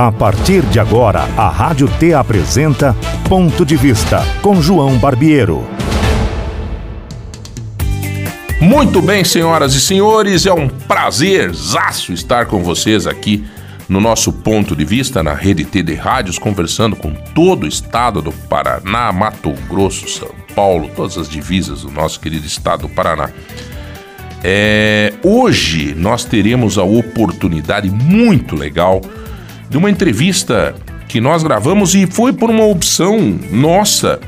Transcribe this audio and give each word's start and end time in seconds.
A 0.00 0.10
partir 0.10 0.62
de 0.62 0.80
agora, 0.80 1.28
a 1.36 1.50
Rádio 1.50 1.86
T 1.86 2.14
apresenta 2.14 2.96
Ponto 3.28 3.66
de 3.66 3.76
Vista 3.76 4.24
com 4.40 4.62
João 4.62 4.96
Barbiero. 4.96 5.62
Muito 8.58 9.02
bem, 9.02 9.24
senhoras 9.24 9.74
e 9.74 9.80
senhores, 9.82 10.46
é 10.46 10.54
um 10.54 10.70
prazer 10.70 11.52
zaço 11.52 12.14
estar 12.14 12.46
com 12.46 12.62
vocês 12.62 13.06
aqui 13.06 13.44
no 13.90 14.00
nosso 14.00 14.32
ponto 14.32 14.74
de 14.74 14.86
vista 14.86 15.22
na 15.22 15.34
rede 15.34 15.66
T 15.66 15.82
de 15.82 15.92
rádios, 15.92 16.38
conversando 16.38 16.96
com 16.96 17.12
todo 17.34 17.64
o 17.64 17.68
estado 17.68 18.22
do 18.22 18.32
Paraná, 18.32 19.12
Mato 19.12 19.52
Grosso, 19.68 20.08
São 20.08 20.30
Paulo, 20.56 20.90
todas 20.96 21.18
as 21.18 21.28
divisas 21.28 21.82
do 21.82 21.90
nosso 21.90 22.18
querido 22.20 22.46
estado 22.46 22.84
do 22.84 22.88
Paraná. 22.88 23.28
É, 24.42 25.12
hoje 25.22 25.94
nós 25.94 26.24
teremos 26.24 26.78
a 26.78 26.84
oportunidade 26.84 27.90
muito 27.90 28.56
legal 28.56 29.02
de 29.70 29.78
uma 29.78 29.88
entrevista 29.88 30.74
que 31.08 31.20
nós 31.20 31.44
gravamos 31.44 31.94
e 31.94 32.04
foi 32.04 32.32
por 32.32 32.50
uma 32.50 32.66
opção 32.66 33.38
nossa 33.52 34.20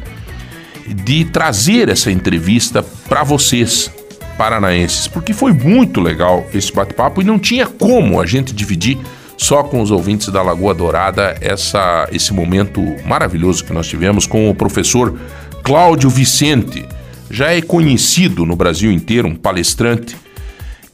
de 0.86 1.24
trazer 1.24 1.88
essa 1.88 2.12
entrevista 2.12 2.82
para 3.08 3.24
vocês, 3.24 3.90
paranaenses, 4.38 5.08
porque 5.08 5.32
foi 5.32 5.52
muito 5.52 6.00
legal 6.00 6.46
esse 6.54 6.72
bate-papo 6.72 7.20
e 7.20 7.24
não 7.24 7.40
tinha 7.40 7.66
como 7.66 8.20
a 8.20 8.26
gente 8.26 8.54
dividir 8.54 8.98
só 9.36 9.64
com 9.64 9.80
os 9.80 9.90
ouvintes 9.90 10.28
da 10.28 10.42
Lagoa 10.42 10.72
Dourada 10.72 11.36
essa, 11.40 12.08
esse 12.12 12.32
momento 12.32 12.80
maravilhoso 13.04 13.64
que 13.64 13.72
nós 13.72 13.88
tivemos 13.88 14.26
com 14.26 14.48
o 14.48 14.54
professor 14.54 15.18
Cláudio 15.64 16.08
Vicente. 16.08 16.86
Já 17.28 17.52
é 17.52 17.60
conhecido 17.60 18.46
no 18.46 18.54
Brasil 18.54 18.92
inteiro, 18.92 19.26
um 19.26 19.34
palestrante, 19.34 20.16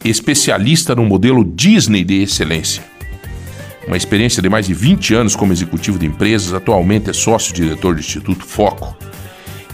especialista 0.03 0.95
no 0.95 1.05
modelo 1.05 1.45
Disney 1.45 2.03
de 2.03 2.23
excelência 2.23 2.98
uma 3.89 3.97
experiência 3.97 4.43
de 4.43 4.51
mais 4.51 4.67
de 4.67 4.75
20 4.75 5.15
anos 5.15 5.35
como 5.35 5.51
executivo 5.51 5.99
de 5.99 6.05
empresas, 6.05 6.53
atualmente 6.53 7.09
é 7.09 7.13
sócio-diretor 7.13 7.95
do 7.95 8.01
Instituto 8.01 8.45
Foco. 8.45 8.95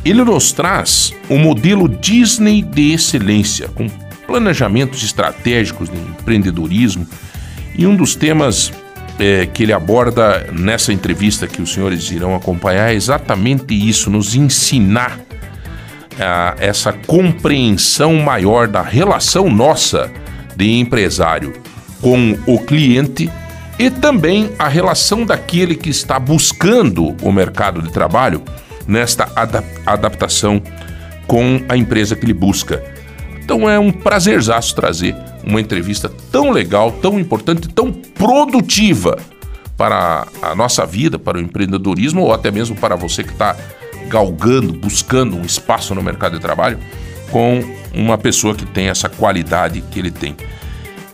Ele 0.05 0.23
nos 0.23 0.53
traz 0.53 1.13
o 1.29 1.37
modelo 1.37 1.89
Disney 1.89 2.63
de 2.63 2.93
excelência, 2.93 3.69
com 3.69 3.89
planejamentos 4.25 5.03
estratégicos 5.03 5.91
de 5.91 5.97
empreendedorismo, 5.97 7.07
e 7.77 7.87
um 7.89 7.97
dos 7.97 8.15
temas 8.15 8.73
é, 9.19 9.47
que 9.47 9.65
ele 9.65 9.73
aborda 9.73 10.47
nessa 10.53 10.93
entrevista 10.93 11.49
que 11.49 11.61
os 11.61 11.73
senhores 11.73 12.09
irão 12.13 12.37
acompanhar 12.37 12.93
é 12.93 12.95
exatamente 12.95 13.75
isso: 13.75 14.11
nos 14.11 14.37
ensinar 14.37 15.19
a, 16.21 16.55
essa 16.59 16.93
compreensão 16.93 18.15
maior 18.15 18.69
da 18.69 18.83
relação 18.83 19.51
nossa 19.51 20.09
de 20.55 20.71
empresário 20.79 21.53
com 22.01 22.39
o 22.47 22.61
cliente 22.61 23.29
e 23.79 23.91
também 23.91 24.53
a 24.59 24.69
relação 24.69 25.25
daquele 25.25 25.75
que 25.75 25.91
está 25.91 26.19
buscando 26.19 27.17
o 27.23 27.33
mercado 27.33 27.83
de 27.83 27.93
trabalho 27.93 28.43
nesta 28.87 29.31
adaptação 29.87 30.63
com 31.27 31.61
a 31.69 31.77
empresa 31.77 32.15
que 32.15 32.25
ele 32.25 32.35
busca. 32.35 32.83
Então 33.43 33.69
é 33.69 33.79
um 33.79 33.91
prazerzaço 33.91 34.75
trazer 34.75 35.15
uma 35.45 35.61
entrevista 35.61 36.11
tão 36.31 36.51
legal, 36.51 36.93
tão 36.93 37.19
importante, 37.19 37.69
tão 37.69 37.93
produtiva 37.93 39.19
para 39.77 40.27
a 40.41 40.55
nossa 40.55 40.87
vida, 40.87 41.19
para 41.19 41.39
o 41.39 41.41
empreendedorismo 41.41 42.23
ou 42.23 42.33
até 42.33 42.51
mesmo 42.51 42.77
para 42.77 42.97
você 42.97 43.23
que 43.23 43.33
está 43.33 43.57
galgando, 44.09 44.73
buscando 44.73 45.37
um 45.37 45.43
espaço 45.43 45.95
no 45.95 46.03
mercado 46.03 46.35
de 46.35 46.41
trabalho 46.41 46.79
com 47.31 47.63
uma 47.93 48.17
pessoa 48.17 48.55
que 48.55 48.65
tem 48.65 48.89
essa 48.89 49.09
qualidade 49.09 49.83
que 49.91 49.99
ele 49.99 50.11
tem. 50.11 50.37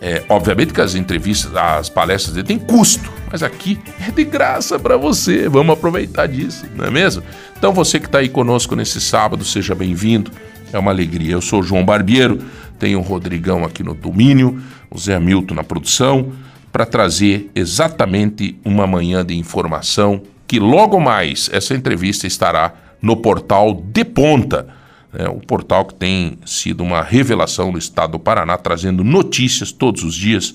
É, 0.03 0.23
obviamente 0.31 0.73
que 0.73 0.81
as 0.81 0.95
entrevistas, 0.95 1.55
as 1.55 1.91
palestras 1.91 2.35
dele 2.35 2.47
têm 2.47 2.59
custo, 2.59 3.13
mas 3.31 3.43
aqui 3.43 3.79
é 4.07 4.11
de 4.11 4.25
graça 4.25 4.79
para 4.79 4.97
você. 4.97 5.47
Vamos 5.49 5.75
aproveitar 5.75 6.27
disso, 6.27 6.65
não 6.75 6.87
é 6.87 6.91
mesmo? 6.91 7.23
Então 7.59 7.73
você 7.73 8.01
que 8.01 8.07
está 8.07 8.19
aí 8.19 8.29
conosco 8.29 8.75
nesse 8.75 9.01
sábado, 9.01 9.45
seja 9.45 9.75
bem-vindo. 9.75 10.31
É 10.73 10.79
uma 10.79 10.91
alegria. 10.91 11.33
Eu 11.33 11.43
sou 11.43 11.63
João 11.63 11.85
Barbiero, 11.85 12.39
tenho 12.79 13.01
o 13.01 13.03
Rodrigão 13.03 13.65
aqui 13.65 13.83
no 13.83 13.93
domínio, 13.93 14.63
o 14.91 14.99
Zé 14.99 15.17
Hamilton 15.17 15.55
na 15.55 15.65
produção, 15.65 16.33
para 16.73 16.87
trazer 16.87 17.51
exatamente 17.55 18.59
uma 18.65 18.87
manhã 18.87 19.25
de 19.25 19.37
informação 19.37 20.23
que 20.47 20.59
logo 20.59 20.99
mais 20.99 21.51
essa 21.53 21.75
entrevista 21.75 22.27
estará 22.27 22.73
no 23.03 23.17
portal 23.17 23.75
De 23.75 24.05
Ponta 24.05 24.80
é 25.13 25.29
um 25.29 25.41
portal 25.41 25.85
que 25.85 25.95
tem 25.95 26.39
sido 26.47 26.83
uma 26.83 27.03
revelação 27.03 27.73
no 27.73 27.79
estado 27.79 28.13
do 28.13 28.19
Paraná, 28.19 28.57
trazendo 28.57 29.03
notícias 29.03 29.73
todos 29.73 30.05
os 30.05 30.15
dias 30.15 30.55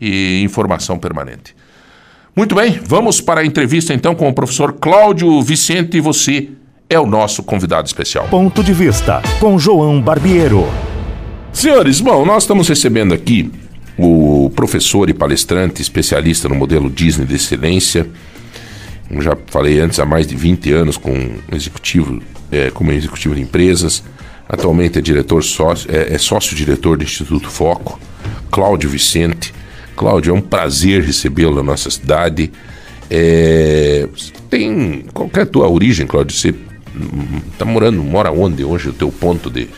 e 0.00 0.42
informação 0.42 0.98
permanente. 0.98 1.54
Muito 2.34 2.54
bem, 2.54 2.80
vamos 2.84 3.20
para 3.20 3.42
a 3.42 3.46
entrevista 3.46 3.94
então 3.94 4.14
com 4.14 4.28
o 4.28 4.34
professor 4.34 4.72
Cláudio 4.72 5.40
Vicente. 5.40 6.00
Você 6.00 6.50
é 6.90 6.98
o 6.98 7.06
nosso 7.06 7.42
convidado 7.44 7.86
especial. 7.86 8.26
Ponto 8.28 8.62
de 8.62 8.72
vista 8.72 9.22
com 9.38 9.58
João 9.58 10.02
Barbiero. 10.02 10.66
Senhores, 11.52 12.00
bom, 12.00 12.24
nós 12.26 12.42
estamos 12.42 12.68
recebendo 12.68 13.14
aqui 13.14 13.52
o 13.96 14.50
professor 14.56 15.08
e 15.08 15.14
palestrante 15.14 15.80
especialista 15.80 16.48
no 16.48 16.56
modelo 16.56 16.90
Disney 16.90 17.24
de 17.24 17.36
excelência. 17.36 18.08
Como 19.06 19.22
já 19.22 19.36
falei 19.46 19.78
antes, 19.78 20.00
há 20.00 20.04
mais 20.04 20.26
de 20.26 20.34
20 20.34 20.72
anos 20.72 20.96
com 20.96 21.36
executivo 21.52 22.20
é, 22.54 22.70
como 22.70 22.92
executivo 22.92 23.34
de 23.34 23.40
empresas. 23.40 24.02
Atualmente 24.48 24.98
é 24.98 25.02
diretor 25.02 25.42
sócio, 25.42 25.90
é, 25.90 26.14
é 26.14 26.18
sócio-diretor 26.18 26.98
do 26.98 27.04
Instituto 27.04 27.48
Foco, 27.48 27.98
Cláudio 28.50 28.88
Vicente. 28.88 29.52
Cláudio, 29.96 30.30
é 30.30 30.34
um 30.34 30.40
prazer 30.40 31.02
recebê-lo 31.02 31.56
na 31.56 31.62
nossa 31.62 31.90
cidade. 31.90 32.52
É, 33.10 34.08
tem 34.50 35.04
qualquer 35.12 35.42
é 35.42 35.44
tua 35.44 35.68
origem, 35.68 36.06
Cláudio? 36.06 36.36
Você 36.36 36.54
está 37.52 37.64
morando, 37.64 38.02
mora 38.02 38.30
onde 38.30 38.64
hoje? 38.64 38.88
O 38.88 38.92
teu 38.92 39.10
ponto 39.10 39.50
de 39.50 39.68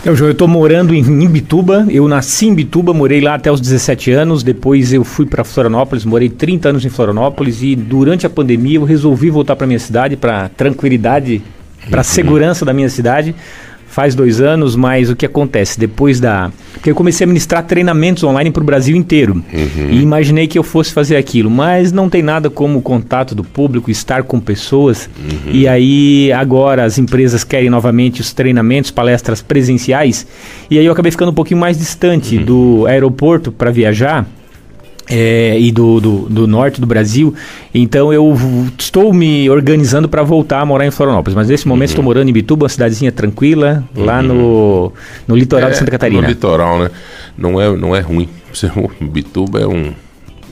então, 0.00 0.16
João, 0.16 0.28
eu 0.30 0.32
estou 0.32 0.48
morando 0.48 0.94
em 0.94 1.00
Imbituba. 1.00 1.86
Eu 1.90 2.08
nasci 2.08 2.46
em 2.46 2.50
Imbituba, 2.50 2.94
morei 2.94 3.20
lá 3.20 3.34
até 3.34 3.52
os 3.52 3.60
17 3.60 4.10
anos. 4.10 4.42
Depois 4.42 4.92
eu 4.92 5.04
fui 5.04 5.26
para 5.26 5.44
Florianópolis, 5.44 6.06
morei 6.06 6.30
30 6.30 6.70
anos 6.70 6.84
em 6.84 6.88
Florianópolis. 6.88 7.62
E 7.62 7.76
durante 7.76 8.26
a 8.26 8.30
pandemia 8.30 8.78
eu 8.78 8.84
resolvi 8.84 9.28
voltar 9.28 9.56
para 9.56 9.66
minha 9.66 9.78
cidade, 9.78 10.16
para 10.16 10.48
tranquilidade, 10.48 11.42
para 11.90 11.98
uhum. 11.98 12.04
segurança 12.04 12.64
da 12.64 12.72
minha 12.72 12.88
cidade 12.88 13.34
faz 13.90 14.14
dois 14.14 14.40
anos, 14.40 14.76
mas 14.76 15.10
o 15.10 15.16
que 15.16 15.26
acontece? 15.26 15.78
Depois 15.78 16.20
da. 16.20 16.50
Porque 16.72 16.90
eu 16.90 16.94
comecei 16.94 17.24
a 17.24 17.28
ministrar 17.28 17.64
treinamentos 17.64 18.22
online 18.22 18.50
para 18.50 18.62
o 18.62 18.64
Brasil 18.64 18.96
inteiro. 18.96 19.34
Uhum. 19.52 19.90
E 19.90 20.00
imaginei 20.00 20.46
que 20.46 20.58
eu 20.58 20.62
fosse 20.62 20.92
fazer 20.92 21.16
aquilo. 21.16 21.50
Mas 21.50 21.92
não 21.92 22.08
tem 22.08 22.22
nada 22.22 22.48
como 22.48 22.78
o 22.78 22.82
contato 22.82 23.34
do 23.34 23.42
público, 23.42 23.90
estar 23.90 24.22
com 24.22 24.38
pessoas. 24.38 25.10
Uhum. 25.18 25.52
E 25.52 25.66
aí, 25.66 26.32
agora, 26.32 26.84
as 26.84 26.98
empresas 26.98 27.42
querem 27.42 27.68
novamente 27.68 28.20
os 28.20 28.32
treinamentos, 28.32 28.90
palestras 28.92 29.42
presenciais. 29.42 30.26
E 30.70 30.78
aí 30.78 30.86
eu 30.86 30.92
acabei 30.92 31.10
ficando 31.10 31.32
um 31.32 31.34
pouquinho 31.34 31.60
mais 31.60 31.76
distante 31.76 32.36
uhum. 32.36 32.44
do 32.44 32.86
aeroporto 32.86 33.50
para 33.50 33.70
viajar 33.70 34.24
é, 35.10 35.58
e 35.58 35.72
do, 35.72 36.00
do, 36.00 36.18
do, 36.28 36.46
norte 36.46 36.80
do 36.80 36.86
Brasil. 36.86 37.34
Então 37.74 38.12
eu 38.12 38.32
estou 38.78 39.12
me 39.12 39.50
organizando 39.50 40.08
para 40.08 40.22
voltar 40.22 40.60
a 40.60 40.64
morar 40.64 40.86
em 40.86 40.90
Florianópolis. 40.90 41.34
Mas 41.34 41.48
nesse 41.48 41.66
momento 41.66 41.88
uhum. 41.88 41.92
estou 41.92 42.04
morando 42.04 42.28
em 42.28 42.32
Bituba, 42.32 42.64
uma 42.64 42.68
cidadezinha 42.68 43.10
tranquila, 43.10 43.84
uhum. 43.94 44.04
lá 44.04 44.22
no, 44.22 44.92
no 45.26 45.36
litoral 45.36 45.68
é, 45.68 45.72
de 45.72 45.78
Santa 45.78 45.90
Catarina. 45.90 46.22
No 46.22 46.28
litoral, 46.28 46.78
né? 46.78 46.90
Não 47.36 47.60
é, 47.60 47.76
não 47.76 47.94
é 47.94 48.00
ruim. 48.00 48.28
Bituba 49.00 49.60
é 49.60 49.66
um, 49.66 49.92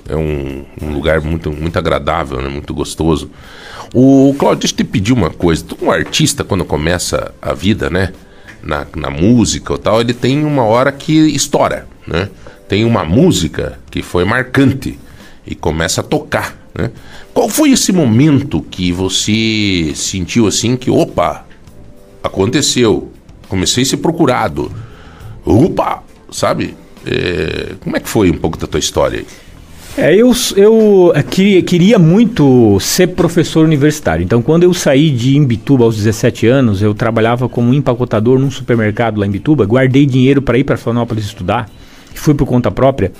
é 0.09 0.17
um, 0.17 0.65
um, 0.83 0.93
lugar 0.93 1.21
muito, 1.21 1.53
muito 1.53 1.79
agradável, 1.79 2.43
né? 2.43 2.49
muito 2.49 2.75
gostoso. 2.75 3.31
O 3.95 4.35
Claudio, 4.39 4.61
deixa 4.61 4.75
eu 4.75 4.79
te 4.79 4.85
pedir 4.85 5.13
uma 5.13 5.31
coisa. 5.31 5.65
Um 5.81 5.91
artista, 5.91 6.43
quando 6.43 6.65
começa 6.65 7.33
a 7.41 7.55
vida, 7.55 7.89
né? 7.89 8.13
Na, 8.61 8.85
na 8.97 9.09
música 9.09 9.73
ou 9.73 9.79
tal, 9.79 10.01
ele 10.01 10.13
tem 10.13 10.45
uma 10.45 10.65
hora 10.65 10.91
que 10.91 11.13
estoura, 11.13 11.87
né? 12.05 12.29
Tem 12.69 12.85
uma 12.85 13.05
música 13.05 13.79
que 13.91 14.03
foi 14.03 14.25
marcante 14.25 14.99
e 15.47 15.55
começa 15.55 16.03
a 16.03 16.05
tocar, 16.05 16.57
né? 16.75 16.91
Qual 17.33 17.49
foi 17.49 17.71
esse 17.71 17.93
momento 17.93 18.61
que 18.61 18.93
você 18.93 19.93
sentiu 19.95 20.47
assim 20.47 20.77
que, 20.77 20.91
opa, 20.91 21.47
aconteceu, 22.23 23.11
comecei 23.49 23.85
a 23.85 23.87
ser 23.87 23.97
procurado, 23.99 24.71
opa, 25.45 26.03
sabe? 26.31 26.75
É, 27.07 27.75
como 27.81 27.97
é 27.97 28.01
que 28.01 28.09
foi 28.09 28.31
um 28.31 28.37
pouco 28.37 28.59
da 28.59 28.67
tua 28.67 28.81
história 28.81 29.21
aí? 29.21 29.27
É, 29.97 30.15
eu, 30.15 30.33
eu 30.57 31.13
é, 31.15 31.23
queria, 31.23 31.63
queria 31.63 31.99
muito 31.99 32.79
ser 32.81 33.09
professor 33.09 33.65
universitário. 33.65 34.23
Então, 34.23 34.43
quando 34.43 34.65
eu 34.65 34.75
saí 34.75 35.11
de 35.11 35.37
Imbituba 35.37 35.85
aos 35.85 35.97
17 35.97 36.47
anos, 36.47 36.83
eu 36.83 36.95
trabalhava 36.95 37.49
como 37.49 37.75
empacotador 37.75 38.39
num 38.39 38.51
supermercado 38.51 39.19
lá 39.19 39.27
em 39.27 39.29
Imbituba. 39.29 39.65
Guardei 39.65 40.07
dinheiro 40.07 40.43
para 40.43 40.59
ir 40.59 40.65
para 40.65 40.77
Florianópolis 40.77 41.25
estudar 41.25 41.69
fui 42.19 42.35
por 42.35 42.47
conta 42.47 42.71
própria. 42.71 43.13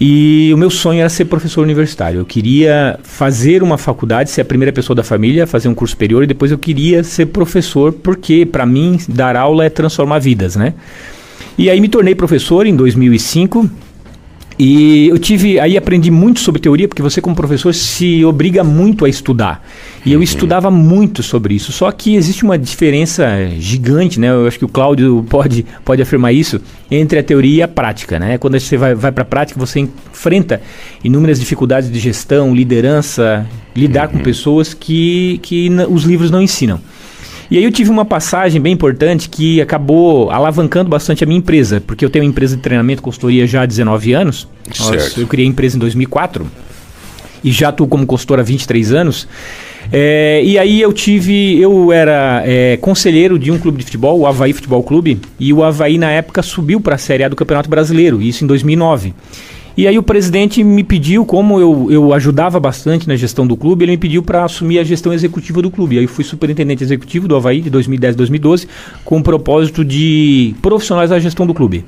E 0.00 0.50
o 0.52 0.56
meu 0.56 0.70
sonho 0.70 1.00
era 1.00 1.08
ser 1.08 1.26
professor 1.26 1.62
universitário. 1.62 2.20
Eu 2.20 2.24
queria 2.24 2.98
fazer 3.02 3.62
uma 3.62 3.78
faculdade, 3.78 4.30
ser 4.30 4.40
a 4.40 4.44
primeira 4.44 4.72
pessoa 4.72 4.96
da 4.96 5.04
família, 5.04 5.46
fazer 5.46 5.68
um 5.68 5.74
curso 5.74 5.92
superior 5.92 6.24
e 6.24 6.26
depois 6.26 6.50
eu 6.50 6.58
queria 6.58 7.04
ser 7.04 7.26
professor, 7.26 7.92
porque 7.92 8.44
para 8.44 8.66
mim 8.66 8.98
dar 9.08 9.36
aula 9.36 9.64
é 9.64 9.70
transformar 9.70 10.18
vidas, 10.18 10.56
né? 10.56 10.74
E 11.56 11.70
aí 11.70 11.80
me 11.80 11.88
tornei 11.88 12.14
professor 12.14 12.66
em 12.66 12.74
2005 12.74 13.70
E 14.58 15.08
eu 15.08 15.18
tive, 15.18 15.58
aí 15.58 15.76
aprendi 15.76 16.10
muito 16.10 16.40
sobre 16.40 16.60
teoria, 16.60 16.86
porque 16.86 17.02
você 17.02 17.20
como 17.20 17.34
professor 17.34 17.74
se 17.74 18.24
obriga 18.24 18.62
muito 18.62 19.04
a 19.04 19.08
estudar. 19.08 19.66
E 20.06 20.12
eu 20.12 20.22
estudava 20.22 20.70
muito 20.70 21.22
sobre 21.22 21.54
isso. 21.54 21.72
Só 21.72 21.90
que 21.90 22.14
existe 22.14 22.44
uma 22.44 22.56
diferença 22.56 23.26
gigante, 23.58 24.20
né? 24.20 24.30
Eu 24.30 24.46
acho 24.46 24.58
que 24.58 24.64
o 24.64 24.68
Cláudio 24.68 25.24
pode, 25.28 25.66
pode 25.84 26.00
afirmar 26.00 26.32
isso, 26.32 26.60
entre 26.90 27.18
a 27.18 27.22
teoria 27.22 27.56
e 27.56 27.62
a 27.62 27.68
prática, 27.68 28.18
né? 28.18 28.38
Quando 28.38 28.58
você 28.58 28.76
vai, 28.76 28.94
vai 28.94 29.10
para 29.10 29.22
a 29.22 29.26
prática, 29.26 29.58
você 29.58 29.80
enfrenta 29.80 30.62
inúmeras 31.02 31.40
dificuldades 31.40 31.90
de 31.90 31.98
gestão, 31.98 32.54
liderança, 32.54 33.46
lidar 33.74 34.08
com 34.08 34.18
pessoas 34.18 34.72
que, 34.72 35.40
que 35.42 35.68
os 35.88 36.04
livros 36.04 36.30
não 36.30 36.40
ensinam. 36.40 36.80
E 37.54 37.58
aí 37.58 37.62
eu 37.62 37.70
tive 37.70 37.88
uma 37.88 38.04
passagem 38.04 38.60
bem 38.60 38.72
importante 38.72 39.28
que 39.28 39.60
acabou 39.60 40.28
alavancando 40.28 40.90
bastante 40.90 41.22
a 41.22 41.26
minha 41.26 41.38
empresa, 41.38 41.80
porque 41.80 42.04
eu 42.04 42.10
tenho 42.10 42.24
uma 42.24 42.28
empresa 42.28 42.56
de 42.56 42.62
treinamento 42.62 43.00
e 43.00 43.04
consultoria 43.04 43.46
já 43.46 43.62
há 43.62 43.66
19 43.66 44.12
anos. 44.12 44.48
Certo. 44.72 45.20
Eu 45.20 45.28
criei 45.28 45.46
a 45.46 45.50
empresa 45.50 45.76
em 45.76 45.78
2004 45.78 46.44
e 47.44 47.52
já 47.52 47.68
atuo 47.68 47.86
como 47.86 48.04
consultor 48.06 48.40
há 48.40 48.42
23 48.42 48.92
anos. 48.92 49.28
É, 49.92 50.42
e 50.42 50.58
aí 50.58 50.80
eu 50.80 50.92
tive, 50.92 51.56
eu 51.60 51.92
era 51.92 52.42
é, 52.44 52.76
conselheiro 52.78 53.38
de 53.38 53.52
um 53.52 53.58
clube 53.60 53.78
de 53.78 53.84
futebol, 53.84 54.18
o 54.18 54.26
Havaí 54.26 54.52
Futebol 54.52 54.82
Clube, 54.82 55.20
e 55.38 55.52
o 55.52 55.62
Havaí 55.62 55.96
na 55.96 56.10
época 56.10 56.42
subiu 56.42 56.80
para 56.80 56.96
a 56.96 56.98
Série 56.98 57.22
A 57.22 57.28
do 57.28 57.36
Campeonato 57.36 57.70
Brasileiro, 57.70 58.20
isso 58.20 58.42
em 58.42 58.48
2009. 58.48 59.14
E 59.76 59.88
aí 59.88 59.98
o 59.98 60.02
presidente 60.04 60.62
me 60.62 60.84
pediu, 60.84 61.24
como 61.26 61.58
eu, 61.60 61.88
eu 61.90 62.12
ajudava 62.14 62.60
bastante 62.60 63.08
na 63.08 63.16
gestão 63.16 63.44
do 63.46 63.56
clube, 63.56 63.84
ele 63.84 63.92
me 63.92 63.98
pediu 63.98 64.22
para 64.22 64.44
assumir 64.44 64.78
a 64.78 64.84
gestão 64.84 65.12
executiva 65.12 65.60
do 65.60 65.70
clube. 65.70 65.96
E 65.96 65.98
aí 65.98 66.06
fui 66.06 66.22
superintendente 66.22 66.84
executivo 66.84 67.26
do 67.26 67.34
Havaí 67.34 67.60
de 67.60 67.70
2010 67.70 68.14
a 68.14 68.16
2012, 68.18 68.68
com 69.04 69.18
o 69.18 69.22
propósito 69.22 69.84
de 69.84 70.54
profissionalizar 70.62 71.18
a 71.18 71.20
gestão 71.20 71.44
do 71.46 71.52
clube. 71.52 71.84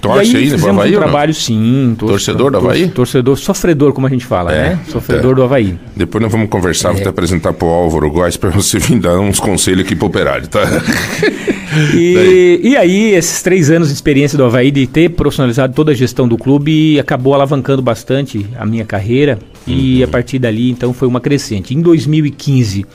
Torce 0.00 0.36
aí, 0.36 0.44
aí 0.52 0.56
no 0.58 0.68
Havaí? 0.70 0.94
um 0.94 0.98
trabalho, 1.00 1.34
sim. 1.34 1.94
torço- 1.98 2.12
Torcedor 2.14 2.50
do 2.50 2.58
Havaí? 2.58 2.88
Torcedor, 2.88 3.36
sofredor, 3.36 3.92
como 3.92 4.06
a 4.06 4.10
gente 4.10 4.24
fala, 4.26 4.52
É, 4.52 4.70
né? 4.70 4.78
Sofredor 4.88 5.32
é. 5.32 5.34
do 5.34 5.42
Havaí. 5.42 5.78
Depois 5.96 6.22
nós 6.22 6.30
vamos 6.30 6.48
conversar, 6.48 6.92
vou 6.92 7.00
te 7.02 7.08
apresentar 7.08 7.52
pro 7.54 7.66
Álvaro 7.66 8.10
Góes 8.10 8.36
para 8.36 8.50
você 8.50 8.78
vir 8.78 8.98
dar 9.00 9.18
uns 9.18 9.40
conselhos 9.40 9.84
aqui 9.84 9.96
pro 9.96 10.06
operário, 10.06 10.48
tá? 10.48 10.60
E, 11.94 12.60
e 12.62 12.76
aí, 12.76 13.14
esses 13.14 13.42
três 13.42 13.70
anos 13.70 13.88
de 13.88 13.94
experiência 13.94 14.36
do 14.36 14.44
Havaí, 14.44 14.70
de 14.70 14.86
ter 14.86 15.10
profissionalizado 15.10 15.74
toda 15.74 15.92
a 15.92 15.94
gestão 15.94 16.26
do 16.26 16.36
clube, 16.36 16.98
acabou 16.98 17.34
alavancando 17.34 17.82
bastante 17.82 18.46
a 18.58 18.64
minha 18.64 18.84
carreira. 18.84 19.38
E 19.66 20.02
a 20.02 20.08
partir 20.08 20.38
dali, 20.38 20.70
então, 20.70 20.92
foi 20.92 21.08
uma 21.08 21.20
crescente. 21.20 21.74
Em 21.74 21.80
2015, 21.80 22.86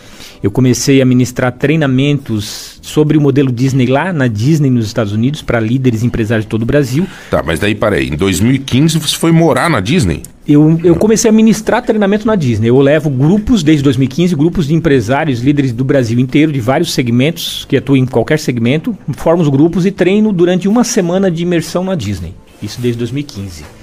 eu 0.42 0.50
comecei 0.50 1.02
a 1.02 1.06
ministrar 1.06 1.52
treinamentos 1.52 2.71
sobre 2.82 3.18
o 3.18 3.22
modelo 3.22 3.52
Disney 3.52 3.86
lá 3.86 4.12
na 4.12 4.28
Disney, 4.28 4.70
nos 4.70 4.88
Estados 4.88 5.14
Unidos, 5.14 5.42
para 5.42 5.60
líderes 5.60 6.04
empresários 6.04 6.46
de 6.46 6.50
todo 6.50 6.64
o 6.64 6.66
Brasil. 6.66 7.06
tá, 7.30 7.44
mas 7.46 7.60
daí, 7.60 7.76
parei, 7.76 8.08
em 8.10 8.16
2015 8.16 9.00
você 9.00 9.16
foi 9.16 9.32
morar 9.32 9.70
na 9.70 9.80
Disney? 9.80 10.24
Eu, 10.48 10.80
eu 10.84 10.96
comecei 10.96 11.30
a 11.30 11.32
ministrar 11.32 11.84
treinamento 11.84 12.26
na 12.26 12.36
Disney. 12.36 12.68
Eu 12.68 12.80
levo 12.80 13.10
grupos, 13.10 13.62
desde 13.62 13.84
2015, 13.84 14.36
grupos 14.36 14.68
de 14.68 14.74
empresários, 14.74 15.40
líderes 15.40 15.72
do 15.72 15.86
Brasil 15.86 16.20
inteiro, 16.20 16.52
de 16.52 16.60
vários 16.60 16.94
segmentos, 16.94 17.64
que 17.70 17.78
atuam 17.78 17.98
em 17.98 18.06
qualquer 18.06 18.40
segmento, 18.40 18.98
formo 19.14 19.44
os 19.44 19.50
grupos 19.50 19.86
e 19.86 19.92
treino 19.92 20.34
durante 20.34 20.68
uma 20.68 20.84
semana 20.84 21.30
de 21.30 21.44
imersão 21.44 21.84
na 21.84 21.96
Disney. 21.96 22.34
Isso 22.62 22.82
desde 22.82 22.98
2015. 22.98 23.81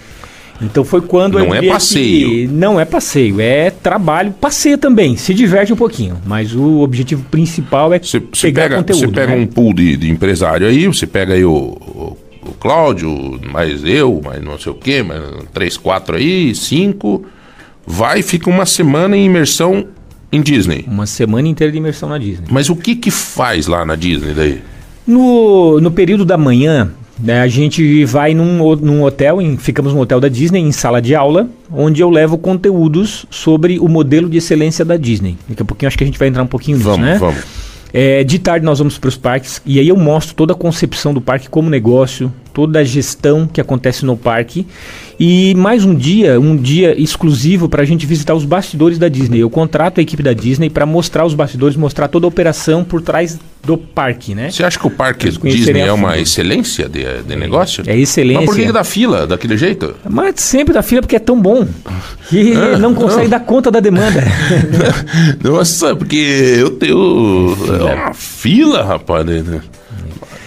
Então 0.61 0.85
foi 0.85 1.01
quando 1.01 1.39
Não 1.39 1.47
eu 1.47 1.55
é 1.55 1.63
passeio. 1.69 2.51
não 2.51 2.81
é 2.81 2.85
passeio, 2.85 3.41
é 3.41 3.71
trabalho. 3.71 4.33
Passeia 4.41 4.77
também, 4.77 5.17
se 5.17 5.33
diverte 5.33 5.73
um 5.73 5.77
pouquinho. 5.77 6.17
Mas 6.27 6.55
o 6.55 6.81
objetivo 6.81 7.23
principal 7.31 7.93
é 7.95 7.99
Você, 8.01 8.19
você 8.21 8.49
pegar 8.49 8.63
pega, 8.65 8.77
conteúdo. 8.79 9.01
você 9.01 9.07
pega 9.09 9.35
né? 9.37 9.41
um 9.43 9.47
pool 9.47 9.73
de, 9.73 9.97
de 9.97 10.11
empresário 10.11 10.67
aí, 10.67 10.87
você 10.87 11.07
pega 11.07 11.35
aí 11.35 11.45
o, 11.45 11.53
o, 11.53 12.17
o 12.43 12.53
Cláudio, 12.59 13.41
mais 13.53 13.85
eu, 13.85 14.21
mais 14.25 14.43
não 14.43 14.59
sei 14.59 14.73
o 14.73 14.75
quê, 14.75 15.03
mais 15.03 15.23
três, 15.55 15.77
quatro 15.77 16.17
aí, 16.17 16.53
cinco. 16.55 17.25
Vai, 17.87 18.21
fica 18.23 18.51
uma 18.51 18.67
semana 18.67 19.17
em 19.17 19.27
imersão 19.27 19.87
em 20.31 20.43
Disney. 20.43 20.85
Uma 20.89 21.07
semana 21.07 21.47
inteira 21.49 21.73
de 21.73 21.79
imersão 21.79 22.09
na 22.09 22.19
Disney. 22.19 22.49
Mas 22.51 22.69
o 22.69 22.77
que 22.77 22.95
que 22.97 23.11
faz 23.11 23.67
lá 23.67 23.85
na 23.85 23.95
Disney 23.95 24.35
daí? 24.35 24.61
No, 25.07 25.81
no 25.81 25.91
período 25.91 26.25
da 26.25 26.37
manhã, 26.37 26.91
né, 27.19 27.41
a 27.41 27.49
gente 27.49 28.05
vai 28.05 28.33
num, 28.35 28.77
num 28.77 29.03
hotel, 29.03 29.41
em- 29.43 29.57
ficamos 29.57 29.93
no 29.93 30.01
hotel 30.01 30.21
da 30.21 30.29
Disney, 30.29 30.61
em 30.61 30.73
sala 30.73 31.01
de 31.03 31.15
aula, 31.15 31.49
onde 31.73 32.01
eu 32.01 32.11
levo 32.11 32.39
conteúdos 32.39 33.27
sobre 33.31 33.79
o 33.79 33.89
modelo 33.89 34.29
de 34.29 34.39
excelência 34.39 34.85
da 34.85 34.97
Disney. 34.97 35.37
Daqui 35.49 35.63
a 35.63 35.65
pouquinho 35.65 35.89
acho 35.89 35.99
que 35.99 36.05
a 36.05 36.07
gente 36.07 36.19
vai 36.19 36.29
entrar 36.29 36.43
um 36.43 36.47
pouquinho 36.47 36.77
nisso, 36.79 36.89
Vamos, 36.89 37.05
né? 37.07 37.19
vamos. 37.19 37.39
É, 37.93 38.23
de 38.23 38.39
tarde 38.39 38.67
nós 38.67 38.79
vamos 38.79 38.99
para 38.99 39.09
os 39.09 39.17
parques 39.17 39.63
e 39.65 39.81
aí 39.81 39.89
eu 39.89 39.97
mostro 39.97 40.35
toda 40.35 40.53
a 40.53 40.57
concepção 40.57 41.15
do 41.15 41.23
parque 41.23 41.49
como 41.49 41.71
negócio, 41.71 42.31
toda 42.59 42.81
a 42.81 42.85
gestão 42.85 43.47
que 43.47 43.61
acontece 43.61 44.05
no 44.05 44.17
parque 44.17 44.67
e 45.17 45.55
mais 45.55 45.85
um 45.85 45.95
dia, 45.95 46.41
um 46.41 46.57
dia 46.57 47.01
exclusivo 47.01 47.69
para 47.69 47.83
a 47.83 47.85
gente 47.85 48.05
visitar 48.05 48.35
os 48.35 48.45
bastidores 48.45 48.99
da 48.99 49.09
Disney. 49.09 49.39
Eu 49.39 49.49
contrato 49.49 50.01
a 50.01 50.03
equipe 50.03 50.25
da 50.25 50.33
Disney 50.33 50.69
para 50.69 50.85
mostrar 50.85 51.25
os 51.25 51.35
bastidores, 51.35 51.77
mostrar 51.77 52.09
toda 52.09 52.27
a 52.27 52.29
operação 52.29 52.83
por 52.83 53.01
trás 53.01 53.39
do 53.63 53.79
parque, 53.79 54.35
né? 54.35 54.51
Você 54.51 54.65
acha 54.65 54.77
que 54.77 54.89
o 54.89 54.91
parque 54.91 55.31
Disney 55.31 55.83
é 55.83 55.93
uma 55.93 56.19
excelência 56.19 56.89
de, 56.89 57.23
de 57.23 57.37
negócio? 57.37 57.85
é 57.87 57.97
excelência. 57.97 58.41
Mas 58.41 58.51
por 58.51 58.57
que, 58.57 58.67
que 58.67 58.73
dá 58.73 58.83
fila 58.83 59.25
daquele 59.25 59.57
jeito? 59.57 59.95
Mas 60.11 60.41
sempre 60.41 60.75
da 60.75 60.83
fila 60.83 61.01
porque 61.01 61.15
é 61.15 61.21
tão 61.21 61.41
bom 61.41 61.65
que 62.29 62.55
não 62.81 62.93
consegue 62.93 63.29
dar 63.29 63.41
conta 63.41 63.71
da 63.71 63.79
demanda. 63.79 64.25
Nossa, 65.41 65.95
porque 65.95 66.17
eu 66.59 66.71
tenho. 66.71 67.57
É 67.69 67.95
uma 67.95 68.15
fila, 68.15 68.83
rapaz. 68.83 69.25
né? 69.25 69.61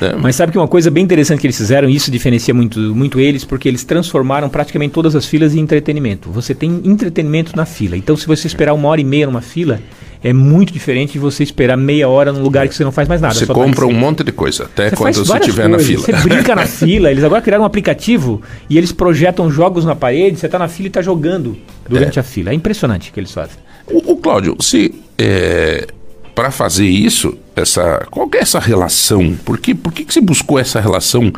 É, 0.02 0.16
Mas 0.16 0.36
sabe 0.36 0.52
que 0.52 0.58
uma 0.58 0.68
coisa 0.68 0.90
bem 0.90 1.04
interessante 1.04 1.40
que 1.40 1.48
eles 1.48 1.58
fizeram, 1.58 1.88
e 1.88 1.96
isso 1.96 2.10
diferencia 2.10 2.54
muito, 2.54 2.80
muito 2.80 3.20
eles, 3.20 3.46
porque 3.46 3.68
eles 3.68 3.84
transformaram 3.84 4.50
praticamente 4.50 4.94
todas 4.94 5.16
as 5.16 5.26
filas 5.26 5.56
em 5.56 5.60
entretenimento. 5.60 6.32
Você 6.32 6.56
tem 6.56 6.82
entretenimento 6.84 7.56
na 7.56 7.66
fila. 7.66 7.96
Então, 7.96 8.18
se 8.18 8.26
você 8.26 8.48
esperar 8.48 8.74
uma 8.74 8.90
hora 8.90 9.00
e 9.00 9.04
meia 9.04 9.28
numa 9.28 9.42
fila, 9.42 9.80
é 10.24 10.34
muito 10.34 10.72
diferente 10.72 11.14
de 11.14 11.20
você 11.20 11.44
esperar 11.44 11.76
meia 11.78 12.08
hora 12.08 12.32
num 12.32 12.42
lugar 12.42 12.68
que 12.68 12.76
você 12.76 12.84
não 12.84 12.92
faz 12.92 13.08
mais 13.08 13.22
nada. 13.22 13.34
Você 13.34 13.46
compra 13.46 13.86
um 13.88 13.94
monte 13.94 14.24
de 14.24 14.32
coisa, 14.32 14.66
até 14.66 14.90
Você 14.90 14.96
quando 14.96 15.16
você 15.16 15.38
estiver 15.38 15.68
na 15.68 15.80
fila. 15.80 16.04
Você 16.04 16.14
brinca 16.14 16.56
na 16.56 16.66
fila. 16.68 17.12
Eles 17.12 17.24
agora 17.24 17.42
criaram 17.42 17.64
um 17.64 17.68
aplicativo 17.68 18.42
e 18.70 18.78
eles 18.78 18.92
projetam 18.92 19.50
jogos 19.50 19.84
na 19.86 19.96
parede. 19.96 20.38
Você 20.38 20.48
tá 20.48 20.60
na 20.60 20.68
fila 20.68 20.88
e 20.88 20.92
tá 20.92 21.02
jogando 21.02 21.58
durante 21.88 22.20
a 22.20 22.24
fila. 22.24 22.52
É 22.52 22.54
impressionante 22.54 23.10
o 23.10 23.14
que 23.14 23.20
eles 23.20 23.32
fazem. 23.32 23.58
O, 23.88 24.14
o 24.14 24.18
Cláudio, 24.18 24.56
se 24.60 24.94
é, 25.18 25.88
para 26.34 26.52
fazer 26.52 26.88
isso, 26.88 27.38
essa, 27.56 28.06
qual 28.10 28.30
é 28.34 28.38
essa 28.38 28.60
relação? 28.60 29.36
Por 29.46 29.58
que, 29.58 29.76
por 29.76 29.92
que, 29.92 30.06
que 30.06 30.14
você 30.14 30.22
buscou 30.22 30.58
essa 30.58 30.80
relação 30.80 31.32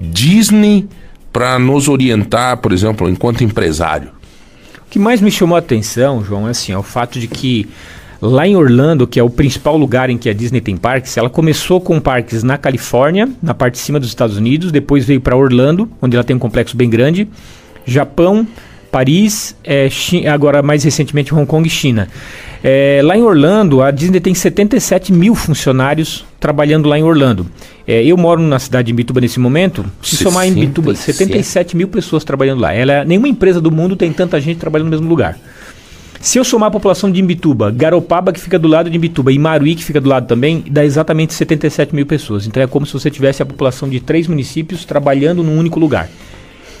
Disney 0.00 0.88
para 1.32 1.58
nos 1.58 1.88
orientar, 1.88 2.58
por 2.58 2.72
exemplo, 2.72 3.08
enquanto 3.08 3.44
empresário? 3.44 4.10
O 4.86 4.90
que 4.90 4.98
mais 4.98 5.20
me 5.20 5.30
chamou 5.30 5.56
a 5.56 5.58
atenção, 5.58 6.24
João, 6.24 6.46
é 6.46 6.50
assim, 6.50 6.72
é 6.72 6.78
o 6.78 6.82
fato 6.82 7.18
de 7.18 7.26
que 7.26 7.68
lá 8.20 8.46
em 8.46 8.56
Orlando, 8.56 9.06
que 9.06 9.18
é 9.18 9.22
o 9.22 9.28
principal 9.28 9.76
lugar 9.76 10.10
em 10.10 10.16
que 10.16 10.28
a 10.28 10.32
Disney 10.32 10.60
tem 10.60 10.76
parques, 10.76 11.16
ela 11.16 11.28
começou 11.28 11.80
com 11.80 12.00
parques 12.00 12.42
na 12.42 12.56
Califórnia, 12.56 13.28
na 13.42 13.54
parte 13.54 13.74
de 13.74 13.80
cima 13.80 14.00
dos 14.00 14.08
Estados 14.08 14.36
Unidos, 14.36 14.72
depois 14.72 15.04
veio 15.04 15.20
para 15.20 15.36
Orlando, 15.36 15.90
onde 16.00 16.16
ela 16.16 16.24
tem 16.24 16.36
um 16.36 16.38
complexo 16.38 16.76
bem 16.76 16.88
grande, 16.88 17.28
Japão, 17.84 18.46
Paris, 18.90 19.54
é, 19.64 19.88
Chi- 19.90 20.26
agora 20.26 20.62
mais 20.62 20.84
recentemente 20.84 21.34
Hong 21.34 21.46
Kong 21.46 21.66
e 21.66 21.70
China. 21.70 22.08
É, 22.64 23.00
lá 23.04 23.16
em 23.16 23.22
Orlando, 23.22 23.82
a 23.82 23.90
Disney 23.90 24.20
tem 24.20 24.34
77 24.34 25.12
mil 25.12 25.34
funcionários 25.34 26.24
trabalhando 26.40 26.88
lá 26.88 26.98
em 26.98 27.02
Orlando. 27.02 27.46
É, 27.86 28.02
eu 28.04 28.16
moro 28.16 28.40
na 28.42 28.58
cidade 28.58 28.86
de 28.86 28.92
Imbituba 28.92 29.20
nesse 29.20 29.38
momento. 29.38 29.84
Se 30.02 30.16
somar 30.16 30.46
em 30.46 30.50
Imbituba, 30.52 30.94
67. 30.94 31.18
77 31.18 31.76
mil 31.76 31.88
pessoas 31.88 32.24
trabalhando 32.24 32.60
lá. 32.60 32.72
Ela, 32.72 33.04
nenhuma 33.04 33.28
empresa 33.28 33.60
do 33.60 33.70
mundo 33.70 33.94
tem 33.94 34.12
tanta 34.12 34.40
gente 34.40 34.58
trabalhando 34.58 34.86
no 34.86 34.90
mesmo 34.90 35.08
lugar. 35.08 35.38
Se 36.20 36.38
eu 36.38 36.44
somar 36.44 36.68
a 36.68 36.70
população 36.72 37.10
de 37.12 37.20
Imbituba, 37.20 37.70
Garopaba, 37.70 38.32
que 38.32 38.40
fica 38.40 38.58
do 38.58 38.66
lado 38.66 38.90
de 38.90 38.96
Imbituba, 38.96 39.30
e 39.30 39.38
Maruí, 39.38 39.74
que 39.76 39.84
fica 39.84 40.00
do 40.00 40.08
lado 40.08 40.26
também, 40.26 40.64
dá 40.68 40.84
exatamente 40.84 41.34
77 41.34 41.94
mil 41.94 42.06
pessoas. 42.06 42.46
Então 42.46 42.60
é 42.62 42.66
como 42.66 42.84
se 42.86 42.92
você 42.94 43.10
tivesse 43.10 43.42
a 43.42 43.46
população 43.46 43.88
de 43.88 44.00
três 44.00 44.26
municípios 44.26 44.84
trabalhando 44.84 45.44
num 45.44 45.56
único 45.56 45.78
lugar. 45.78 46.08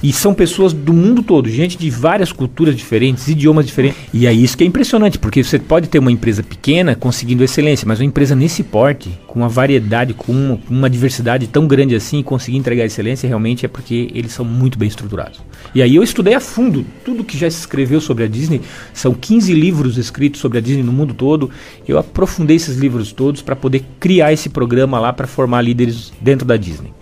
E 0.06 0.12
são 0.12 0.32
pessoas 0.32 0.72
do 0.72 0.92
mundo 0.92 1.20
todo, 1.20 1.50
gente 1.50 1.76
de 1.76 1.90
várias 1.90 2.30
culturas 2.30 2.76
diferentes, 2.76 3.26
idiomas 3.26 3.66
diferentes. 3.66 3.98
E 4.14 4.24
é 4.24 4.32
isso 4.32 4.56
que 4.56 4.62
é 4.62 4.66
impressionante, 4.68 5.18
porque 5.18 5.42
você 5.42 5.58
pode 5.58 5.88
ter 5.88 5.98
uma 5.98 6.12
empresa 6.12 6.44
pequena 6.44 6.94
conseguindo 6.94 7.42
excelência, 7.42 7.88
mas 7.88 7.98
uma 7.98 8.04
empresa 8.04 8.36
nesse 8.36 8.62
porte, 8.62 9.10
com 9.26 9.40
uma 9.40 9.48
variedade, 9.48 10.14
com 10.14 10.30
uma, 10.30 10.60
uma 10.70 10.88
diversidade 10.88 11.48
tão 11.48 11.66
grande 11.66 11.92
assim, 11.96 12.22
conseguir 12.22 12.56
entregar 12.56 12.84
excelência, 12.84 13.26
realmente 13.26 13.66
é 13.66 13.68
porque 13.68 14.08
eles 14.14 14.30
são 14.30 14.44
muito 14.44 14.78
bem 14.78 14.86
estruturados. 14.86 15.40
E 15.74 15.82
aí 15.82 15.96
eu 15.96 16.04
estudei 16.04 16.34
a 16.34 16.40
fundo 16.40 16.86
tudo 17.04 17.24
que 17.24 17.36
já 17.36 17.50
se 17.50 17.58
escreveu 17.58 18.00
sobre 18.00 18.22
a 18.22 18.28
Disney. 18.28 18.60
São 18.94 19.12
15 19.12 19.52
livros 19.54 19.98
escritos 19.98 20.40
sobre 20.40 20.58
a 20.58 20.60
Disney 20.60 20.84
no 20.84 20.92
mundo 20.92 21.14
todo. 21.14 21.50
Eu 21.84 21.98
aprofundei 21.98 22.54
esses 22.54 22.76
livros 22.76 23.10
todos 23.10 23.42
para 23.42 23.56
poder 23.56 23.84
criar 23.98 24.32
esse 24.32 24.50
programa 24.50 25.00
lá 25.00 25.12
para 25.12 25.26
formar 25.26 25.62
líderes 25.62 26.12
dentro 26.20 26.46
da 26.46 26.56
Disney. 26.56 26.94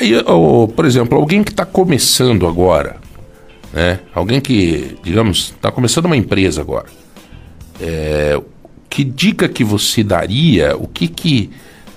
Aí, 0.00 0.16
ô, 0.16 0.68
por 0.68 0.84
exemplo, 0.84 1.18
alguém 1.18 1.42
que 1.42 1.50
está 1.50 1.64
começando 1.64 2.46
agora, 2.46 2.96
né? 3.72 4.00
Alguém 4.14 4.40
que, 4.40 4.96
digamos, 5.02 5.54
está 5.56 5.72
começando 5.72 6.06
uma 6.06 6.16
empresa 6.16 6.60
agora. 6.60 6.86
É, 7.80 8.40
que 8.88 9.02
dica 9.02 9.48
que 9.48 9.64
você 9.64 10.04
daria? 10.04 10.76
O 10.76 10.86
que 10.86 11.08
que, 11.08 11.50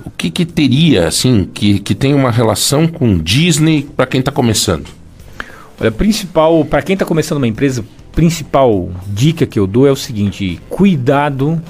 o 0.03 0.09
que, 0.09 0.31
que 0.31 0.45
teria, 0.45 1.07
assim, 1.07 1.47
que, 1.53 1.79
que 1.79 1.93
tem 1.93 2.13
uma 2.13 2.31
relação 2.31 2.87
com 2.87 3.17
Disney 3.17 3.87
para 3.95 4.07
quem 4.07 4.19
está 4.19 4.31
começando? 4.31 4.87
Olha, 5.79 5.91
principal, 5.91 6.65
para 6.65 6.81
quem 6.81 6.93
está 6.93 7.05
começando 7.05 7.37
uma 7.37 7.47
empresa, 7.47 7.85
principal 8.11 8.89
dica 9.07 9.45
que 9.45 9.59
eu 9.59 9.67
dou 9.67 9.87
é 9.87 9.91
o 9.91 9.95
seguinte: 9.95 10.59
cuidado 10.69 11.61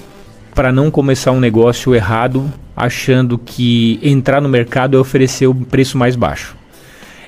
para 0.61 0.71
não 0.71 0.91
começar 0.91 1.31
um 1.31 1.39
negócio 1.39 1.95
errado 1.95 2.47
achando 2.77 3.35
que 3.35 3.99
entrar 4.03 4.39
no 4.39 4.47
mercado 4.47 4.95
é 4.95 4.99
oferecer 4.99 5.47
o 5.47 5.55
preço 5.55 5.97
mais 5.97 6.15
baixo. 6.15 6.55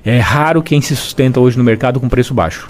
É 0.05 0.19
raro 0.19 0.61
quem 0.61 0.79
se 0.81 0.95
sustenta 0.95 1.39
hoje 1.39 1.57
no 1.57 1.63
mercado 1.63 1.99
com 1.99 2.07
preço 2.07 2.31
baixo. 2.31 2.69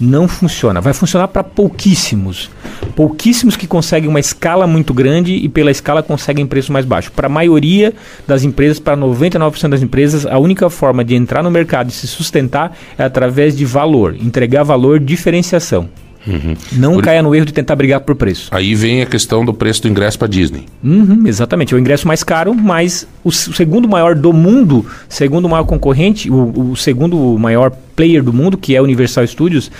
Não 0.00 0.28
funciona. 0.28 0.80
Vai 0.80 0.92
funcionar 0.92 1.26
para 1.26 1.42
pouquíssimos. 1.42 2.48
Pouquíssimos 2.94 3.56
que 3.56 3.66
conseguem 3.66 4.08
uma 4.08 4.20
escala 4.20 4.68
muito 4.68 4.94
grande 4.94 5.34
e 5.34 5.48
pela 5.48 5.72
escala 5.72 6.00
conseguem 6.00 6.46
preço 6.46 6.72
mais 6.72 6.84
baixo. 6.84 7.10
Para 7.10 7.26
a 7.26 7.28
maioria 7.28 7.92
das 8.24 8.44
empresas, 8.44 8.78
para 8.78 8.96
99% 8.96 9.68
das 9.68 9.82
empresas, 9.82 10.24
a 10.26 10.38
única 10.38 10.70
forma 10.70 11.04
de 11.04 11.16
entrar 11.16 11.42
no 11.42 11.50
mercado 11.50 11.88
e 11.88 11.92
se 11.92 12.06
sustentar 12.06 12.72
é 12.96 13.02
através 13.02 13.56
de 13.56 13.64
valor, 13.64 14.14
entregar 14.14 14.62
valor, 14.62 15.00
diferenciação. 15.00 15.88
Uhum. 16.26 16.56
Não 16.72 16.94
por... 16.94 17.02
caia 17.02 17.22
no 17.22 17.34
erro 17.34 17.46
de 17.46 17.52
tentar 17.52 17.76
brigar 17.76 18.00
por 18.00 18.14
preço. 18.14 18.48
Aí 18.50 18.74
vem 18.74 19.02
a 19.02 19.06
questão 19.06 19.44
do 19.44 19.52
preço 19.52 19.82
do 19.82 19.88
ingresso 19.88 20.18
para 20.18 20.28
Disney. 20.28 20.64
Uhum, 20.82 21.26
exatamente. 21.26 21.74
É 21.74 21.76
o 21.76 21.80
ingresso 21.80 22.08
mais 22.08 22.22
caro, 22.22 22.54
mas 22.54 23.06
o, 23.22 23.30
segundo 23.30 23.88
maior 23.88 24.14
do 24.14 24.32
mundo, 24.32 24.86
segundo 25.08 25.48
maior 25.48 25.64
concorrente, 25.64 26.30
o, 26.30 26.70
o 26.72 26.76
segundo 26.76 27.16
maior 27.38 27.70
player 27.94 28.22
do 28.22 28.32
mundo, 28.32 28.56
que 28.56 28.74
é 28.74 28.78
a 28.78 28.82
Universal 28.82 29.26
Studios, 29.26 29.70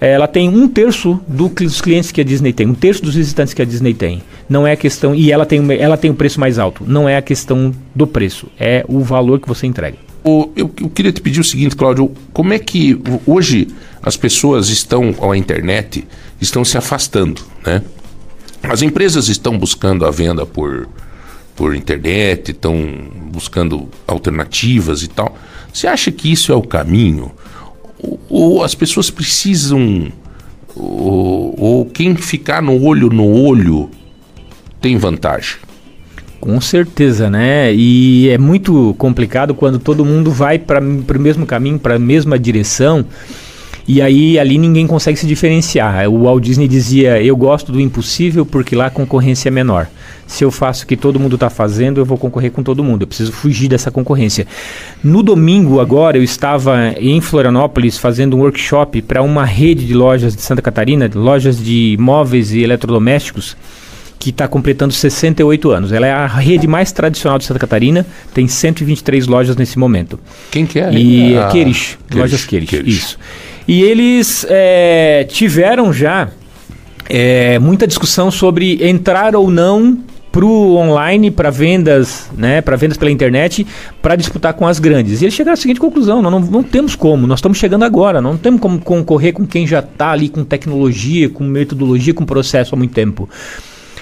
eh, 0.00 0.12
ela 0.12 0.28
tem 0.28 0.48
um 0.48 0.68
terço 0.68 1.20
do, 1.26 1.48
dos 1.48 1.80
clientes 1.80 2.12
que 2.12 2.20
a 2.20 2.24
Disney 2.24 2.52
tem, 2.52 2.66
um 2.66 2.74
terço 2.74 3.02
dos 3.02 3.14
visitantes 3.14 3.54
que 3.54 3.62
a 3.62 3.64
Disney 3.64 3.94
tem. 3.94 4.22
Não 4.48 4.66
é 4.66 4.72
a 4.72 4.76
questão. 4.76 5.14
E 5.14 5.32
ela 5.32 5.46
tem, 5.46 5.60
ela 5.78 5.96
tem 5.96 6.10
o 6.10 6.14
preço 6.14 6.38
mais 6.38 6.58
alto. 6.58 6.84
Não 6.86 7.08
é 7.08 7.16
a 7.16 7.22
questão 7.22 7.72
do 7.94 8.06
preço, 8.06 8.46
é 8.58 8.84
o 8.88 9.00
valor 9.00 9.40
que 9.40 9.48
você 9.48 9.66
entrega. 9.66 10.05
O, 10.28 10.50
eu, 10.56 10.68
eu, 10.80 10.90
queria 10.90 11.12
te 11.12 11.20
pedir 11.20 11.38
o 11.38 11.44
seguinte, 11.44 11.76
Cláudio, 11.76 12.10
como 12.32 12.52
é 12.52 12.58
que 12.58 13.00
hoje 13.24 13.68
as 14.02 14.16
pessoas 14.16 14.68
estão, 14.70 15.12
com 15.12 15.30
a 15.30 15.38
internet, 15.38 16.04
estão 16.40 16.64
se 16.64 16.76
afastando, 16.76 17.42
né? 17.64 17.80
As 18.60 18.82
empresas 18.82 19.28
estão 19.28 19.56
buscando 19.56 20.04
a 20.04 20.10
venda 20.10 20.44
por, 20.44 20.88
por 21.54 21.76
internet, 21.76 22.50
estão 22.50 22.74
buscando 23.30 23.88
alternativas 24.04 25.04
e 25.04 25.08
tal. 25.08 25.38
Você 25.72 25.86
acha 25.86 26.10
que 26.10 26.32
isso 26.32 26.50
é 26.50 26.56
o 26.56 26.62
caminho? 26.62 27.30
Ou, 27.96 28.20
ou 28.28 28.64
as 28.64 28.74
pessoas 28.74 29.08
precisam. 29.10 30.10
Ou, 30.74 31.54
ou 31.56 31.86
quem 31.86 32.16
ficar 32.16 32.60
no 32.60 32.82
olho 32.82 33.10
no 33.10 33.28
olho 33.44 33.88
tem 34.80 34.96
vantagem? 34.96 35.65
Com 36.46 36.60
certeza, 36.60 37.28
né? 37.28 37.74
E 37.74 38.28
é 38.28 38.38
muito 38.38 38.94
complicado 38.98 39.52
quando 39.52 39.80
todo 39.80 40.04
mundo 40.04 40.30
vai 40.30 40.60
para 40.60 40.80
o 40.80 41.18
mesmo 41.18 41.44
caminho, 41.44 41.76
para 41.76 41.96
a 41.96 41.98
mesma 41.98 42.38
direção. 42.38 43.04
E 43.88 44.00
aí 44.00 44.38
ali 44.38 44.56
ninguém 44.56 44.86
consegue 44.86 45.18
se 45.18 45.26
diferenciar. 45.26 46.08
O 46.08 46.22
Walt 46.22 46.44
Disney 46.44 46.68
dizia: 46.68 47.20
Eu 47.20 47.36
gosto 47.36 47.72
do 47.72 47.80
impossível 47.80 48.46
porque 48.46 48.76
lá 48.76 48.86
a 48.86 48.90
concorrência 48.90 49.48
é 49.48 49.50
menor. 49.50 49.88
Se 50.24 50.44
eu 50.44 50.52
faço 50.52 50.84
o 50.84 50.86
que 50.86 50.96
todo 50.96 51.18
mundo 51.18 51.34
está 51.34 51.50
fazendo, 51.50 52.00
eu 52.00 52.04
vou 52.04 52.16
concorrer 52.16 52.52
com 52.52 52.62
todo 52.62 52.84
mundo. 52.84 53.02
Eu 53.02 53.08
preciso 53.08 53.32
fugir 53.32 53.66
dessa 53.66 53.90
concorrência. 53.90 54.46
No 55.02 55.24
domingo, 55.24 55.80
agora, 55.80 56.16
eu 56.16 56.22
estava 56.22 56.94
em 56.96 57.20
Florianópolis 57.20 57.98
fazendo 57.98 58.36
um 58.36 58.40
workshop 58.42 59.02
para 59.02 59.20
uma 59.20 59.44
rede 59.44 59.84
de 59.84 59.94
lojas 59.94 60.36
de 60.36 60.42
Santa 60.42 60.62
Catarina, 60.62 61.10
lojas 61.12 61.58
de 61.60 61.96
móveis 61.98 62.52
e 62.52 62.62
eletrodomésticos 62.62 63.56
que 64.26 64.30
está 64.30 64.48
completando 64.48 64.92
68 64.92 65.70
anos. 65.70 65.92
Ela 65.92 66.08
é 66.08 66.10
a 66.10 66.26
rede 66.26 66.66
mais 66.66 66.90
tradicional 66.90 67.38
de 67.38 67.44
Santa 67.44 67.60
Catarina, 67.60 68.04
tem 68.34 68.48
123 68.48 69.28
lojas 69.28 69.54
nesse 69.54 69.78
momento. 69.78 70.18
Quem 70.50 70.66
que 70.66 70.80
é? 70.80 70.92
E 70.92 71.38
ah, 71.38 71.46
Queires, 71.46 71.96
lojas 72.12 72.44
Queires, 72.44 72.72
isso. 72.84 73.18
E 73.68 73.82
eles 73.84 74.44
é, 74.48 75.24
tiveram 75.30 75.92
já 75.92 76.28
é, 77.08 77.60
muita 77.60 77.86
discussão 77.86 78.28
sobre 78.32 78.84
entrar 78.84 79.36
ou 79.36 79.48
não 79.48 79.96
para 80.32 80.44
o 80.44 80.74
online, 80.74 81.30
para 81.30 81.48
vendas, 81.48 82.28
né, 82.36 82.60
para 82.60 82.74
vendas 82.74 82.98
pela 82.98 83.12
internet, 83.12 83.64
para 84.02 84.16
disputar 84.16 84.54
com 84.54 84.66
as 84.66 84.80
grandes. 84.80 85.22
E 85.22 85.24
eles 85.24 85.34
chegaram 85.34 85.54
à 85.54 85.56
seguinte 85.56 85.78
conclusão: 85.78 86.20
não, 86.20 86.32
não, 86.32 86.40
não 86.40 86.62
temos 86.64 86.96
como, 86.96 87.28
nós 87.28 87.38
estamos 87.38 87.58
chegando 87.58 87.84
agora, 87.84 88.20
não 88.20 88.36
temos 88.36 88.60
como 88.60 88.80
concorrer 88.80 89.32
com 89.32 89.46
quem 89.46 89.68
já 89.68 89.78
está 89.78 90.10
ali 90.10 90.28
com 90.28 90.42
tecnologia, 90.42 91.28
com 91.28 91.44
metodologia, 91.44 92.12
com 92.12 92.26
processo 92.26 92.74
há 92.74 92.78
muito 92.78 92.92
tempo. 92.92 93.28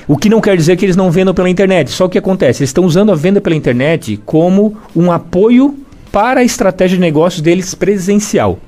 O 0.07 0.17
que 0.17 0.29
não 0.29 0.41
quer 0.41 0.57
dizer 0.57 0.77
que 0.77 0.85
eles 0.85 0.97
não 0.97 1.11
vendam 1.11 1.33
pela 1.33 1.49
internet. 1.49 1.91
Só 1.91 2.05
o 2.05 2.09
que 2.09 2.19
acontece? 2.19 2.63
Eles 2.63 2.71
estão 2.71 2.85
usando 2.85 3.11
a 3.11 3.15
venda 3.15 3.41
pela 3.41 3.57
internet 3.57 4.21
como 4.27 4.77
um 4.95 5.11
apoio 5.11 5.79
para 6.13 6.41
a 6.41 6.45
estratégia 6.45 6.97
de 6.97 7.01
negócios 7.01 7.41
deles 7.41 7.75
presencial. 7.75 8.59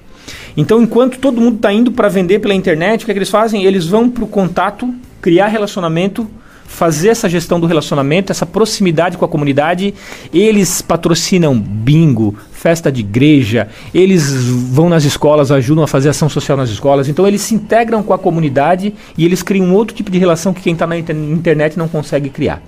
Então, 0.57 0.81
enquanto 0.81 1.19
todo 1.19 1.41
mundo 1.41 1.57
está 1.57 1.73
indo 1.73 1.93
para 1.93 2.09
vender 2.09 2.39
pela 2.39 2.55
internet, 2.55 3.03
o 3.03 3.05
que, 3.05 3.11
é 3.13 3.15
que 3.15 3.19
eles 3.19 3.31
fazem? 3.31 3.65
Eles 3.65 3.87
vão 3.87 4.09
para 4.09 4.25
o 4.25 4.27
contato, 4.27 4.93
criar 5.21 5.49
relacionamento 5.49 6.27
fazer 6.67 7.09
essa 7.09 7.29
gestão 7.29 7.59
do 7.59 7.67
relacionamento, 7.67 8.33
essa 8.33 8.45
proximidade 8.45 9.17
com 9.17 9.25
a 9.25 9.29
comunidade. 9.29 9.95
Eles 10.33 10.83
patrocinam 10.83 11.59
bingo, 11.59 12.35
festa 12.53 12.91
de 12.91 13.01
igreja, 13.01 13.69
eles 13.95 14.45
vão 14.45 14.89
nas 14.89 15.05
escolas, 15.05 15.51
ajudam 15.51 15.85
a 15.85 15.87
fazer 15.87 16.09
ação 16.09 16.29
social 16.29 16.57
nas 16.57 16.71
escolas. 16.71 17.09
Então 17.09 17.27
eles 17.27 17.41
se 17.41 17.55
integram 17.55 18.03
com 18.03 18.13
a 18.13 18.19
comunidade 18.19 18.93
e 19.17 19.25
eles 19.25 19.43
criam 19.43 19.73
outro 19.73 19.95
tipo 19.95 20.11
de 20.11 20.19
relação 20.19 20.53
que 20.53 20.61
quem 20.61 20.73
está 20.73 20.87
na 20.87 20.99
internet 20.99 21.79
não 21.79 21.89
consegue 21.89 22.29
criar. 22.29 22.63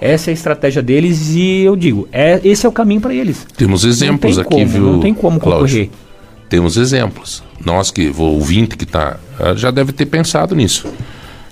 Essa 0.00 0.30
é 0.30 0.32
a 0.32 0.34
estratégia 0.34 0.82
deles 0.82 1.30
e 1.34 1.60
eu 1.60 1.76
digo, 1.76 2.08
é, 2.12 2.40
esse 2.44 2.66
é 2.66 2.68
o 2.68 2.72
caminho 2.72 3.00
para 3.00 3.14
eles. 3.14 3.46
Temos 3.56 3.84
exemplos 3.84 4.38
aqui, 4.38 4.50
como, 4.50 4.66
viu? 4.66 4.82
Não 4.82 5.00
tem 5.00 5.14
como 5.14 5.40
concorrer. 5.40 5.90
Temos 6.48 6.76
exemplos. 6.76 7.42
Nós 7.64 7.90
que, 7.90 8.08
o 8.08 8.20
ouvinte 8.20 8.76
que 8.76 8.84
está, 8.84 9.18
já 9.56 9.70
deve 9.70 9.92
ter 9.92 10.06
pensado 10.06 10.54
nisso. 10.54 10.86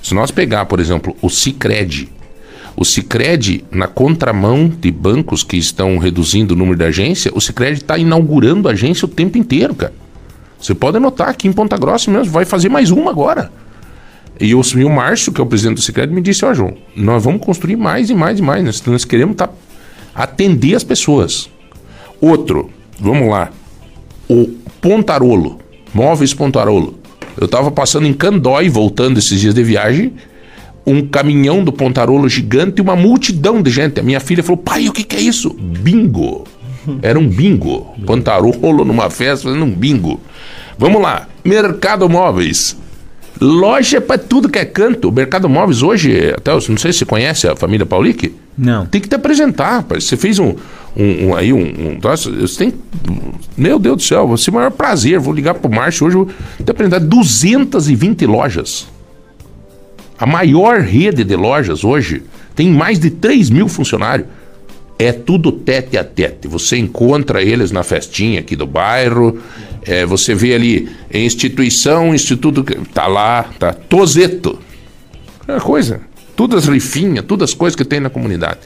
Se 0.03 0.15
nós 0.15 0.31
pegar, 0.31 0.67
por 0.67 0.81
exemplo, 0.81 1.17
o 1.23 1.31
Cicred, 1.31 2.11
o 2.77 2.85
Cicred, 2.85 3.65
na 3.71 3.87
contramão 3.87 4.69
de 4.69 4.91
bancos 4.91 5.45
que 5.45 5.57
estão 5.57 5.99
reduzindo 5.99 6.55
o 6.55 6.57
número 6.57 6.77
de 6.77 6.85
agência, 6.85 7.31
o 7.35 7.41
Cicred 7.41 7.79
está 7.79 7.99
inaugurando 7.99 8.69
agência 8.69 9.07
o 9.07 9.09
tempo 9.09 9.39
inteiro, 9.39 9.75
cara. 9.75 9.93
Você 10.59 10.75
pode 10.75 10.99
notar 10.99 11.29
aqui 11.29 11.49
em 11.49 11.53
Ponta 11.53 11.77
Grossa 11.77 12.11
mesmo, 12.11 12.33
vai 12.33 12.45
fazer 12.45 12.69
mais 12.69 12.91
uma 12.91 13.11
agora. 13.11 13.51
E 14.41 14.55
o, 14.55 14.63
e 14.77 14.85
o 14.85 14.91
Márcio, 14.91 15.33
que 15.33 15.41
é 15.41 15.45
o 15.45 15.47
presidente 15.47 15.77
do 15.77 15.83
Cicred, 15.83 16.13
me 16.13 16.21
disse, 16.21 16.45
ó 16.45 16.51
oh, 16.51 16.55
João, 16.55 16.77
nós 16.97 17.23
vamos 17.23 17.45
construir 17.45 17.77
mais 17.77 18.11
e 18.11 18.15
mais 18.15 18.39
e 18.39 18.43
mais. 18.43 18.65
Nós, 18.65 18.83
nós 18.87 19.05
queremos 19.05 19.37
tá, 19.37 19.51
atender 20.15 20.75
as 20.75 20.83
pessoas. 20.83 21.51
Outro, 22.21 22.71
vamos 22.99 23.29
lá. 23.29 23.51
O 24.29 24.49
Pontarolo, 24.81 25.59
Móveis 25.93 26.33
Pontarolo. 26.33 26.99
Eu 27.37 27.47
estava 27.47 27.71
passando 27.71 28.07
em 28.07 28.12
Candói, 28.12 28.69
voltando 28.69 29.19
esses 29.19 29.41
dias 29.41 29.55
de 29.55 29.62
viagem, 29.62 30.12
um 30.87 31.07
caminhão 31.07 31.65
do 31.65 31.73
Pontarolo 31.73 32.29
gigante 32.29 32.79
e 32.79 32.83
uma 32.83 32.97
multidão 32.97 33.62
de 33.62 33.71
gente. 33.71 34.01
A 34.01 34.03
minha 34.03 34.21
filha 34.21 34.43
falou: 34.43 34.59
pai, 34.59 34.89
o 34.89 34.93
que, 34.93 35.05
que 35.05 35.17
é 35.17 35.21
isso? 35.21 35.51
Bingo. 35.55 36.45
Era 37.03 37.19
um 37.19 37.29
bingo. 37.29 37.95
Pontarolo 38.05 38.85
numa 38.85 39.09
festa 39.09 39.49
fazendo 39.49 39.65
um 39.65 39.71
bingo. 39.71 40.21
Vamos 40.79 41.01
lá. 41.01 41.29
Mercado 41.45 42.09
Móveis. 42.09 42.77
Loja 43.41 44.01
para 44.01 44.19
tudo 44.19 44.49
que 44.49 44.59
é 44.59 44.65
canto. 44.65 45.09
O 45.09 45.12
Mercado 45.12 45.49
Móveis 45.49 45.83
hoje, 45.83 46.33
até 46.37 46.53
não 46.53 46.61
sei 46.61 46.93
se 46.93 46.99
você 46.99 47.05
conhece 47.05 47.49
a 47.49 47.57
família 47.57 47.87
Paulic. 47.87 48.35
Não. 48.57 48.87
Tem 48.87 49.01
que 49.01 49.09
te 49.09 49.15
apresentar. 49.15 49.85
Você 49.89 50.17
fez 50.17 50.39
um, 50.39 50.55
um, 50.97 51.27
um 51.27 51.37
aí 51.37 51.53
um, 51.53 51.61
um, 51.61 51.99
você 52.01 52.59
tem 52.59 52.75
meu 53.57 53.79
Deus 53.79 53.97
do 53.97 54.03
céu, 54.03 54.29
vai 54.29 54.37
ser 54.37 54.51
o 54.51 54.55
maior 54.55 54.71
prazer. 54.71 55.19
Vou 55.19 55.33
ligar 55.33 55.55
pro 55.55 55.71
Márcio 55.71 56.07
hoje, 56.07 56.17
vou 56.17 56.29
te 56.65 56.71
apresentar 56.71 57.01
220 57.01 58.27
lojas. 58.27 58.87
A 60.19 60.27
maior 60.27 60.81
rede 60.81 61.25
de 61.25 61.35
lojas 61.35 61.83
hoje 61.83 62.23
tem 62.55 62.69
mais 62.71 62.99
de 62.99 63.11
3 63.11 63.51
mil 63.51 63.69
funcionários. 63.69 64.29
É 64.99 65.11
tudo 65.11 65.51
tete 65.51 65.99
a 65.99 66.05
tete. 66.05 66.47
Você 66.47 66.77
encontra 66.77 67.43
eles 67.43 67.73
na 67.73 67.83
festinha 67.83 68.39
aqui 68.41 68.55
do 68.55 68.67
bairro. 68.67 69.41
É, 69.85 70.07
você 70.07 70.33
vê 70.35 70.55
ali 70.55 70.89
instituição, 71.13 72.15
instituto. 72.15 72.63
Tá 72.95 73.09
lá, 73.09 73.45
tá 73.59 73.73
tozeto. 73.73 74.59
É 75.49 75.59
coisa. 75.59 76.01
Todas 76.37 76.65
as 76.65 76.69
rifinhas, 76.69 77.25
todas 77.25 77.51
as 77.51 77.55
coisas 77.55 77.77
que 77.77 77.85
tem 77.85 78.01
na 78.01 78.11
comunidade. 78.11 78.61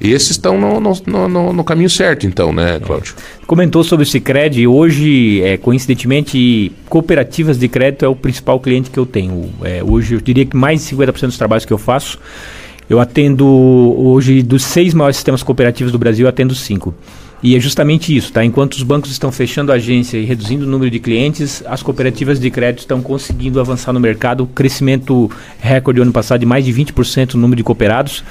E 0.00 0.12
esses 0.12 0.32
estão 0.32 0.60
no, 0.60 0.80
no, 0.80 1.28
no, 1.28 1.52
no, 1.52 1.64
caminho 1.64 1.88
certo, 1.88 2.26
então, 2.26 2.52
né, 2.52 2.80
Cláudio? 2.80 3.14
Comentou 3.46 3.84
sobre 3.84 4.02
o 4.02 4.06
Cicred. 4.06 4.66
Hoje, 4.66 5.40
é, 5.42 5.56
coincidentemente, 5.56 6.72
cooperativas 6.88 7.58
de 7.58 7.68
crédito 7.68 8.04
é 8.04 8.08
o 8.08 8.16
principal 8.16 8.58
cliente 8.58 8.90
que 8.90 8.98
eu 8.98 9.06
tenho. 9.06 9.50
É, 9.62 9.82
hoje, 9.84 10.14
eu 10.14 10.20
diria 10.20 10.44
que 10.44 10.56
mais 10.56 10.84
de 10.84 10.94
50% 10.96 11.26
dos 11.26 11.38
trabalhos 11.38 11.64
que 11.64 11.72
eu 11.72 11.78
faço, 11.78 12.18
eu 12.90 13.00
atendo, 13.00 13.46
hoje, 13.46 14.42
dos 14.42 14.64
seis 14.64 14.92
maiores 14.92 15.16
sistemas 15.16 15.42
cooperativos 15.42 15.92
do 15.92 15.98
Brasil, 15.98 16.26
eu 16.26 16.28
atendo 16.28 16.54
cinco. 16.54 16.92
E 17.44 17.54
é 17.54 17.60
justamente 17.60 18.16
isso, 18.16 18.32
tá? 18.32 18.42
Enquanto 18.42 18.72
os 18.72 18.82
bancos 18.82 19.10
estão 19.10 19.30
fechando 19.30 19.70
a 19.70 19.74
agência 19.74 20.16
e 20.16 20.24
reduzindo 20.24 20.64
o 20.64 20.66
número 20.66 20.90
de 20.90 20.98
clientes, 20.98 21.62
as 21.66 21.82
cooperativas 21.82 22.40
de 22.40 22.50
crédito 22.50 22.78
estão 22.78 23.02
conseguindo 23.02 23.60
avançar 23.60 23.92
no 23.92 24.00
mercado. 24.00 24.46
Crescimento 24.46 25.30
recorde 25.60 26.00
ano 26.00 26.10
passado 26.10 26.40
de 26.40 26.46
mais 26.46 26.64
de 26.64 26.72
20% 26.72 27.34
no 27.34 27.42
número 27.42 27.58
de 27.58 27.62
cooperados 27.62 28.24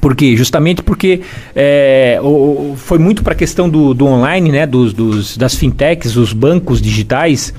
Por 0.00 0.16
quê? 0.16 0.36
Justamente 0.36 0.82
porque 0.82 1.20
é, 1.54 2.18
o, 2.20 2.74
foi 2.76 2.98
muito 2.98 3.22
para 3.22 3.32
a 3.32 3.36
questão 3.36 3.70
do, 3.70 3.94
do, 3.94 4.06
online, 4.06 4.50
né? 4.50 4.66
Dos, 4.66 4.92
dos, 4.92 5.36
das 5.36 5.54
fintechs, 5.54 6.16
os 6.16 6.32
bancos 6.32 6.82
digitais. 6.82 7.54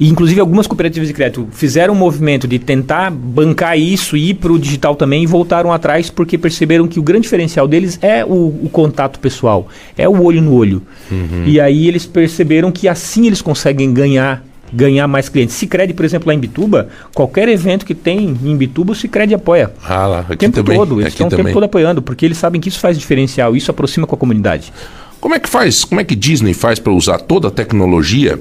E, 0.00 0.08
inclusive, 0.08 0.40
algumas 0.40 0.66
cooperativas 0.66 1.06
de 1.06 1.12
crédito 1.12 1.46
fizeram 1.52 1.92
um 1.92 1.96
movimento 1.96 2.48
de 2.48 2.58
tentar 2.58 3.10
bancar 3.10 3.78
isso 3.78 4.16
e 4.16 4.30
ir 4.30 4.34
para 4.34 4.50
o 4.50 4.58
digital 4.58 4.96
também 4.96 5.22
e 5.22 5.26
voltaram 5.26 5.70
atrás 5.70 6.08
porque 6.08 6.38
perceberam 6.38 6.88
que 6.88 6.98
o 6.98 7.02
grande 7.02 7.24
diferencial 7.24 7.68
deles 7.68 7.98
é 8.00 8.24
o, 8.24 8.46
o 8.62 8.70
contato 8.72 9.20
pessoal, 9.20 9.68
é 9.98 10.08
o 10.08 10.22
olho 10.22 10.40
no 10.40 10.54
olho. 10.54 10.82
Uhum. 11.10 11.44
E 11.44 11.60
aí 11.60 11.86
eles 11.86 12.06
perceberam 12.06 12.72
que 12.72 12.88
assim 12.88 13.26
eles 13.26 13.42
conseguem 13.42 13.92
ganhar 13.92 14.42
ganhar 14.72 15.06
mais 15.08 15.28
clientes. 15.28 15.56
Cicred, 15.56 15.92
por 15.94 16.04
exemplo, 16.04 16.28
lá 16.28 16.34
em 16.34 16.38
Bituba, 16.38 16.88
qualquer 17.12 17.48
evento 17.48 17.84
que 17.84 17.94
tem 17.94 18.38
em 18.42 18.56
Bituba, 18.56 18.92
o 18.92 18.94
Cicred 18.94 19.34
apoia. 19.34 19.72
Ah, 19.84 20.06
lá, 20.06 20.20
aqui 20.20 20.32
o 20.32 20.36
tempo 20.36 20.56
também. 20.56 20.78
todo. 20.78 21.00
Eles 21.00 21.12
estão 21.12 21.26
o 21.26 21.30
tempo 21.30 21.52
todo 21.52 21.64
apoiando, 21.64 22.00
porque 22.00 22.24
eles 22.24 22.38
sabem 22.38 22.60
que 22.60 22.68
isso 22.68 22.78
faz 22.78 22.96
diferencial, 22.96 23.56
isso 23.56 23.70
aproxima 23.70 24.06
com 24.06 24.14
a 24.14 24.18
comunidade. 24.18 24.72
Como 25.20 25.34
é 25.34 25.40
que 25.40 25.48
faz? 25.48 25.84
Como 25.84 26.00
é 26.00 26.04
que 26.04 26.14
Disney 26.14 26.54
faz 26.54 26.78
para 26.78 26.92
usar 26.92 27.18
toda 27.18 27.48
a 27.48 27.50
tecnologia 27.50 28.38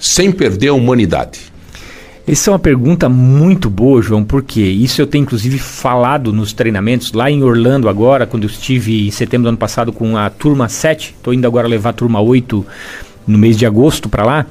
sem 0.00 0.30
perder 0.30 0.68
a 0.68 0.74
humanidade? 0.74 1.40
Essa 2.26 2.50
é 2.50 2.52
uma 2.52 2.58
pergunta 2.58 3.08
muito 3.08 3.70
boa, 3.70 4.02
João, 4.02 4.22
porque 4.22 4.60
isso 4.60 5.00
eu 5.00 5.06
tenho 5.06 5.22
inclusive 5.22 5.58
falado 5.58 6.30
nos 6.30 6.52
treinamentos 6.52 7.12
lá 7.12 7.30
em 7.30 7.42
Orlando 7.42 7.88
agora, 7.88 8.26
quando 8.26 8.42
eu 8.42 8.50
estive 8.50 9.08
em 9.08 9.10
setembro 9.10 9.44
do 9.44 9.48
ano 9.48 9.56
passado 9.56 9.92
com 9.94 10.14
a 10.14 10.28
turma 10.28 10.68
7, 10.68 11.14
estou 11.16 11.32
indo 11.32 11.46
agora 11.46 11.66
levar 11.66 11.90
a 11.90 11.94
turma 11.94 12.20
8 12.20 12.66
no 13.26 13.38
mês 13.38 13.56
de 13.56 13.64
agosto 13.64 14.10
para 14.10 14.26
lá. 14.26 14.46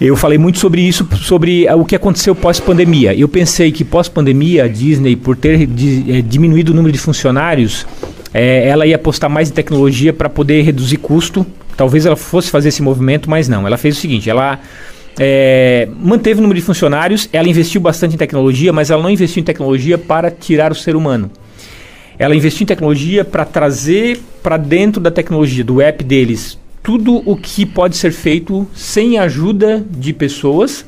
Eu 0.00 0.16
falei 0.16 0.38
muito 0.38 0.58
sobre 0.58 0.80
isso, 0.80 1.06
sobre 1.16 1.66
o 1.70 1.84
que 1.84 1.94
aconteceu 1.94 2.34
pós-pandemia. 2.34 3.14
Eu 3.14 3.28
pensei 3.28 3.70
que 3.70 3.84
pós-pandemia, 3.84 4.64
a 4.64 4.68
Disney, 4.68 5.14
por 5.14 5.36
ter 5.36 5.62
é, 5.62 6.22
diminuído 6.22 6.72
o 6.72 6.74
número 6.74 6.92
de 6.92 6.98
funcionários, 6.98 7.86
é, 8.32 8.66
ela 8.66 8.86
ia 8.86 8.96
apostar 8.96 9.28
mais 9.28 9.50
em 9.50 9.52
tecnologia 9.52 10.10
para 10.10 10.30
poder 10.30 10.62
reduzir 10.62 10.96
custo. 10.96 11.46
Talvez 11.80 12.04
ela 12.04 12.14
fosse 12.14 12.50
fazer 12.50 12.68
esse 12.68 12.82
movimento, 12.82 13.30
mas 13.30 13.48
não. 13.48 13.66
Ela 13.66 13.78
fez 13.78 13.96
o 13.96 14.00
seguinte: 14.02 14.28
ela 14.28 14.60
é, 15.18 15.88
manteve 15.98 16.38
o 16.38 16.42
número 16.42 16.60
de 16.60 16.66
funcionários, 16.66 17.26
ela 17.32 17.48
investiu 17.48 17.80
bastante 17.80 18.16
em 18.16 18.18
tecnologia, 18.18 18.70
mas 18.70 18.90
ela 18.90 19.02
não 19.02 19.08
investiu 19.08 19.40
em 19.40 19.44
tecnologia 19.44 19.96
para 19.96 20.30
tirar 20.30 20.70
o 20.72 20.74
ser 20.74 20.94
humano. 20.94 21.30
Ela 22.18 22.36
investiu 22.36 22.64
em 22.64 22.66
tecnologia 22.66 23.24
para 23.24 23.46
trazer 23.46 24.20
para 24.42 24.58
dentro 24.58 25.00
da 25.00 25.10
tecnologia, 25.10 25.64
do 25.64 25.80
app 25.80 26.04
deles, 26.04 26.58
tudo 26.82 27.22
o 27.24 27.34
que 27.34 27.64
pode 27.64 27.96
ser 27.96 28.12
feito 28.12 28.68
sem 28.74 29.18
ajuda 29.18 29.82
de 29.90 30.12
pessoas 30.12 30.84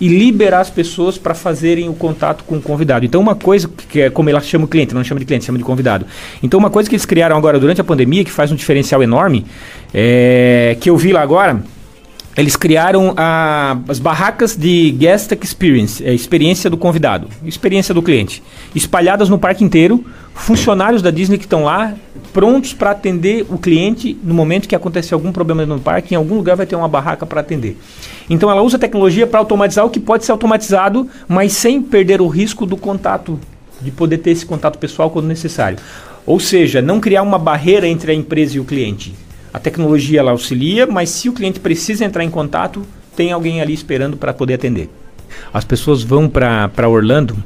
e 0.00 0.08
liberar 0.08 0.60
as 0.60 0.70
pessoas 0.70 1.18
para 1.18 1.34
fazerem 1.34 1.88
o 1.88 1.92
contato 1.92 2.42
com 2.44 2.56
o 2.56 2.62
convidado. 2.62 3.04
Então, 3.04 3.20
uma 3.20 3.34
coisa 3.34 3.68
que 3.88 4.00
é 4.00 4.10
como 4.10 4.30
ela 4.30 4.40
chama 4.40 4.64
o 4.64 4.68
cliente, 4.68 4.94
não 4.94 5.04
chama 5.04 5.20
de 5.20 5.26
cliente, 5.26 5.44
chama 5.44 5.58
de 5.58 5.64
convidado. 5.64 6.06
Então, 6.42 6.58
uma 6.58 6.70
coisa 6.70 6.88
que 6.88 6.96
eles 6.96 7.04
criaram 7.04 7.36
agora 7.36 7.58
durante 7.58 7.80
a 7.80 7.84
pandemia, 7.84 8.24
que 8.24 8.30
faz 8.30 8.50
um 8.50 8.56
diferencial 8.56 9.02
enorme, 9.02 9.44
é, 9.92 10.76
que 10.80 10.88
eu 10.88 10.96
vi 10.96 11.12
lá 11.12 11.20
agora, 11.20 11.62
eles 12.40 12.56
criaram 12.56 13.12
a, 13.16 13.76
as 13.86 13.98
barracas 13.98 14.56
de 14.56 14.90
guest 14.92 15.30
experience, 15.32 16.02
é, 16.04 16.14
experiência 16.14 16.70
do 16.70 16.76
convidado, 16.76 17.28
experiência 17.44 17.92
do 17.92 18.02
cliente, 18.02 18.42
espalhadas 18.74 19.28
no 19.28 19.38
parque 19.38 19.62
inteiro, 19.62 20.02
funcionários 20.32 21.02
da 21.02 21.10
Disney 21.10 21.36
que 21.36 21.44
estão 21.44 21.64
lá 21.64 21.94
prontos 22.32 22.72
para 22.72 22.92
atender 22.92 23.44
o 23.50 23.58
cliente 23.58 24.16
no 24.24 24.32
momento 24.32 24.66
que 24.66 24.74
acontecer 24.74 25.12
algum 25.12 25.30
problema 25.32 25.66
no 25.66 25.78
parque, 25.78 26.14
em 26.14 26.16
algum 26.16 26.36
lugar 26.36 26.56
vai 26.56 26.64
ter 26.64 26.76
uma 26.76 26.88
barraca 26.88 27.26
para 27.26 27.42
atender. 27.42 27.76
Então 28.28 28.50
ela 28.50 28.62
usa 28.62 28.78
tecnologia 28.78 29.26
para 29.26 29.38
automatizar 29.38 29.84
o 29.84 29.90
que 29.90 30.00
pode 30.00 30.24
ser 30.24 30.32
automatizado, 30.32 31.08
mas 31.28 31.52
sem 31.52 31.82
perder 31.82 32.22
o 32.22 32.26
risco 32.26 32.64
do 32.64 32.76
contato, 32.76 33.38
de 33.82 33.90
poder 33.90 34.18
ter 34.18 34.30
esse 34.30 34.46
contato 34.46 34.78
pessoal 34.78 35.10
quando 35.10 35.26
necessário. 35.26 35.78
Ou 36.24 36.40
seja, 36.40 36.80
não 36.80 37.00
criar 37.00 37.22
uma 37.22 37.38
barreira 37.38 37.86
entre 37.86 38.12
a 38.12 38.14
empresa 38.14 38.56
e 38.56 38.60
o 38.60 38.64
cliente. 38.64 39.14
A 39.52 39.58
tecnologia 39.58 40.20
ela 40.20 40.30
auxilia, 40.30 40.86
mas 40.86 41.10
se 41.10 41.28
o 41.28 41.32
cliente 41.32 41.60
precisa 41.60 42.04
entrar 42.04 42.24
em 42.24 42.30
contato, 42.30 42.82
tem 43.16 43.32
alguém 43.32 43.60
ali 43.60 43.74
esperando 43.74 44.16
para 44.16 44.32
poder 44.32 44.54
atender. 44.54 44.88
As 45.52 45.64
pessoas 45.64 46.02
vão 46.02 46.28
para 46.28 46.88
Orlando, 46.88 47.36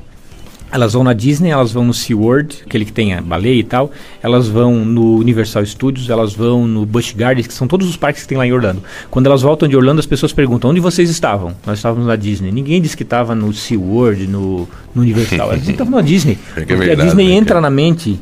elas 0.75 0.93
vão 0.93 1.05
na 1.05 1.13
Disney, 1.13 1.51
elas 1.51 1.73
vão 1.73 1.85
no 1.85 1.95
SeaWorld, 1.95 2.65
aquele 2.67 2.85
que 2.85 2.93
tem 2.93 3.15
a 3.15 3.21
baleia 3.21 3.61
e 3.61 3.63
tal, 3.63 3.93
elas 4.21 4.49
vão 4.49 4.85
no 4.85 5.19
Universal 5.19 5.65
Studios, 5.65 6.11
elas 6.11 6.35
vão 6.35 6.67
no 6.67 6.85
Busch 6.85 7.15
Gardens, 7.15 7.47
que 7.47 7.55
são 7.55 7.69
todos 7.69 7.89
os 7.89 7.97
parques 7.97 8.23
que 8.23 8.29
tem 8.29 8.37
lá 8.37 8.45
em 8.45 8.53
Orlando. 8.53 8.83
Quando 9.09 9.27
elas 9.27 9.43
voltam 9.43 9.69
de 9.69 9.77
Orlando, 9.77 10.01
as 10.01 10.07
pessoas 10.07 10.33
perguntam, 10.33 10.71
onde 10.71 10.81
vocês 10.81 11.09
estavam? 11.09 11.55
Nós 11.65 11.79
estávamos 11.79 12.09
na 12.09 12.17
Disney. 12.17 12.51
Ninguém 12.51 12.83
disse 12.83 12.97
que 12.97 13.05
estava 13.05 13.37
no 13.37 13.53
SeaWorld, 13.53 14.27
no, 14.27 14.69
no 14.93 15.03
Universal. 15.03 15.53
Elas 15.55 15.69
estavam 15.69 15.95
na 15.95 16.01
Disney. 16.01 16.39
É, 16.49 16.51
é 16.51 16.55
porque 16.55 16.73
é 16.73 16.77
verdade, 16.77 17.01
a 17.01 17.05
Disney 17.05 17.31
entra 17.31 17.61
na 17.61 17.71
mente 17.71 18.19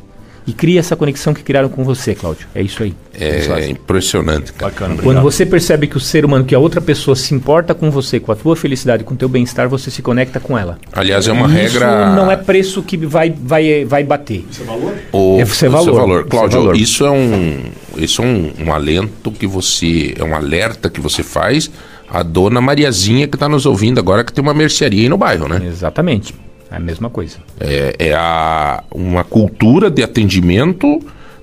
e 0.46 0.52
cria 0.52 0.80
essa 0.80 0.96
conexão 0.96 1.32
que 1.32 1.42
criaram 1.42 1.68
com 1.68 1.84
você, 1.84 2.14
Cláudio. 2.14 2.46
É 2.54 2.62
isso 2.62 2.82
aí. 2.82 2.94
É, 3.14 3.46
é 3.46 3.70
impressionante. 3.70 4.52
Cara. 4.52 4.72
Bacana. 4.72 5.02
Quando 5.02 5.20
você 5.20 5.46
percebe 5.46 5.86
que 5.86 5.96
o 5.96 6.00
ser 6.00 6.24
humano, 6.24 6.44
que 6.44 6.54
a 6.54 6.58
outra 6.58 6.80
pessoa 6.80 7.14
se 7.14 7.34
importa 7.34 7.74
com 7.74 7.90
você, 7.90 8.18
com 8.18 8.32
a 8.32 8.36
tua 8.36 8.56
felicidade, 8.56 9.04
com 9.04 9.14
o 9.14 9.16
teu 9.16 9.28
bem-estar, 9.28 9.68
você 9.68 9.90
se 9.90 10.02
conecta 10.02 10.40
com 10.40 10.58
ela. 10.58 10.78
Aliás, 10.92 11.28
é 11.28 11.32
uma 11.32 11.46
isso 11.46 11.78
regra. 11.78 12.14
não 12.14 12.30
é 12.30 12.36
preço 12.36 12.82
que 12.82 12.96
vai, 12.96 13.30
vai, 13.30 13.84
vai 13.84 14.02
bater. 14.02 14.44
Isso 14.50 14.62
é 14.62 14.66
valor? 14.66 14.94
O, 15.12 15.38
é, 15.38 15.42
isso 15.42 15.64
é 15.64 15.68
valor. 15.68 15.82
Isso 15.82 15.90
é 15.90 16.00
valor. 16.00 16.26
Cláudio, 16.26 16.48
isso 16.48 16.56
é, 16.56 16.60
valor. 16.60 16.76
Isso 16.76 17.06
é 17.06 17.10
um, 17.10 17.60
isso 17.96 18.22
é 18.22 18.24
um, 18.24 18.52
um 18.66 18.72
alento 18.72 19.30
que 19.30 19.46
você. 19.46 20.14
É 20.18 20.24
um 20.24 20.34
alerta 20.34 20.90
que 20.90 21.00
você 21.00 21.22
faz 21.22 21.70
a 22.12 22.22
dona 22.22 22.60
Mariazinha 22.60 23.26
que 23.26 23.36
está 23.36 23.48
nos 23.48 23.64
ouvindo 23.64 23.98
agora, 23.98 24.22
que 24.22 24.32
tem 24.32 24.42
uma 24.42 24.52
mercearia 24.52 25.02
aí 25.02 25.08
no 25.08 25.16
bairro, 25.16 25.48
né? 25.48 25.62
Exatamente. 25.66 26.34
É 26.72 26.76
a 26.76 26.80
mesma 26.80 27.10
coisa. 27.10 27.36
É, 27.60 27.94
é 27.98 28.14
a, 28.14 28.82
uma 28.90 29.22
cultura 29.22 29.90
de 29.90 30.02
atendimento 30.02 31.00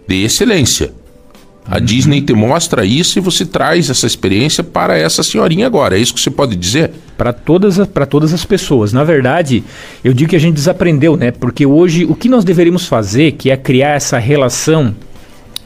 de 0.08 0.24
excelência. 0.24 0.92
A 1.68 1.78
uhum. 1.78 1.86
Disney 1.86 2.22
te 2.22 2.34
mostra 2.34 2.84
isso 2.84 3.20
e 3.20 3.22
você 3.22 3.46
traz 3.46 3.92
essa 3.92 4.08
experiência 4.08 4.64
para 4.64 4.98
essa 4.98 5.22
senhorinha 5.22 5.68
agora. 5.68 5.96
É 5.96 6.02
isso 6.02 6.16
que 6.16 6.20
você 6.20 6.32
pode 6.32 6.56
dizer? 6.56 6.90
Para 7.16 7.32
todas, 7.32 7.78
para 7.88 8.08
todas 8.08 8.34
as 8.34 8.44
pessoas. 8.44 8.92
Na 8.92 9.04
verdade, 9.04 9.64
eu 10.04 10.14
digo 10.14 10.32
que 10.32 10.36
a 10.36 10.40
gente 10.40 10.56
desaprendeu, 10.56 11.16
né? 11.16 11.30
Porque 11.30 11.64
hoje 11.64 12.06
o 12.06 12.16
que 12.16 12.28
nós 12.28 12.44
deveríamos 12.44 12.88
fazer, 12.88 13.34
que 13.34 13.52
é 13.52 13.58
criar 13.58 13.90
essa 13.90 14.18
relação 14.18 14.96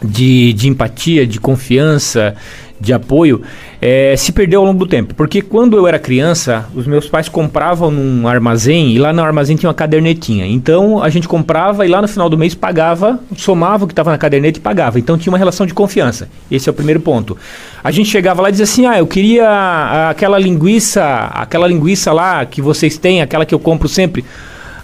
de, 0.03 0.53
de 0.53 0.67
empatia, 0.67 1.25
de 1.25 1.39
confiança, 1.39 2.35
de 2.83 2.91
apoio, 2.91 3.41
é, 3.81 4.13
se 4.17 4.31
perdeu 4.31 4.59
ao 4.59 4.65
longo 4.65 4.79
do 4.79 4.87
tempo. 4.87 5.15
Porque 5.15 5.41
quando 5.41 5.77
eu 5.77 5.87
era 5.87 5.97
criança, 5.97 6.65
os 6.75 6.85
meus 6.85 7.07
pais 7.07 7.29
compravam 7.29 7.89
num 7.89 8.27
armazém 8.27 8.91
e 8.91 8.99
lá 8.99 9.13
no 9.13 9.23
armazém 9.23 9.55
tinha 9.55 9.69
uma 9.69 9.73
cadernetinha. 9.73 10.45
Então 10.45 11.01
a 11.01 11.09
gente 11.09 11.27
comprava 11.27 11.85
e 11.85 11.89
lá 11.89 12.01
no 12.01 12.07
final 12.07 12.29
do 12.29 12.37
mês 12.37 12.53
pagava, 12.53 13.19
somava 13.37 13.85
o 13.85 13.87
que 13.87 13.93
estava 13.93 14.11
na 14.11 14.17
caderneta 14.17 14.59
e 14.59 14.61
pagava. 14.61 14.99
Então 14.99 15.17
tinha 15.17 15.31
uma 15.31 15.37
relação 15.37 15.65
de 15.65 15.73
confiança. 15.73 16.27
Esse 16.51 16.67
é 16.67 16.71
o 16.71 16.75
primeiro 16.75 16.99
ponto. 16.99 17.37
A 17.81 17.89
gente 17.89 18.09
chegava 18.09 18.41
lá 18.41 18.49
e 18.49 18.51
dizia 18.51 18.65
assim: 18.65 18.85
ah, 18.85 18.97
eu 18.97 19.07
queria 19.07 20.09
aquela 20.09 20.37
linguiça, 20.37 21.03
aquela 21.33 21.67
linguiça 21.67 22.11
lá 22.11 22.45
que 22.45 22.61
vocês 22.61 22.97
têm, 22.97 23.21
aquela 23.21 23.45
que 23.45 23.55
eu 23.55 23.59
compro 23.59 23.87
sempre. 23.87 24.25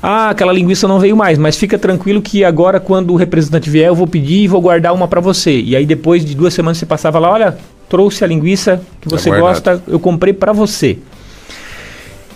Ah, 0.02 0.30
aquela 0.30 0.54
linguiça 0.54 0.88
não 0.88 1.00
veio 1.00 1.16
mais, 1.16 1.38
mas 1.38 1.58
fica 1.58 1.78
tranquilo 1.78 2.22
que 2.22 2.44
agora, 2.44 2.80
quando 2.80 3.12
o 3.12 3.16
representante 3.18 3.70
vier, 3.70 3.88
eu 3.88 3.96
vou 3.96 4.08
pedir 4.08 4.44
e 4.44 4.48
vou 4.48 4.62
guardar 4.62 4.94
uma 4.94 5.08
para 5.08 5.20
você. 5.20 5.60
E 5.60 5.76
aí, 5.76 5.86
depois 5.86 6.24
de 6.24 6.34
duas 6.34 6.54
semanas, 6.54 6.78
você 6.78 6.86
passava 6.86 7.20
lá: 7.20 7.30
olha, 7.30 7.58
trouxe 7.90 8.24
a 8.24 8.28
linguiça 8.28 8.82
que 9.02 9.10
tá 9.10 9.18
você 9.18 9.30
gosta, 9.30 9.82
eu 9.88 10.00
comprei 10.00 10.34
para 10.34 10.54
você. 10.54 10.98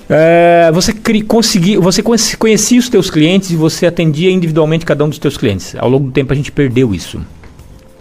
É, 0.10 0.70
você 0.74 0.94
conseguia, 1.26 1.80
você 1.80 2.04
conhecia 2.38 2.80
os 2.80 2.90
teus 2.90 3.10
clientes 3.10 3.52
e 3.52 3.56
você 3.56 3.86
atendia 3.86 4.30
individualmente 4.30 4.86
cada 4.86 5.04
um 5.06 5.10
dos 5.10 5.18
teus 5.18 5.38
clientes. 5.38 5.76
Ao 5.78 5.90
longo 5.90 6.08
do 6.08 6.12
tempo 6.12 6.34
a 6.34 6.36
gente 6.36 6.52
perdeu 6.52 6.94
isso. 6.94 7.22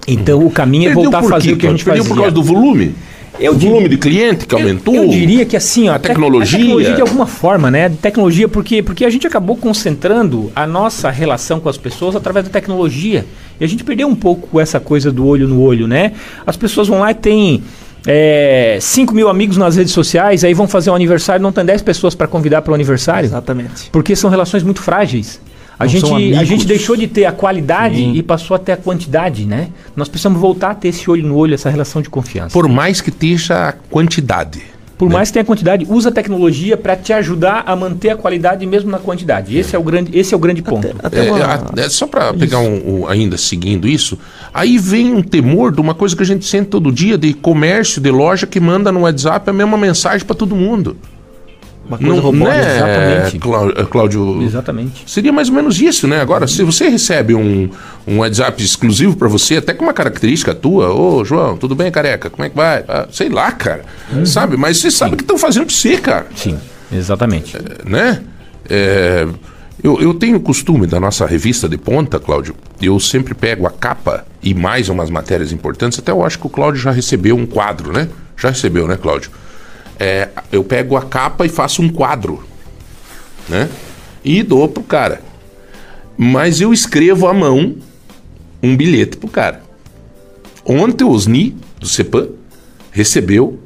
Então 0.07 0.41
uhum. 0.41 0.47
o 0.47 0.51
caminho 0.51 0.91
é 0.91 0.95
voltar 0.95 1.21
a 1.21 1.23
fazer 1.23 1.53
o 1.53 1.57
que 1.57 1.67
a 1.67 1.71
gente 1.71 1.85
perdeu 1.85 2.03
fazia. 2.05 2.15
Perdeu 2.15 2.17
por 2.17 2.17
causa 2.17 2.35
do 2.35 2.43
volume? 2.43 2.95
Eu 3.39 3.53
o 3.53 3.59
volume 3.59 3.89
de 3.89 3.97
cliente 3.97 4.47
que 4.47 4.55
aumentou? 4.55 4.95
Eu, 4.95 5.05
eu 5.05 5.09
diria 5.09 5.45
que 5.45 5.57
assim, 5.57 5.89
ó, 5.89 5.95
a 5.95 5.99
tecnologia. 5.99 6.59
A 6.59 6.61
tecnologia 6.61 6.95
de 6.95 7.01
alguma 7.01 7.27
forma, 7.27 7.71
né? 7.71 7.89
Tecnologia, 7.89 8.47
porque, 8.49 8.83
porque 8.83 9.05
a 9.05 9.11
gente 9.11 9.27
acabou 9.27 9.57
concentrando 9.57 10.53
a 10.55 10.67
nossa 10.67 11.11
relação 11.11 11.59
com 11.59 11.69
as 11.69 11.77
pessoas 11.77 12.15
através 12.15 12.47
da 12.47 12.53
tecnologia. 12.53 13.25
E 13.61 13.65
a 13.65 13.67
gente 13.67 13.85
perdeu 13.85 14.09
um 14.09 14.15
pouco 14.15 14.61
essa 14.61 14.79
coisa 14.79 15.11
do 15.11 15.27
olho 15.27 15.49
no 15.49 15.61
olho, 15.61 15.87
né? 15.87 16.13
As 16.47 16.57
pessoas 16.57 16.89
vão 16.89 17.01
lá 17.01 17.11
e 17.11 17.15
têm 17.15 17.63
é, 18.07 18.79
5 18.81 19.15
mil 19.15 19.29
amigos 19.29 19.57
nas 19.57 19.77
redes 19.77 19.93
sociais, 19.93 20.45
aí 20.45 20.55
vão 20.55 20.69
fazer 20.69 20.91
um 20.91 20.95
aniversário, 20.95 21.43
não 21.43 21.53
tem 21.53 21.65
10 21.65 21.83
pessoas 21.83 22.15
para 22.15 22.27
convidar 22.27 22.63
para 22.63 22.73
o 22.73 22.75
aniversário. 22.75 23.27
Exatamente. 23.27 23.89
Porque 23.91 24.15
são 24.15 24.29
relações 24.29 24.63
muito 24.63 24.81
frágeis. 24.83 25.41
A 25.79 25.87
gente, 25.87 26.35
a 26.35 26.45
gente 26.45 26.67
deixou 26.67 26.97
de 26.97 27.07
ter 27.07 27.25
a 27.25 27.33
qualidade 27.33 27.97
Sim. 27.97 28.13
e 28.15 28.23
passou 28.23 28.55
a 28.55 28.59
ter 28.59 28.73
a 28.73 28.77
quantidade, 28.77 29.45
né? 29.45 29.69
Nós 29.97 30.09
precisamos 30.09 30.41
voltar 30.41 30.71
a 30.71 30.75
ter 30.75 30.89
esse 30.89 31.11
olho 31.11 31.27
no 31.27 31.37
olho, 31.37 31.55
essa 31.55 31.71
relação 31.71 32.01
de 32.01 32.09
confiança. 32.09 32.53
Por 32.53 32.69
mais 32.69 33.01
que 33.01 33.11
esteja 33.11 33.69
a 33.69 33.73
quantidade. 33.73 34.63
Por 35.03 35.09
né? 35.09 35.17
mais 35.17 35.31
que 35.31 35.35
tenha 35.35 35.45
quantidade, 35.45 35.85
usa 35.89 36.11
a 36.11 36.13
tecnologia 36.13 36.77
para 36.77 36.95
te 36.95 37.13
ajudar 37.13 37.65
a 37.67 37.75
manter 37.75 38.11
a 38.11 38.17
qualidade 38.17 38.65
mesmo 38.65 38.89
na 38.89 39.01
quantidade. 39.01 39.59
Esse 39.59 39.75
é 39.75 39.79
o 39.79 39.83
grande, 39.83 40.17
esse 40.17 40.33
é 40.33 40.37
o 40.37 40.39
grande 40.39 40.63
ponto. 40.63 40.95
Até, 41.03 41.23
até 41.23 41.33
uma... 41.33 41.73
é, 41.77 41.87
é, 41.87 41.89
só 41.89 42.07
para 42.07 42.33
pegar 42.33 42.61
um, 42.61 43.01
um, 43.01 43.09
ainda 43.09 43.37
seguindo 43.37 43.89
isso, 43.89 44.17
aí 44.55 44.79
vem 44.79 45.13
um 45.13 45.21
temor 45.21 45.73
de 45.73 45.81
uma 45.81 45.93
coisa 45.93 46.15
que 46.15 46.23
a 46.23 46.27
gente 46.27 46.45
sente 46.45 46.69
todo 46.69 46.93
dia 46.93 47.19
de 47.19 47.35
comércio, 47.35 48.01
de 48.01 48.13
loja 48.13 48.47
que 48.47 48.61
manda 48.61 48.93
no 48.93 49.01
WhatsApp 49.01 49.51
a 49.51 49.53
mesma 49.53 49.77
mensagem 49.77 50.25
para 50.25 50.37
todo 50.37 50.55
mundo. 50.55 50.97
Uma 51.93 51.99
coisa 51.99 52.15
não, 52.15 52.23
robótica. 52.23 52.57
Né, 52.57 52.77
Exatamente. 52.77 53.37
Eh, 53.37 53.85
Cláudio? 53.91 54.43
Exatamente. 54.43 55.05
Seria 55.07 55.33
mais 55.33 55.49
ou 55.49 55.55
menos 55.55 55.81
isso, 55.81 56.09
né? 56.09 56.21
Agora, 56.21 56.47
se 56.47 56.63
você 56.63 56.89
recebe 56.89 57.35
um, 57.35 57.69
um 58.07 58.19
WhatsApp 58.19 58.63
exclusivo 58.63 59.17
para 59.17 59.29
você, 59.29 59.57
até 59.57 59.75
com 59.75 59.85
uma 59.85 59.93
característica 59.93 60.55
tua, 60.55 60.93
ô 60.93 61.25
João, 61.25 61.57
tudo 61.57 61.75
bem, 61.75 61.91
careca? 61.91 62.31
Como 62.31 62.45
é 62.47 62.49
que 62.49 62.57
vai? 62.57 62.85
Ah, 62.89 63.07
sei 63.11 63.29
lá, 63.29 63.53
cara. 63.53 63.85
Uhum. 64.13 64.25
Sabe? 64.25 64.57
Mas 64.57 64.79
você 64.79 64.91
sabe 64.91 65.15
o 65.15 65.17
que 65.17 65.23
estão 65.23 65.37
fazendo 65.37 65.67
pra 65.67 65.75
você, 65.75 65.99
cara. 65.99 66.27
Sim, 66.35 66.59
exatamente. 66.91 67.57
É, 67.57 67.89
né? 67.89 68.23
É, 68.71 69.27
eu, 69.83 70.01
eu 70.01 70.15
tenho 70.15 70.41
costume 70.41 70.87
da 70.87 70.99
nossa 70.99 71.27
revista 71.27 71.69
de 71.69 71.77
ponta, 71.77 72.19
Cláudio, 72.19 72.55
eu 72.81 72.99
sempre 73.01 73.35
pego 73.35 73.67
a 73.67 73.71
capa 73.71 74.25
e 74.43 74.55
mais 74.55 74.89
umas 74.89 75.11
matérias 75.11 75.53
importantes. 75.53 75.99
Até 75.99 76.11
eu 76.11 76.25
acho 76.25 76.39
que 76.39 76.47
o 76.47 76.51
Cláudio 76.51 76.81
já 76.81 76.91
recebeu 76.91 77.37
um 77.37 77.45
quadro, 77.45 77.93
né? 77.93 78.09
Já 78.37 78.49
recebeu, 78.49 78.87
né, 78.89 78.97
Cláudio? 78.97 79.31
É, 80.05 80.29
eu 80.51 80.65
pego 80.65 80.97
a 80.97 81.03
capa 81.03 81.47
e 81.47 81.49
faço 81.49 81.81
um 81.81 81.89
quadro, 81.89 82.43
né? 83.49 83.71
E 84.25 84.43
dou 84.43 84.69
pro 84.69 84.83
cara. 84.83 85.23
Mas 86.19 86.61
eu 86.61 86.73
escrevo 86.73 87.29
à 87.29 87.33
mão 87.33 87.77
um 88.61 88.77
bilhete 88.77 89.17
pro 89.17 89.29
cara. 89.29 89.63
Ontem 90.65 91.05
o 91.05 91.11
Osni, 91.11 91.57
do 91.79 91.87
CEPAM, 91.87 92.31
recebeu, 92.91 93.61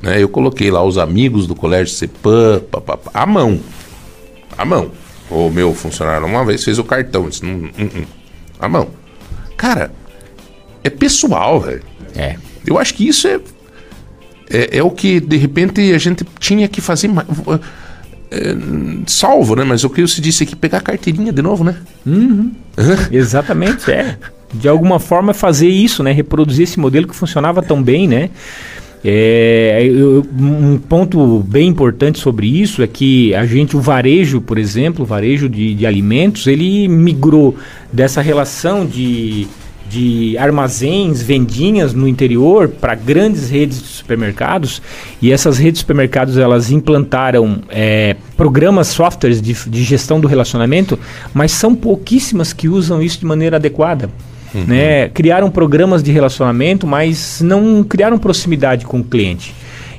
né? 0.00 0.22
Eu 0.22 0.28
coloquei 0.30 0.70
lá 0.70 0.82
os 0.82 0.96
amigos 0.96 1.46
do 1.46 1.54
colégio 1.54 1.94
CEPAM, 1.94 2.60
papapá, 2.70 3.10
à 3.12 3.26
mão. 3.26 3.60
À 4.56 4.64
mão. 4.64 4.90
O 5.28 5.50
meu 5.50 5.74
funcionário 5.74 6.26
uma 6.26 6.46
vez 6.46 6.64
fez 6.64 6.78
o 6.78 6.84
cartão, 6.84 7.28
disse, 7.28 7.44
hum, 7.44 7.70
hum, 7.78 7.90
hum. 7.94 8.04
à 8.58 8.66
mão. 8.66 8.88
Cara, 9.54 9.92
é 10.82 10.88
pessoal, 10.88 11.60
velho. 11.60 11.82
É. 12.16 12.36
Eu 12.66 12.78
acho 12.78 12.94
que 12.94 13.06
isso 13.06 13.28
é, 13.28 13.38
é, 14.54 14.78
é, 14.78 14.82
o 14.82 14.90
que, 14.90 15.18
de 15.18 15.36
repente, 15.36 15.92
a 15.92 15.98
gente 15.98 16.24
tinha 16.38 16.68
que 16.68 16.80
fazer 16.80 17.08
mais. 17.08 17.26
É, 18.30 18.56
salvo, 19.06 19.56
né? 19.56 19.64
Mas 19.64 19.82
o 19.82 19.90
que 19.90 20.00
você 20.00 20.20
disse 20.20 20.44
aqui, 20.44 20.54
pegar 20.54 20.78
a 20.78 20.80
carteirinha 20.80 21.32
de 21.32 21.42
novo, 21.42 21.64
né? 21.64 21.76
Uhum. 22.06 22.52
Exatamente, 23.10 23.90
é. 23.90 24.16
De 24.52 24.68
alguma 24.68 25.00
forma 25.00 25.34
fazer 25.34 25.68
isso, 25.68 26.04
né? 26.04 26.12
Reproduzir 26.12 26.62
esse 26.62 26.78
modelo 26.78 27.08
que 27.08 27.16
funcionava 27.16 27.60
tão 27.62 27.82
bem, 27.82 28.06
né? 28.06 28.30
É, 29.04 29.84
eu, 29.84 30.24
um 30.38 30.78
ponto 30.78 31.40
bem 31.40 31.68
importante 31.68 32.18
sobre 32.18 32.46
isso 32.46 32.82
é 32.82 32.86
que 32.86 33.34
a 33.34 33.44
gente, 33.44 33.76
o 33.76 33.80
varejo, 33.80 34.40
por 34.40 34.56
exemplo, 34.56 35.02
o 35.02 35.06
varejo 35.06 35.48
de, 35.48 35.74
de 35.74 35.84
alimentos, 35.84 36.46
ele 36.46 36.88
migrou 36.88 37.54
dessa 37.92 38.22
relação 38.22 38.86
de, 38.86 39.46
de 39.88 40.36
armazéns, 40.38 41.22
vendinhas 41.22 41.92
no 41.92 42.08
interior 42.08 42.68
para 42.68 42.94
grandes 42.94 43.50
redes 43.50 43.80
de 43.80 43.88
supermercados 43.88 44.80
e 45.20 45.32
essas 45.32 45.58
redes 45.58 45.74
de 45.74 45.78
supermercados 45.80 46.36
elas 46.36 46.70
implantaram 46.70 47.60
é, 47.68 48.16
programas, 48.36 48.88
softwares 48.88 49.40
de, 49.40 49.52
de 49.52 49.82
gestão 49.82 50.20
do 50.20 50.26
relacionamento, 50.26 50.98
mas 51.32 51.52
são 51.52 51.74
pouquíssimas 51.74 52.52
que 52.52 52.68
usam 52.68 53.02
isso 53.02 53.20
de 53.20 53.26
maneira 53.26 53.56
adequada. 53.56 54.08
Uhum. 54.54 54.64
Né? 54.64 55.08
Criaram 55.08 55.50
programas 55.50 56.02
de 56.02 56.12
relacionamento, 56.12 56.86
mas 56.86 57.40
não 57.40 57.82
criaram 57.82 58.18
proximidade 58.18 58.86
com 58.86 59.00
o 59.00 59.04
cliente. 59.04 59.54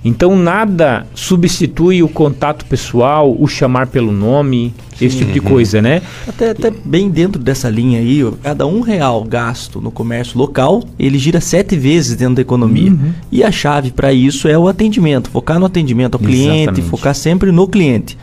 Então 0.06 0.38
nada 0.38 1.08
substitui 1.16 2.04
o 2.04 2.08
contato 2.08 2.64
pessoal, 2.66 3.36
o 3.38 3.48
chamar 3.48 3.88
pelo 3.88 4.12
nome, 4.12 4.72
Sim, 4.96 5.06
esse 5.08 5.18
tipo 5.18 5.32
de 5.32 5.42
coisa, 5.42 5.82
né? 5.82 6.04
Até, 6.28 6.52
até 6.52 6.70
bem 6.70 7.10
dentro 7.10 7.42
dessa 7.42 7.68
linha 7.72 7.98
aí, 7.98 8.22
cada 8.44 8.68
um 8.68 8.82
real 8.82 9.24
gasto 9.24 9.82
no 9.82 9.90
comércio 9.90 10.38
local, 10.38 10.84
ele 11.00 11.18
gira 11.18 11.42
sete 11.42 11.76
vezes 11.76 12.16
dentro 12.16 12.36
da 12.36 12.42
economia. 12.44 12.92
Uhum. 12.92 13.14
E 13.32 13.44
a 13.44 13.52
chave 13.52 13.90
para 13.90 14.14
isso 14.14 14.48
é 14.48 14.56
o 14.56 14.68
atendimento, 14.68 15.28
focar 15.32 15.60
no 15.60 15.66
atendimento 15.66 16.14
ao 16.14 16.20
cliente, 16.20 16.62
Exatamente. 16.62 16.90
focar 16.90 17.16
sempre 17.16 17.52
no 17.52 17.68
cliente 17.68 18.16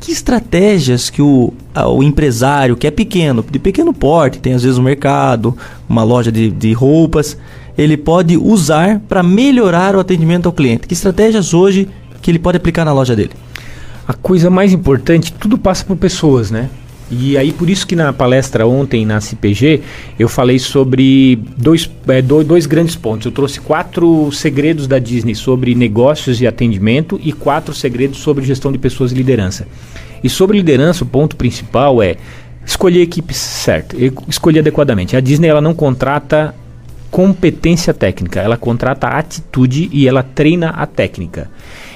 que 0.00 0.12
estratégias 0.12 1.08
que 1.10 1.22
o, 1.22 1.52
o 1.74 2.02
empresário, 2.02 2.76
que 2.76 2.86
é 2.86 2.90
pequeno, 2.90 3.44
de 3.50 3.58
pequeno 3.58 3.92
porte, 3.92 4.38
tem 4.38 4.52
às 4.52 4.62
vezes 4.62 4.78
um 4.78 4.82
mercado, 4.82 5.56
uma 5.88 6.04
loja 6.04 6.30
de, 6.30 6.50
de 6.50 6.72
roupas, 6.72 7.36
ele 7.76 7.96
pode 7.96 8.36
usar 8.36 9.00
para 9.08 9.22
melhorar 9.22 9.94
o 9.94 10.00
atendimento 10.00 10.46
ao 10.46 10.52
cliente? 10.52 10.86
Que 10.86 10.94
estratégias 10.94 11.52
hoje 11.52 11.88
que 12.22 12.30
ele 12.30 12.38
pode 12.38 12.56
aplicar 12.56 12.84
na 12.84 12.92
loja 12.92 13.14
dele? 13.14 13.32
A 14.06 14.14
coisa 14.14 14.48
mais 14.48 14.72
importante, 14.72 15.32
tudo 15.32 15.58
passa 15.58 15.84
por 15.84 15.96
pessoas, 15.96 16.50
né? 16.50 16.70
E 17.10 17.36
aí, 17.36 17.52
por 17.52 17.70
isso 17.70 17.86
que 17.86 17.94
na 17.94 18.12
palestra 18.12 18.66
ontem 18.66 19.06
na 19.06 19.20
CPG, 19.20 19.80
eu 20.18 20.28
falei 20.28 20.58
sobre 20.58 21.38
dois, 21.56 21.88
é, 22.08 22.20
dois, 22.20 22.66
grandes 22.66 22.96
pontos. 22.96 23.26
Eu 23.26 23.32
trouxe 23.32 23.60
quatro 23.60 24.30
segredos 24.32 24.88
da 24.88 24.98
Disney 24.98 25.34
sobre 25.34 25.74
negócios 25.74 26.40
e 26.40 26.46
atendimento 26.46 27.20
e 27.22 27.32
quatro 27.32 27.72
segredos 27.72 28.18
sobre 28.18 28.44
gestão 28.44 28.72
de 28.72 28.78
pessoas 28.78 29.12
e 29.12 29.14
liderança. 29.14 29.68
E 30.22 30.28
sobre 30.28 30.56
liderança, 30.56 31.04
o 31.04 31.06
ponto 31.06 31.36
principal 31.36 32.02
é 32.02 32.16
escolher 32.64 33.00
a 33.00 33.04
equipe 33.04 33.32
certa, 33.32 33.96
escolher 34.28 34.58
adequadamente. 34.58 35.16
A 35.16 35.20
Disney 35.20 35.46
ela 35.46 35.60
não 35.60 35.74
contrata 35.74 36.52
competência 37.10 37.94
técnica, 37.94 38.40
ela 38.40 38.56
contrata 38.56 39.08
atitude 39.08 39.88
e 39.92 40.06
ela 40.06 40.22
treina 40.22 40.70
a 40.70 40.86
técnica. 40.86 41.50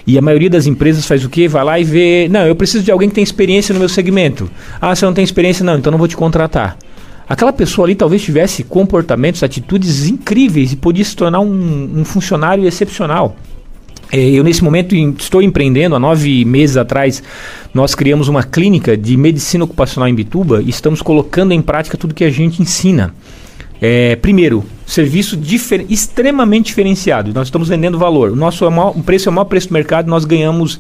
E 0.07 0.17
a 0.19 0.23
maioria 0.23 0.51
das 0.51 0.67
empresas 0.67 1.07
faz 1.07 1.25
o 1.25 1.29
quê? 1.29 1.47
Vai 1.47 1.65
lá 1.65 1.79
e 1.79 1.85
vê, 1.85 2.29
não, 2.31 2.47
eu 2.47 2.57
preciso 2.57 2.83
de 2.85 2.91
alguém 2.91 3.09
que 3.09 3.15
tem 3.15 3.25
experiência 3.25 3.73
no 3.73 3.79
meu 3.79 3.89
segmento. 3.89 4.51
Ah, 4.81 4.95
você 4.95 5.05
não 5.05 5.13
tem 5.13 5.23
experiência? 5.23 5.65
Não, 5.65 5.77
então 5.77 5.91
não 5.91 5.99
vou 5.99 6.09
te 6.09 6.17
contratar. 6.17 6.77
Aquela 7.29 7.53
pessoa 7.53 7.87
ali 7.87 7.95
talvez 7.95 8.23
tivesse 8.23 8.65
comportamentos, 8.65 9.43
atitudes 9.43 10.09
incríveis 10.09 10.73
e 10.73 10.77
podia 10.77 11.05
se 11.05 11.15
tornar 11.15 11.41
um, 11.41 12.01
um 12.01 12.05
funcionário 12.05 12.67
excepcional. 12.67 13.37
É, 14.13 14.19
eu, 14.19 14.43
nesse 14.43 14.65
momento, 14.65 14.97
estou 15.19 15.41
empreendendo. 15.41 15.95
Há 15.95 16.01
nove 16.01 16.45
meses 16.45 16.77
atrás, 16.77 17.23
nós 17.73 17.95
criamos 17.95 18.27
uma 18.27 18.43
clínica 18.43 18.97
de 18.97 19.17
medicina 19.17 19.65
ocupacional 19.65 20.09
em 20.09 20.15
Bituba 20.15 20.61
e 20.61 20.71
estamos 20.71 21.01
colocando 21.01 21.53
em 21.53 21.63
prática 21.63 21.97
tudo 21.97 22.15
que 22.15 22.25
a 22.25 22.31
gente 22.31 22.61
ensina. 22.61 23.15
É, 23.81 24.17
primeiro, 24.17 24.65
serviço 24.87 25.37
difer 25.37 25.87
extremamente 25.89 26.67
diferenciado. 26.67 27.33
Nós 27.33 27.47
estamos 27.47 27.69
vendendo 27.69 27.99
valor. 27.99 28.31
O 28.31 28.37
nosso 28.37 28.65
é 28.65 28.71
maior, 28.71 28.97
o 28.97 29.03
preço 29.03 29.29
é 29.29 29.31
o 29.31 29.35
maior 29.35 29.47
preço 29.47 29.69
do 29.69 29.73
mercado. 29.73 30.09
Nós 30.09 30.25
ganhamos 30.25 30.79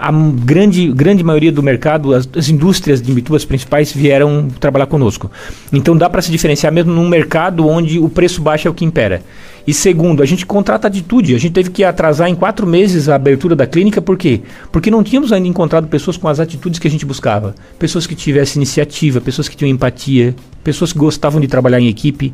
a 0.00 0.10
grande, 0.10 0.90
grande 0.92 1.22
maioria 1.22 1.52
do 1.52 1.62
mercado, 1.62 2.14
as, 2.14 2.26
as 2.34 2.48
indústrias 2.48 3.02
de 3.02 3.10
Imbituba, 3.10 3.36
as 3.36 3.44
principais, 3.44 3.92
vieram 3.92 4.48
trabalhar 4.58 4.86
conosco. 4.86 5.30
Então 5.70 5.94
dá 5.94 6.08
para 6.08 6.22
se 6.22 6.30
diferenciar 6.30 6.72
mesmo 6.72 6.92
num 6.92 7.06
mercado 7.06 7.68
onde 7.68 7.98
o 7.98 8.08
preço 8.08 8.40
baixo 8.40 8.66
é 8.66 8.70
o 8.70 8.74
que 8.74 8.84
impera. 8.84 9.22
E 9.66 9.74
segundo, 9.74 10.22
a 10.22 10.26
gente 10.26 10.46
contrata 10.46 10.88
atitude. 10.88 11.34
A 11.34 11.38
gente 11.38 11.52
teve 11.52 11.70
que 11.70 11.84
atrasar 11.84 12.30
em 12.30 12.34
quatro 12.34 12.66
meses 12.66 13.10
a 13.10 13.14
abertura 13.14 13.54
da 13.54 13.66
clínica, 13.66 14.00
por 14.00 14.16
quê? 14.16 14.40
Porque 14.72 14.90
não 14.90 15.02
tínhamos 15.02 15.32
ainda 15.32 15.46
encontrado 15.46 15.86
pessoas 15.86 16.16
com 16.16 16.28
as 16.28 16.40
atitudes 16.40 16.78
que 16.78 16.88
a 16.88 16.90
gente 16.90 17.04
buscava. 17.04 17.54
Pessoas 17.78 18.06
que 18.06 18.14
tivessem 18.14 18.58
iniciativa, 18.60 19.20
pessoas 19.20 19.50
que 19.50 19.56
tinham 19.56 19.70
empatia, 19.70 20.34
pessoas 20.64 20.94
que 20.94 20.98
gostavam 20.98 21.40
de 21.40 21.46
trabalhar 21.46 21.78
em 21.78 21.88
equipe. 21.88 22.32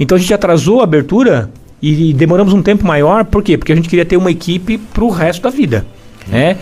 Então 0.00 0.16
a 0.16 0.20
gente 0.20 0.34
atrasou 0.34 0.80
a 0.80 0.84
abertura 0.84 1.50
e 1.80 2.12
demoramos 2.12 2.52
um 2.52 2.62
tempo 2.62 2.84
maior, 2.84 3.24
por 3.24 3.44
quê? 3.44 3.56
Porque 3.56 3.72
a 3.72 3.76
gente 3.76 3.88
queria 3.88 4.04
ter 4.04 4.16
uma 4.16 4.30
equipe 4.30 4.76
para 4.76 5.04
o 5.04 5.08
resto 5.08 5.42
da 5.42 5.50
vida. 5.50 5.86
Né? 6.26 6.56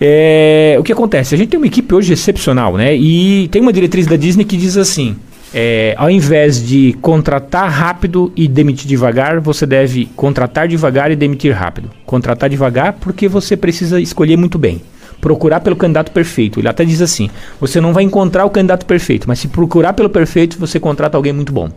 É, 0.00 0.76
o 0.78 0.82
que 0.82 0.92
acontece? 0.92 1.34
A 1.34 1.38
gente 1.38 1.48
tem 1.48 1.58
uma 1.58 1.66
equipe 1.66 1.94
hoje 1.94 2.12
excepcional, 2.12 2.76
né? 2.76 2.94
E 2.94 3.48
tem 3.48 3.62
uma 3.62 3.72
diretriz 3.72 4.06
da 4.06 4.16
Disney 4.16 4.44
que 4.44 4.56
diz 4.56 4.76
assim: 4.76 5.16
é, 5.54 5.94
ao 5.96 6.10
invés 6.10 6.66
de 6.66 6.96
contratar 7.00 7.70
rápido 7.70 8.32
e 8.34 8.48
demitir 8.48 8.88
devagar, 8.88 9.40
você 9.40 9.64
deve 9.64 10.06
contratar 10.16 10.66
devagar 10.66 11.12
e 11.12 11.16
demitir 11.16 11.54
rápido. 11.54 11.90
Contratar 12.04 12.50
devagar 12.50 12.94
porque 12.94 13.28
você 13.28 13.56
precisa 13.56 14.00
escolher 14.00 14.36
muito 14.36 14.58
bem. 14.58 14.82
Procurar 15.20 15.60
pelo 15.60 15.76
candidato 15.76 16.10
perfeito. 16.10 16.58
Ele 16.58 16.68
até 16.68 16.84
diz 16.84 17.00
assim: 17.00 17.30
você 17.60 17.80
não 17.80 17.92
vai 17.92 18.02
encontrar 18.02 18.44
o 18.44 18.50
candidato 18.50 18.84
perfeito, 18.84 19.28
mas 19.28 19.38
se 19.38 19.46
procurar 19.46 19.92
pelo 19.92 20.10
perfeito, 20.10 20.58
você 20.58 20.80
contrata 20.80 21.16
alguém 21.16 21.32
muito 21.32 21.52
bom. 21.52 21.70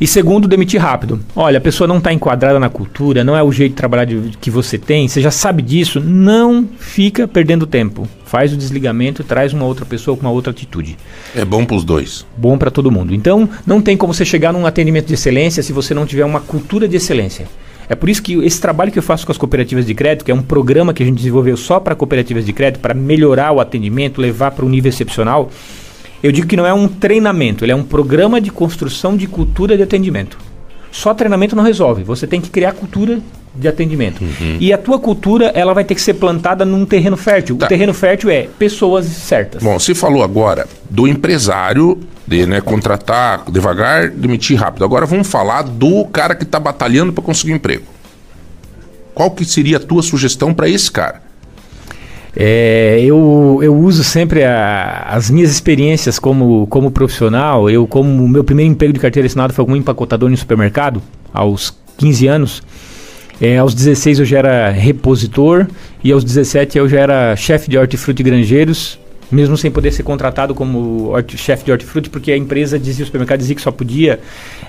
E 0.00 0.06
segundo, 0.06 0.48
demitir 0.48 0.80
rápido. 0.80 1.20
Olha, 1.36 1.58
a 1.58 1.60
pessoa 1.60 1.86
não 1.86 1.98
está 1.98 2.10
enquadrada 2.10 2.58
na 2.58 2.70
cultura, 2.70 3.22
não 3.22 3.36
é 3.36 3.42
o 3.42 3.52
jeito 3.52 3.72
de 3.72 3.76
trabalhar 3.76 4.06
de, 4.06 4.30
que 4.40 4.50
você 4.50 4.78
tem, 4.78 5.06
você 5.06 5.20
já 5.20 5.30
sabe 5.30 5.60
disso, 5.60 6.00
não 6.00 6.66
fica 6.78 7.28
perdendo 7.28 7.66
tempo. 7.66 8.08
Faz 8.24 8.50
o 8.50 8.56
desligamento 8.56 9.20
e 9.20 9.24
traz 9.24 9.52
uma 9.52 9.66
outra 9.66 9.84
pessoa 9.84 10.16
com 10.16 10.22
uma 10.22 10.32
outra 10.32 10.52
atitude. 10.52 10.96
É 11.36 11.44
bom 11.44 11.66
para 11.66 11.76
os 11.76 11.84
dois. 11.84 12.24
Bom 12.34 12.56
para 12.56 12.70
todo 12.70 12.90
mundo. 12.90 13.14
Então, 13.14 13.46
não 13.66 13.82
tem 13.82 13.94
como 13.94 14.14
você 14.14 14.24
chegar 14.24 14.54
num 14.54 14.64
atendimento 14.64 15.06
de 15.06 15.14
excelência 15.14 15.62
se 15.62 15.72
você 15.72 15.92
não 15.92 16.06
tiver 16.06 16.24
uma 16.24 16.40
cultura 16.40 16.88
de 16.88 16.96
excelência. 16.96 17.46
É 17.86 17.94
por 17.94 18.08
isso 18.08 18.22
que 18.22 18.34
esse 18.44 18.60
trabalho 18.60 18.90
que 18.90 18.98
eu 18.98 19.02
faço 19.02 19.26
com 19.26 19.32
as 19.32 19.38
cooperativas 19.38 19.84
de 19.84 19.94
crédito, 19.94 20.24
que 20.24 20.30
é 20.30 20.34
um 20.34 20.40
programa 20.40 20.94
que 20.94 21.02
a 21.02 21.06
gente 21.06 21.16
desenvolveu 21.16 21.56
só 21.56 21.78
para 21.78 21.94
cooperativas 21.94 22.46
de 22.46 22.52
crédito, 22.54 22.80
para 22.80 22.94
melhorar 22.94 23.52
o 23.52 23.60
atendimento, 23.60 24.20
levar 24.20 24.52
para 24.52 24.64
um 24.64 24.68
nível 24.68 24.88
excepcional, 24.88 25.50
eu 26.22 26.32
digo 26.32 26.46
que 26.46 26.56
não 26.56 26.66
é 26.66 26.72
um 26.72 26.86
treinamento, 26.86 27.64
ele 27.64 27.72
é 27.72 27.76
um 27.76 27.82
programa 27.82 28.40
de 28.40 28.50
construção 28.50 29.16
de 29.16 29.26
cultura 29.26 29.76
de 29.76 29.82
atendimento. 29.82 30.38
Só 30.92 31.14
treinamento 31.14 31.54
não 31.54 31.62
resolve. 31.62 32.02
Você 32.02 32.26
tem 32.26 32.40
que 32.40 32.50
criar 32.50 32.72
cultura 32.72 33.20
de 33.54 33.68
atendimento. 33.68 34.22
Uhum. 34.22 34.56
E 34.60 34.72
a 34.72 34.78
tua 34.78 34.98
cultura, 34.98 35.46
ela 35.54 35.72
vai 35.72 35.84
ter 35.84 35.94
que 35.94 36.00
ser 36.00 36.14
plantada 36.14 36.64
num 36.64 36.84
terreno 36.84 37.16
fértil. 37.16 37.56
Tá. 37.56 37.66
O 37.66 37.68
terreno 37.68 37.94
fértil 37.94 38.30
é 38.30 38.48
pessoas 38.58 39.06
certas. 39.06 39.62
Bom, 39.62 39.78
você 39.78 39.94
falou 39.94 40.22
agora 40.22 40.66
do 40.88 41.06
empresário 41.06 41.98
de 42.26 42.46
né, 42.46 42.60
contratar 42.60 43.44
devagar, 43.50 44.10
demitir 44.10 44.58
rápido. 44.58 44.84
Agora 44.84 45.06
vamos 45.06 45.28
falar 45.28 45.62
do 45.62 46.04
cara 46.06 46.34
que 46.34 46.44
está 46.44 46.60
batalhando 46.60 47.12
para 47.12 47.22
conseguir 47.22 47.52
um 47.52 47.56
emprego. 47.56 47.84
Qual 49.14 49.30
que 49.30 49.44
seria 49.44 49.76
a 49.76 49.80
tua 49.80 50.02
sugestão 50.02 50.54
para 50.54 50.68
esse 50.68 50.90
cara? 50.90 51.29
É, 52.36 53.00
eu, 53.02 53.58
eu 53.62 53.76
uso 53.76 54.04
sempre 54.04 54.44
a, 54.44 55.06
as 55.08 55.30
minhas 55.30 55.50
experiências 55.50 56.18
como, 56.18 56.66
como 56.68 56.90
profissional. 56.90 57.68
Eu, 57.68 57.86
como 57.86 58.28
meu 58.28 58.44
primeiro 58.44 58.70
emprego 58.70 58.92
de 58.92 59.00
carteira 59.00 59.26
assinada 59.26 59.52
foi 59.52 59.64
como 59.64 59.76
empacotador 59.76 60.30
em 60.30 60.36
supermercado, 60.36 61.02
aos 61.32 61.74
15 61.98 62.26
anos. 62.26 62.62
É, 63.40 63.56
aos 63.56 63.74
16 63.74 64.18
eu 64.18 64.24
já 64.26 64.38
era 64.38 64.70
repositor 64.70 65.66
e 66.04 66.12
aos 66.12 66.22
17 66.22 66.76
eu 66.76 66.86
já 66.86 67.00
era 67.00 67.36
chefe 67.36 67.70
de 67.70 67.78
hortifruti 67.78 68.22
granjeiros, 68.22 68.99
mesmo 69.30 69.56
sem 69.56 69.70
poder 69.70 69.92
ser 69.92 70.02
contratado 70.02 70.54
como 70.54 71.12
chefe 71.36 71.64
de 71.64 71.72
hortifruti, 71.72 72.10
porque 72.10 72.32
a 72.32 72.36
empresa 72.36 72.78
dizia, 72.78 73.02
o 73.02 73.06
supermercado 73.06 73.38
dizia 73.38 73.54
que 73.54 73.62
só 73.62 73.70
podia, 73.70 74.20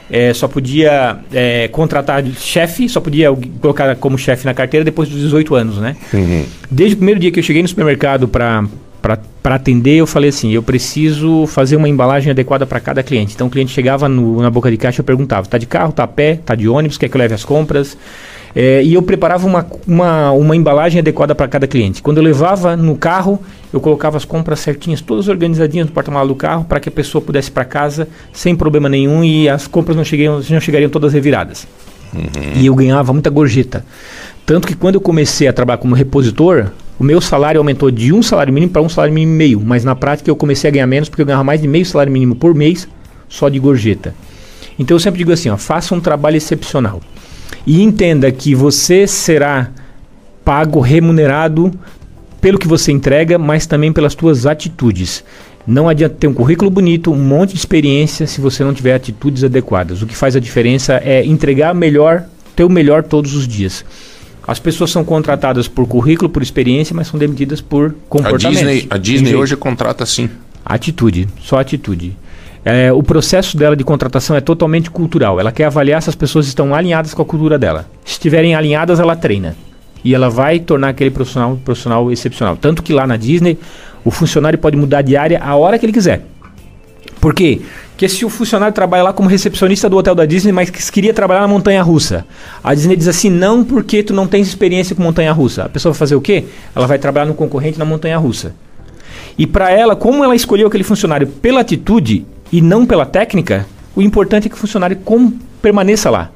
é, 0.09 0.33
só 0.33 0.47
podia 0.47 1.19
é, 1.33 1.67
contratar 1.69 2.23
chefe, 2.37 2.87
só 2.87 2.99
podia 2.99 3.29
colocar 3.59 3.95
como 3.95 4.17
chefe 4.17 4.45
na 4.45 4.53
carteira 4.53 4.83
depois 4.83 5.09
dos 5.09 5.19
18 5.21 5.55
anos, 5.55 5.77
né? 5.77 5.95
Uhum. 6.13 6.45
Desde 6.69 6.95
o 6.95 6.97
primeiro 6.97 7.19
dia 7.19 7.31
que 7.31 7.39
eu 7.39 7.43
cheguei 7.43 7.61
no 7.61 7.67
supermercado 7.67 8.27
para 8.27 8.65
para 9.01 9.55
atender, 9.55 9.95
eu 9.95 10.05
falei 10.05 10.29
assim: 10.29 10.51
eu 10.51 10.61
preciso 10.61 11.47
fazer 11.47 11.75
uma 11.75 11.89
embalagem 11.89 12.29
adequada 12.29 12.67
para 12.67 12.79
cada 12.79 13.01
cliente. 13.01 13.33
Então 13.33 13.47
o 13.47 13.49
cliente 13.49 13.71
chegava 13.71 14.07
no, 14.07 14.41
na 14.41 14.49
boca 14.49 14.69
de 14.69 14.77
caixa, 14.77 15.01
eu 15.01 15.05
perguntava: 15.05 15.47
tá 15.47 15.57
de 15.57 15.65
carro, 15.65 15.91
tá 15.91 16.03
a 16.03 16.07
pé, 16.07 16.35
tá 16.35 16.53
de 16.53 16.67
ônibus, 16.67 16.97
quer 16.97 17.09
que 17.09 17.15
eu 17.15 17.19
leve 17.19 17.33
as 17.33 17.43
compras? 17.43 17.97
É, 18.55 18.83
e 18.83 18.93
eu 18.93 19.01
preparava 19.01 19.47
uma, 19.47 19.65
uma, 19.87 20.31
uma 20.31 20.55
embalagem 20.55 20.99
adequada 20.99 21.33
para 21.33 21.47
cada 21.47 21.67
cliente. 21.67 22.01
Quando 22.01 22.17
eu 22.17 22.23
levava 22.23 22.75
no 22.75 22.95
carro, 22.97 23.39
eu 23.71 23.79
colocava 23.79 24.17
as 24.17 24.25
compras 24.25 24.59
certinhas, 24.59 24.99
todas 25.01 25.27
organizadinhas 25.27 25.87
no 25.87 25.93
porta-malas 25.93 26.27
do 26.27 26.35
carro, 26.35 26.65
para 26.65 26.79
que 26.79 26.89
a 26.89 26.91
pessoa 26.91 27.21
pudesse 27.21 27.49
ir 27.49 27.53
para 27.53 27.63
casa 27.63 28.07
sem 28.33 28.55
problema 28.55 28.89
nenhum 28.89 29.23
e 29.23 29.47
as 29.47 29.67
compras 29.67 29.95
não, 29.95 30.03
chegariam, 30.03 30.41
não 30.49 30.59
chegariam 30.59 30.89
todas 30.89 31.13
reviradas. 31.13 31.67
Uhum. 32.13 32.21
E 32.55 32.65
eu 32.65 32.75
ganhava 32.75 33.13
muita 33.13 33.29
gorjeta. 33.29 33.85
Tanto 34.45 34.67
que 34.67 34.75
quando 34.75 34.95
eu 34.95 35.01
comecei 35.01 35.47
a 35.47 35.53
trabalhar 35.53 35.77
como 35.77 35.95
repositor, 35.95 36.71
o 36.99 37.03
meu 37.03 37.21
salário 37.21 37.59
aumentou 37.59 37.89
de 37.89 38.11
um 38.11 38.21
salário 38.21 38.53
mínimo 38.53 38.73
para 38.73 38.81
um 38.81 38.89
salário 38.89 39.13
mínimo 39.13 39.33
e 39.33 39.37
meio. 39.37 39.61
Mas 39.61 39.85
na 39.85 39.95
prática 39.95 40.29
eu 40.29 40.35
comecei 40.35 40.69
a 40.69 40.71
ganhar 40.71 40.87
menos 40.87 41.07
porque 41.07 41.21
eu 41.21 41.25
ganhava 41.25 41.43
mais 41.43 41.61
de 41.61 41.67
meio 41.67 41.85
salário 41.85 42.11
mínimo 42.11 42.35
por 42.35 42.53
mês 42.53 42.87
só 43.29 43.47
de 43.47 43.57
gorjeta. 43.59 44.13
Então 44.77 44.95
eu 44.95 44.99
sempre 44.99 45.19
digo 45.19 45.31
assim, 45.31 45.49
ó, 45.49 45.57
faça 45.57 45.95
um 45.95 46.01
trabalho 46.01 46.35
excepcional. 46.35 47.01
E 47.65 47.81
entenda 47.81 48.31
que 48.31 48.55
você 48.55 49.05
será 49.07 49.69
pago, 50.43 50.79
remunerado 50.79 51.71
pelo 52.39 52.57
que 52.57 52.67
você 52.67 52.91
entrega, 52.91 53.37
mas 53.37 53.67
também 53.67 53.93
pelas 53.93 54.13
suas 54.13 54.45
atitudes. 54.45 55.23
Não 55.65 55.87
adianta 55.87 56.15
ter 56.19 56.27
um 56.27 56.33
currículo 56.33 56.71
bonito, 56.71 57.11
um 57.11 57.23
monte 57.23 57.51
de 57.51 57.59
experiência, 57.59 58.25
se 58.25 58.41
você 58.41 58.63
não 58.63 58.73
tiver 58.73 58.95
atitudes 58.95 59.43
adequadas. 59.43 60.01
O 60.01 60.07
que 60.07 60.15
faz 60.15 60.35
a 60.35 60.39
diferença 60.39 60.99
é 61.03 61.23
entregar 61.23 61.73
melhor, 61.75 62.23
ter 62.55 62.63
o 62.63 62.69
melhor 62.69 63.03
todos 63.03 63.35
os 63.35 63.47
dias. 63.47 63.85
As 64.47 64.59
pessoas 64.59 64.89
são 64.89 65.03
contratadas 65.03 65.67
por 65.67 65.87
currículo, 65.87 66.29
por 66.29 66.41
experiência, 66.41 66.95
mas 66.95 67.07
são 67.07 67.19
demitidas 67.19 67.61
por 67.61 67.95
comportamento. 68.09 68.47
A 68.47 68.49
Disney, 68.49 68.87
a 68.89 68.97
Disney 68.97 69.35
hoje 69.35 69.55
contrata 69.55 70.03
sim. 70.05 70.29
Atitude, 70.65 71.27
só 71.39 71.59
atitude. 71.59 72.17
É, 72.63 72.91
o 72.91 73.01
processo 73.01 73.57
dela 73.57 73.75
de 73.75 73.83
contratação 73.83 74.35
é 74.35 74.41
totalmente 74.41 74.91
cultural. 74.91 75.39
Ela 75.39 75.51
quer 75.51 75.65
avaliar 75.65 76.01
se 76.01 76.09
as 76.09 76.15
pessoas 76.15 76.47
estão 76.47 76.75
alinhadas 76.75 77.13
com 77.13 77.21
a 77.21 77.25
cultura 77.25 77.57
dela. 77.57 77.87
Se 78.05 78.13
estiverem 78.13 78.55
alinhadas, 78.55 78.99
ela 78.99 79.15
treina. 79.15 79.55
E 80.03 80.13
ela 80.13 80.29
vai 80.29 80.59
tornar 80.59 80.89
aquele 80.89 81.11
profissional 81.11 81.51
um 81.51 81.55
profissional 81.55 82.11
excepcional. 82.11 82.55
Tanto 82.55 82.83
que 82.83 82.93
lá 82.93 83.07
na 83.07 83.17
Disney, 83.17 83.57
o 84.05 84.11
funcionário 84.11 84.59
pode 84.59 84.77
mudar 84.77 85.01
de 85.01 85.15
área 85.15 85.39
a 85.43 85.55
hora 85.55 85.77
que 85.77 85.85
ele 85.85 85.93
quiser. 85.93 86.23
Por 87.19 87.33
quê? 87.33 87.61
Porque 87.91 88.09
se 88.09 88.25
o 88.25 88.29
funcionário 88.29 88.73
trabalha 88.73 89.03
lá 89.03 89.13
como 89.13 89.29
recepcionista 89.29 89.87
do 89.87 89.95
hotel 89.95 90.15
da 90.15 90.25
Disney, 90.25 90.51
mas 90.51 90.71
queria 90.89 91.13
trabalhar 91.13 91.41
na 91.41 91.47
montanha 91.47 91.83
russa, 91.83 92.25
a 92.63 92.73
Disney 92.73 92.95
diz 92.95 93.07
assim: 93.07 93.29
não, 93.29 93.63
porque 93.63 94.01
tu 94.01 94.11
não 94.11 94.25
tens 94.25 94.47
experiência 94.47 94.95
com 94.95 95.03
montanha 95.03 95.31
russa. 95.31 95.65
A 95.65 95.69
pessoa 95.69 95.93
vai 95.93 95.99
fazer 95.99 96.15
o 96.15 96.21
quê? 96.21 96.45
Ela 96.75 96.87
vai 96.87 96.97
trabalhar 96.97 97.27
no 97.27 97.35
concorrente 97.35 97.77
na 97.77 97.85
montanha 97.85 98.17
russa. 98.17 98.55
E 99.37 99.45
para 99.45 99.69
ela, 99.69 99.95
como 99.95 100.23
ela 100.23 100.35
escolheu 100.35 100.67
aquele 100.67 100.83
funcionário 100.83 101.27
pela 101.27 101.61
atitude, 101.61 102.25
e 102.51 102.61
não 102.61 102.85
pela 102.85 103.05
técnica, 103.05 103.65
o 103.95 104.01
importante 104.01 104.47
é 104.47 104.49
que 104.49 104.55
o 104.55 104.59
funcionário 104.59 104.97
com, 104.97 105.31
permaneça 105.61 106.09
lá. 106.09 106.31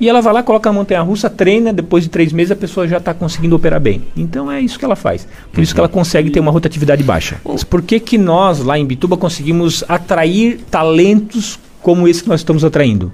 E 0.00 0.08
ela 0.08 0.22
vai 0.22 0.32
lá, 0.32 0.42
coloca 0.42 0.70
a 0.70 0.72
montanha 0.72 1.02
russa, 1.02 1.28
treina, 1.28 1.74
depois 1.74 2.04
de 2.04 2.08
três 2.08 2.32
meses 2.32 2.50
a 2.50 2.56
pessoa 2.56 2.88
já 2.88 2.96
está 2.96 3.12
conseguindo 3.12 3.54
operar 3.54 3.78
bem. 3.78 4.02
Então 4.16 4.50
é 4.50 4.58
isso 4.58 4.78
que 4.78 4.84
ela 4.84 4.96
faz. 4.96 5.28
Por 5.52 5.62
isso 5.62 5.74
que 5.74 5.80
ela 5.80 5.90
consegue 5.90 6.30
ter 6.30 6.40
uma 6.40 6.50
rotatividade 6.50 7.02
baixa. 7.02 7.38
Mas 7.44 7.62
por 7.62 7.82
que, 7.82 8.00
que 8.00 8.16
nós, 8.16 8.60
lá 8.60 8.78
em 8.78 8.86
Bituba, 8.86 9.18
conseguimos 9.18 9.84
atrair 9.86 10.60
talentos 10.70 11.58
como 11.82 12.08
esse 12.08 12.22
que 12.22 12.30
nós 12.30 12.40
estamos 12.40 12.64
atraindo? 12.64 13.12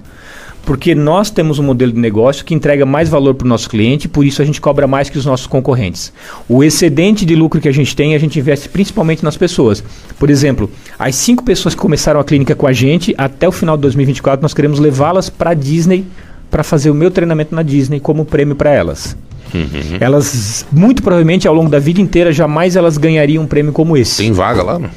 Porque 0.67 0.93
nós 0.93 1.31
temos 1.31 1.59
um 1.59 1.63
modelo 1.63 1.93
de 1.93 1.97
negócio 1.97 2.43
que 2.43 2.53
entrega 2.53 2.85
mais 2.85 3.07
valor 3.07 3.33
para 3.33 3.45
o 3.45 3.47
nosso 3.47 3.69
cliente, 3.69 4.05
por 4.05 4.25
isso 4.25 4.41
a 4.41 4.45
gente 4.45 4.59
cobra 4.59 4.85
mais 4.85 5.09
que 5.09 5.17
os 5.17 5.25
nossos 5.25 5.47
concorrentes. 5.47 6.11
O 6.45 6.61
excedente 6.61 7.25
de 7.25 7.37
lucro 7.37 7.61
que 7.61 7.69
a 7.69 7.71
gente 7.71 7.95
tem, 7.95 8.13
a 8.13 8.19
gente 8.19 8.37
investe 8.37 8.67
principalmente 8.67 9.23
nas 9.23 9.37
pessoas. 9.37 9.81
Por 10.19 10.29
exemplo, 10.29 10.69
as 10.99 11.15
cinco 11.15 11.41
pessoas 11.41 11.73
que 11.73 11.79
começaram 11.79 12.19
a 12.19 12.23
clínica 12.25 12.53
com 12.53 12.67
a 12.67 12.73
gente, 12.73 13.15
até 13.17 13.47
o 13.47 13.51
final 13.51 13.77
de 13.77 13.83
2024, 13.83 14.41
nós 14.41 14.53
queremos 14.53 14.77
levá-las 14.77 15.29
para 15.29 15.51
a 15.51 15.53
Disney 15.53 16.05
para 16.51 16.65
fazer 16.65 16.91
o 16.91 16.93
meu 16.93 17.11
treinamento 17.11 17.55
na 17.55 17.63
Disney 17.63 18.01
como 18.01 18.25
prêmio 18.25 18.53
para 18.53 18.69
elas. 18.69 19.15
Uhum. 19.53 19.97
Elas, 19.99 20.65
muito 20.71 21.01
provavelmente, 21.01 21.47
ao 21.47 21.53
longo 21.53 21.69
da 21.69 21.79
vida 21.79 22.01
inteira, 22.01 22.31
jamais 22.31 22.75
elas 22.75 22.97
ganhariam 22.97 23.43
um 23.43 23.47
prêmio 23.47 23.71
como 23.71 23.95
esse. 23.95 24.17
Tem 24.17 24.31
vaga 24.31 24.63
lá, 24.63 24.79
não? 24.79 24.89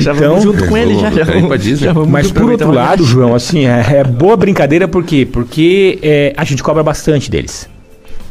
já 0.00 0.12
vamos 0.12 0.42
então, 0.44 0.52
junto 0.52 0.66
com 0.66 0.76
ele, 0.76 0.98
já, 0.98 1.10
já, 1.10 1.24
vamos, 1.24 1.60
Disney. 1.60 1.86
já 1.86 1.92
vamos 1.92 2.08
Mas 2.08 2.30
por 2.30 2.50
outro 2.50 2.70
lado, 2.70 3.04
João, 3.04 3.34
assim, 3.34 3.66
é, 3.66 3.98
é, 3.98 4.04
boa 4.04 4.36
brincadeira 4.36 4.86
por 4.86 5.04
quê? 5.04 5.26
Porque 5.30 5.98
é, 6.02 6.32
a 6.36 6.44
gente 6.44 6.62
cobra 6.62 6.82
bastante 6.82 7.30
deles. 7.30 7.68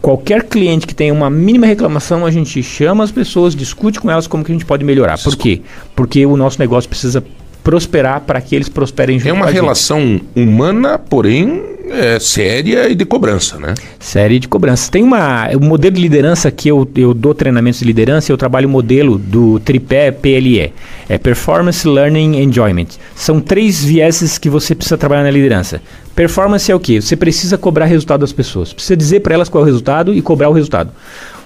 Qualquer 0.01 0.43
cliente 0.43 0.86
que 0.86 0.93
tenha 0.93 1.13
uma 1.13 1.29
mínima 1.29 1.65
reclamação, 1.65 2.25
a 2.25 2.32
gente 2.32 2.62
chama 2.62 3.06
as 3.06 3.12
pessoas, 3.12 3.56
discute 3.56 4.01
com 4.01 4.12
elas 4.12 4.27
como 4.27 4.43
que 4.43 4.51
a 4.51 4.56
gente 4.56 4.65
pode 4.65 4.84
melhorar. 4.84 5.17
Por 5.17 5.36
quê? 5.38 5.62
Porque 5.95 6.25
o 6.25 6.36
nosso 6.36 6.60
negócio 6.60 6.89
precisa 6.89 7.23
prosperar 7.63 8.21
para 8.21 8.41
que 8.41 8.56
eles 8.56 8.67
prosperem 8.67 9.17
junto 9.17 9.30
É 9.30 9.34
uma 9.34 9.49
relação 9.49 10.19
humana, 10.36 10.99
porém 10.99 11.63
é, 11.89 12.19
séria 12.19 12.89
e 12.89 12.95
de 12.95 13.06
cobrança, 13.06 13.58
né? 13.58 13.73
Séria 13.99 14.36
e 14.36 14.39
de 14.39 14.47
cobrança. 14.47 14.91
Tem 14.91 15.04
uma, 15.04 15.49
um 15.56 15.65
modelo 15.65 15.95
de 15.95 16.02
liderança 16.02 16.49
que 16.49 16.67
eu, 16.67 16.88
eu 16.95 17.13
dou 17.13 17.34
treinamentos 17.34 17.80
de 17.80 17.86
liderança, 17.86 18.32
eu 18.32 18.38
trabalho 18.38 18.67
o 18.67 18.71
modelo 18.71 19.17
do 19.17 19.60
tripé 19.60 20.12
PLE. 20.12 20.73
É 21.08 21.17
Performance, 21.17 21.88
Learning 21.88 22.41
Enjoyment. 22.41 22.88
São 23.15 23.39
três 23.39 23.84
vieses 23.84 24.38
que 24.38 24.49
você 24.49 24.73
precisa 24.73 24.97
trabalhar 24.97 25.23
na 25.23 25.32
liderança. 25.32 25.82
Performance 26.15 26.71
é 26.71 26.76
o 26.76 26.80
que? 26.80 27.02
Você 27.02 27.15
precisa 27.15 27.58
cobrar 27.58 27.86
resultado 27.86 28.21
das 28.21 28.34
pessoas. 28.34 28.73
Precisa 28.73 28.95
dizer 28.97 29.21
para 29.21 29.34
elas 29.34 29.49
qual 29.49 29.62
é 29.62 29.63
o 29.63 29.67
resultado 29.67 30.13
e 30.13 30.21
cobrar 30.21 30.49
o 30.49 30.54
resultado. 30.54 30.91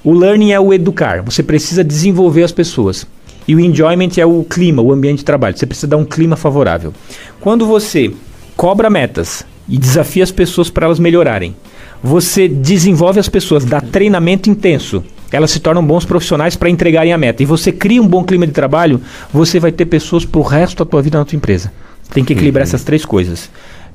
O 0.03 0.13
learning 0.13 0.51
é 0.51 0.59
o 0.59 0.73
educar. 0.73 1.21
Você 1.23 1.43
precisa 1.43 1.83
desenvolver 1.83 2.43
as 2.43 2.51
pessoas. 2.51 3.07
E 3.47 3.55
o 3.55 3.59
enjoyment 3.59 4.11
é 4.17 4.25
o 4.25 4.43
clima, 4.43 4.81
o 4.81 4.91
ambiente 4.91 5.19
de 5.19 5.25
trabalho. 5.25 5.57
Você 5.57 5.65
precisa 5.65 5.87
dar 5.87 5.97
um 5.97 6.05
clima 6.05 6.35
favorável. 6.35 6.93
Quando 7.39 7.65
você 7.65 8.11
cobra 8.55 8.89
metas 8.89 9.45
e 9.69 9.77
desafia 9.77 10.23
as 10.23 10.31
pessoas 10.31 10.69
para 10.69 10.85
elas 10.85 10.99
melhorarem, 10.99 11.55
você 12.03 12.47
desenvolve 12.47 13.19
as 13.19 13.29
pessoas, 13.29 13.63
dá 13.63 13.79
treinamento 13.79 14.49
intenso. 14.49 15.03
Elas 15.31 15.51
se 15.51 15.59
tornam 15.59 15.85
bons 15.85 16.05
profissionais 16.05 16.55
para 16.55 16.69
entregarem 16.69 17.13
a 17.13 17.17
meta. 17.17 17.43
E 17.43 17.45
você 17.45 17.71
cria 17.71 18.01
um 18.01 18.07
bom 18.07 18.23
clima 18.23 18.45
de 18.45 18.53
trabalho, 18.53 19.01
você 19.31 19.59
vai 19.59 19.71
ter 19.71 19.85
pessoas 19.85 20.25
para 20.25 20.39
o 20.39 20.43
resto 20.43 20.83
da 20.83 20.89
tua 20.89 21.01
vida 21.01 21.17
na 21.17 21.25
tua 21.25 21.35
empresa. 21.35 21.71
Tem 22.13 22.23
que 22.23 22.33
equilibrar 22.33 22.63
uhum. 22.63 22.69
essas 22.69 22.83
três 22.83 23.03
coisas: 23.03 23.49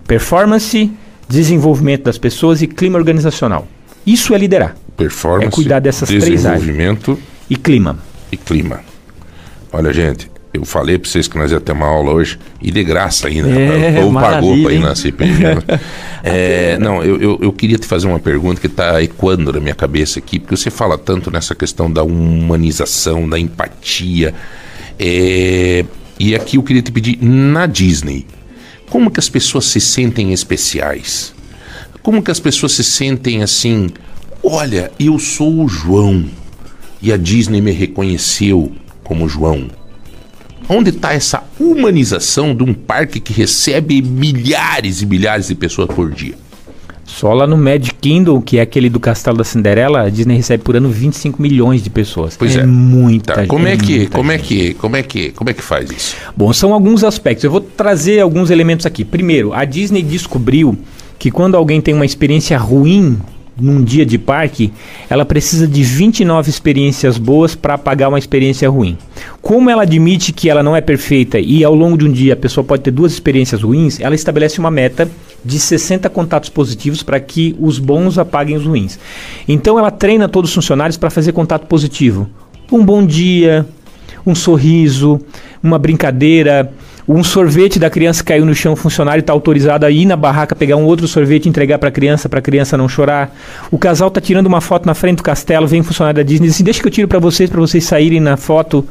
performance, 0.07 0.91
desenvolvimento 1.29 2.05
das 2.05 2.19
pessoas 2.19 2.61
e 2.61 2.67
clima 2.67 2.99
organizacional. 2.99 3.67
Isso 4.07 4.35
é 4.35 4.39
liderar. 4.39 4.77
Performance, 4.97 5.47
é 5.47 5.51
cuidar 5.51 5.81
dessas 5.81 6.09
três 6.09 6.45
áreas. 6.45 6.63
Desenvolvimento 6.63 7.19
e 7.49 7.57
clima. 7.57 7.99
E 8.31 8.37
clima. 8.37 8.92
Olha, 9.73 9.93
gente, 9.93 10.31
eu 10.53 10.67
falei 10.67 10.99
para 10.99 11.09
vocês 11.09 11.27
que 11.27 11.39
nós 11.39 11.51
ia 11.51 11.59
ter 11.59 11.73
uma 11.73 11.87
aula 11.87 12.13
hoje 12.13 12.39
e 12.61 12.71
de 12.71 12.85
graça 12.85 13.29
ainda. 13.29 13.49
É, 13.49 13.99
o 14.01 14.03
povo 14.03 14.21
pagou 14.21 14.63
para 14.63 14.73
ir 14.75 14.81
na 14.81 14.95
CPG. 14.95 15.43
Né? 15.43 15.63
é, 16.23 16.79
não, 16.79 17.03
eu, 17.03 17.19
eu, 17.21 17.39
eu, 17.41 17.53
queria 17.53 17.79
te 17.79 17.87
fazer 17.87 18.07
uma 18.07 18.19
pergunta 18.19 18.61
que 18.61 18.67
está 18.67 19.03
ecoando 19.03 19.51
na 19.51 19.61
minha 19.61 19.75
cabeça 19.75 20.19
aqui, 20.19 20.39
porque 20.39 20.55
você 20.55 20.71
fala 20.71 20.99
tanto 20.99 21.31
nessa 21.31 21.55
questão 21.55 21.91
da 21.91 22.03
humanização, 22.03 23.27
da 23.27 23.39
empatia. 23.39 24.35
É, 24.99 25.87
e 26.21 26.35
aqui 26.35 26.59
eu 26.59 26.63
queria 26.63 26.83
te 26.83 26.93
pedir, 26.93 27.19
na 27.23 27.65
Disney, 27.65 28.27
como 28.91 29.11
que 29.11 29.19
as 29.19 29.31
pessoas 29.31 29.65
se 29.65 29.81
sentem 29.81 30.35
especiais? 30.35 31.35
Como 32.03 32.23
que 32.23 32.31
as 32.31 32.39
pessoas 32.39 32.73
se 32.73 32.85
sentem 32.85 33.43
assim? 33.43 33.89
Olha, 34.45 34.93
eu 35.01 35.19
sou 35.19 35.65
o 35.65 35.69
João 35.69 36.27
e 37.01 37.11
a 37.11 37.17
Disney 37.17 37.63
me 37.63 37.73
reconheceu 37.73 38.71
como 39.13 39.29
João? 39.29 39.67
Onde 40.69 40.89
está 40.89 41.13
essa 41.13 41.43
humanização 41.61 42.55
de 42.55 42.63
um 42.63 42.73
parque 42.73 43.21
que 43.21 43.33
recebe 43.33 44.01
milhares 44.01 45.03
e 45.03 45.07
milhares 45.07 45.49
de 45.49 45.55
pessoas 45.55 45.89
por 45.89 46.11
dia? 46.11 46.35
Só 47.05 47.35
lá 47.35 47.47
no 47.47 47.59
Magic 47.59 47.95
Kingdom, 48.01 48.41
que 48.41 48.57
é 48.57 48.63
aquele 48.63 48.89
do 48.89 48.99
Castelo 48.99 49.37
da 49.37 49.45
Cinderela, 49.45 50.03
a 50.03 50.09
Disney 50.09 50.37
recebe 50.37 50.65
por 50.65 50.75
ano 50.77 50.89
25 50.89 51.43
milhões 51.43 51.83
de 51.83 51.91
pessoas. 51.91 52.39
Pois 52.39 52.57
é, 52.57 52.61
é. 52.61 52.67
muita 52.67 53.35
tá. 53.35 53.47
Como 53.47 53.67
é 53.67 53.77
que, 53.77 54.07
como 54.07 54.33
é 54.33 54.39
que, 54.39 54.73
como 54.75 54.97
é 54.97 55.03
que, 55.03 55.31
como 55.33 55.51
é 55.51 55.53
que 55.53 55.63
faz 55.63 55.91
isso? 55.91 56.17
Bom, 56.35 56.51
são 56.55 56.73
alguns 56.73 57.05
aspectos. 57.05 57.45
Eu 57.45 57.51
vou 57.51 57.61
trazer 57.61 58.21
alguns 58.21 58.49
elementos 58.49 58.87
aqui. 58.87 59.05
Primeiro, 59.05 59.53
a 59.53 59.67
Disney 59.67 60.03
descobriu 60.03 60.79
que 61.19 61.31
quando 61.31 61.55
alguém 61.55 61.83
tem 61.83 61.93
uma 61.93 62.07
experiência 62.07 62.57
ruim 62.57 63.19
num 63.61 63.83
dia 63.83 64.07
de 64.07 64.19
parque, 64.19 64.73
ela 65.09 65.25
precisa 65.25 65.67
de 65.67 65.83
29 65.83 66.49
experiências 66.49 67.19
boas 67.19 67.55
para 67.55 67.77
pagar 67.77 68.09
uma 68.09 68.19
experiência 68.19 68.69
ruim. 68.69 68.97
Como 69.41 69.69
ela 69.69 69.83
admite 69.83 70.33
que 70.33 70.49
ela 70.49 70.63
não 70.63 70.75
é 70.75 70.81
perfeita 70.81 71.39
e 71.39 71.63
ao 71.63 71.75
longo 71.75 71.99
de 71.99 72.07
um 72.07 72.13
dia 72.13 72.33
a 72.33 72.37
pessoa 72.37 72.65
pode 72.65 72.83
ter 72.83 72.91
duas 72.91 73.13
experiências 73.13 73.63
ruins, 73.63 74.01
ela 74.01 74.15
estabelece 74.15 74.59
uma 74.59 74.71
meta 74.71 75.11
de 75.45 75.59
60 75.59 76.09
contatos 76.09 76.49
positivos 76.49 77.03
para 77.03 77.19
que 77.21 77.55
os 77.59 77.79
bons 77.79 78.19
apaguem 78.19 78.57
os 78.57 78.65
ruins. 78.65 78.99
Então 79.47 79.79
ela 79.79 79.91
treina 79.91 80.29
todos 80.29 80.51
os 80.51 80.55
funcionários 80.55 80.97
para 80.97 81.11
fazer 81.11 81.33
contato 81.33 81.67
positivo. 81.67 82.29
Um 82.71 82.85
bom 82.85 83.05
dia, 83.05 83.67
um 84.25 84.35
sorriso, 84.35 85.21
uma 85.63 85.79
brincadeira, 85.79 86.73
um 87.07 87.25
sorvete 87.25 87.79
da 87.79 87.91
criança 87.91 88.23
caiu 88.23 88.45
no 88.45 88.55
chão, 88.55 88.75
o 88.75 88.77
funcionário 88.77 89.21
está 89.21 89.33
autorizado 89.33 89.85
a 89.85 89.91
ir 89.91 90.07
na 90.07 90.17
barraca 90.17 90.55
pegar 90.55 90.77
um 90.77 90.85
outro 90.85 91.09
sorvete 91.09 91.47
e 91.47 91.49
entregar 91.49 91.79
para 91.79 91.89
a 91.89 91.93
criança, 91.93 92.29
para 92.29 92.39
a 92.39 92.43
criança 92.43 92.77
não 92.77 92.89
chorar. 92.89 93.35
O 93.71 93.79
casal 93.79 94.09
está 94.09 94.21
tirando 94.21 94.47
uma 94.47 94.61
foto 94.61 94.87
na 94.87 94.95
frente 94.95 95.17
do 95.17 95.23
castelo, 95.23 95.67
vem 95.67 95.81
um 95.81 95.85
funcionário 95.85 96.17
da 96.17 96.23
Disney 96.23 96.47
e 96.47 96.49
diz 96.49 96.57
assim, 96.57 96.65
deixa 96.65 96.81
que 96.81 96.87
eu 96.87 96.93
tiro 96.93 97.09
para 97.09 97.19
vocês, 97.19 97.51
para 97.51 97.61
vocês 97.61 97.85
saírem 97.85 98.21
na 98.21 98.37
foto. 98.37 98.87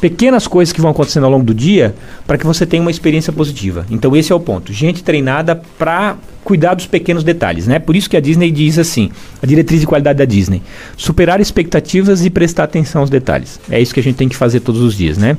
Pequenas 0.00 0.46
coisas 0.46 0.72
que 0.72 0.80
vão 0.80 0.90
acontecendo 0.90 1.24
ao 1.24 1.30
longo 1.30 1.44
do 1.44 1.54
dia 1.54 1.94
para 2.26 2.36
que 2.36 2.44
você 2.44 2.66
tenha 2.66 2.82
uma 2.82 2.90
experiência 2.90 3.32
positiva. 3.32 3.86
Então 3.90 4.16
esse 4.16 4.32
é 4.32 4.34
o 4.34 4.40
ponto. 4.40 4.72
Gente 4.72 5.04
treinada 5.04 5.60
para 5.78 6.16
cuidar 6.42 6.74
dos 6.74 6.86
pequenos 6.86 7.22
detalhes, 7.22 7.68
né? 7.68 7.78
Por 7.78 7.94
isso 7.94 8.10
que 8.10 8.16
a 8.16 8.20
Disney 8.20 8.50
diz 8.50 8.76
assim, 8.76 9.10
a 9.40 9.46
diretriz 9.46 9.80
de 9.80 9.86
qualidade 9.86 10.18
da 10.18 10.24
Disney, 10.24 10.60
superar 10.96 11.40
expectativas 11.40 12.24
e 12.24 12.30
prestar 12.30 12.64
atenção 12.64 13.02
aos 13.02 13.10
detalhes. 13.10 13.60
É 13.70 13.80
isso 13.80 13.94
que 13.94 14.00
a 14.00 14.02
gente 14.02 14.16
tem 14.16 14.28
que 14.28 14.36
fazer 14.36 14.58
todos 14.58 14.80
os 14.80 14.96
dias, 14.96 15.16
né? 15.16 15.38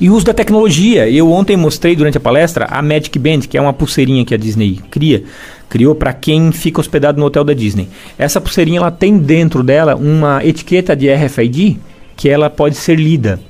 E 0.00 0.08
o 0.08 0.14
uso 0.14 0.26
da 0.26 0.34
tecnologia. 0.34 1.08
Eu 1.08 1.30
ontem 1.30 1.56
mostrei 1.56 1.94
durante 1.94 2.16
a 2.16 2.20
palestra 2.20 2.66
a 2.70 2.82
Magic 2.82 3.18
Band, 3.18 3.40
que 3.40 3.56
é 3.56 3.60
uma 3.60 3.72
pulseirinha 3.72 4.24
que 4.24 4.34
a 4.34 4.38
Disney 4.38 4.80
cria, 4.90 5.24
criou 5.68 5.94
para 5.94 6.12
quem 6.12 6.52
fica 6.52 6.80
hospedado 6.80 7.18
no 7.18 7.26
hotel 7.26 7.44
da 7.44 7.54
Disney. 7.54 7.88
Essa 8.18 8.40
pulseirinha 8.40 8.78
ela 8.78 8.90
tem 8.90 9.18
dentro 9.18 9.62
dela 9.62 9.94
uma 9.96 10.44
etiqueta 10.44 10.94
de 10.94 11.12
RFID 11.12 11.78
que 12.16 12.28
ela 12.28 12.50
pode 12.50 12.76
ser 12.76 12.96
lida. 12.96 13.40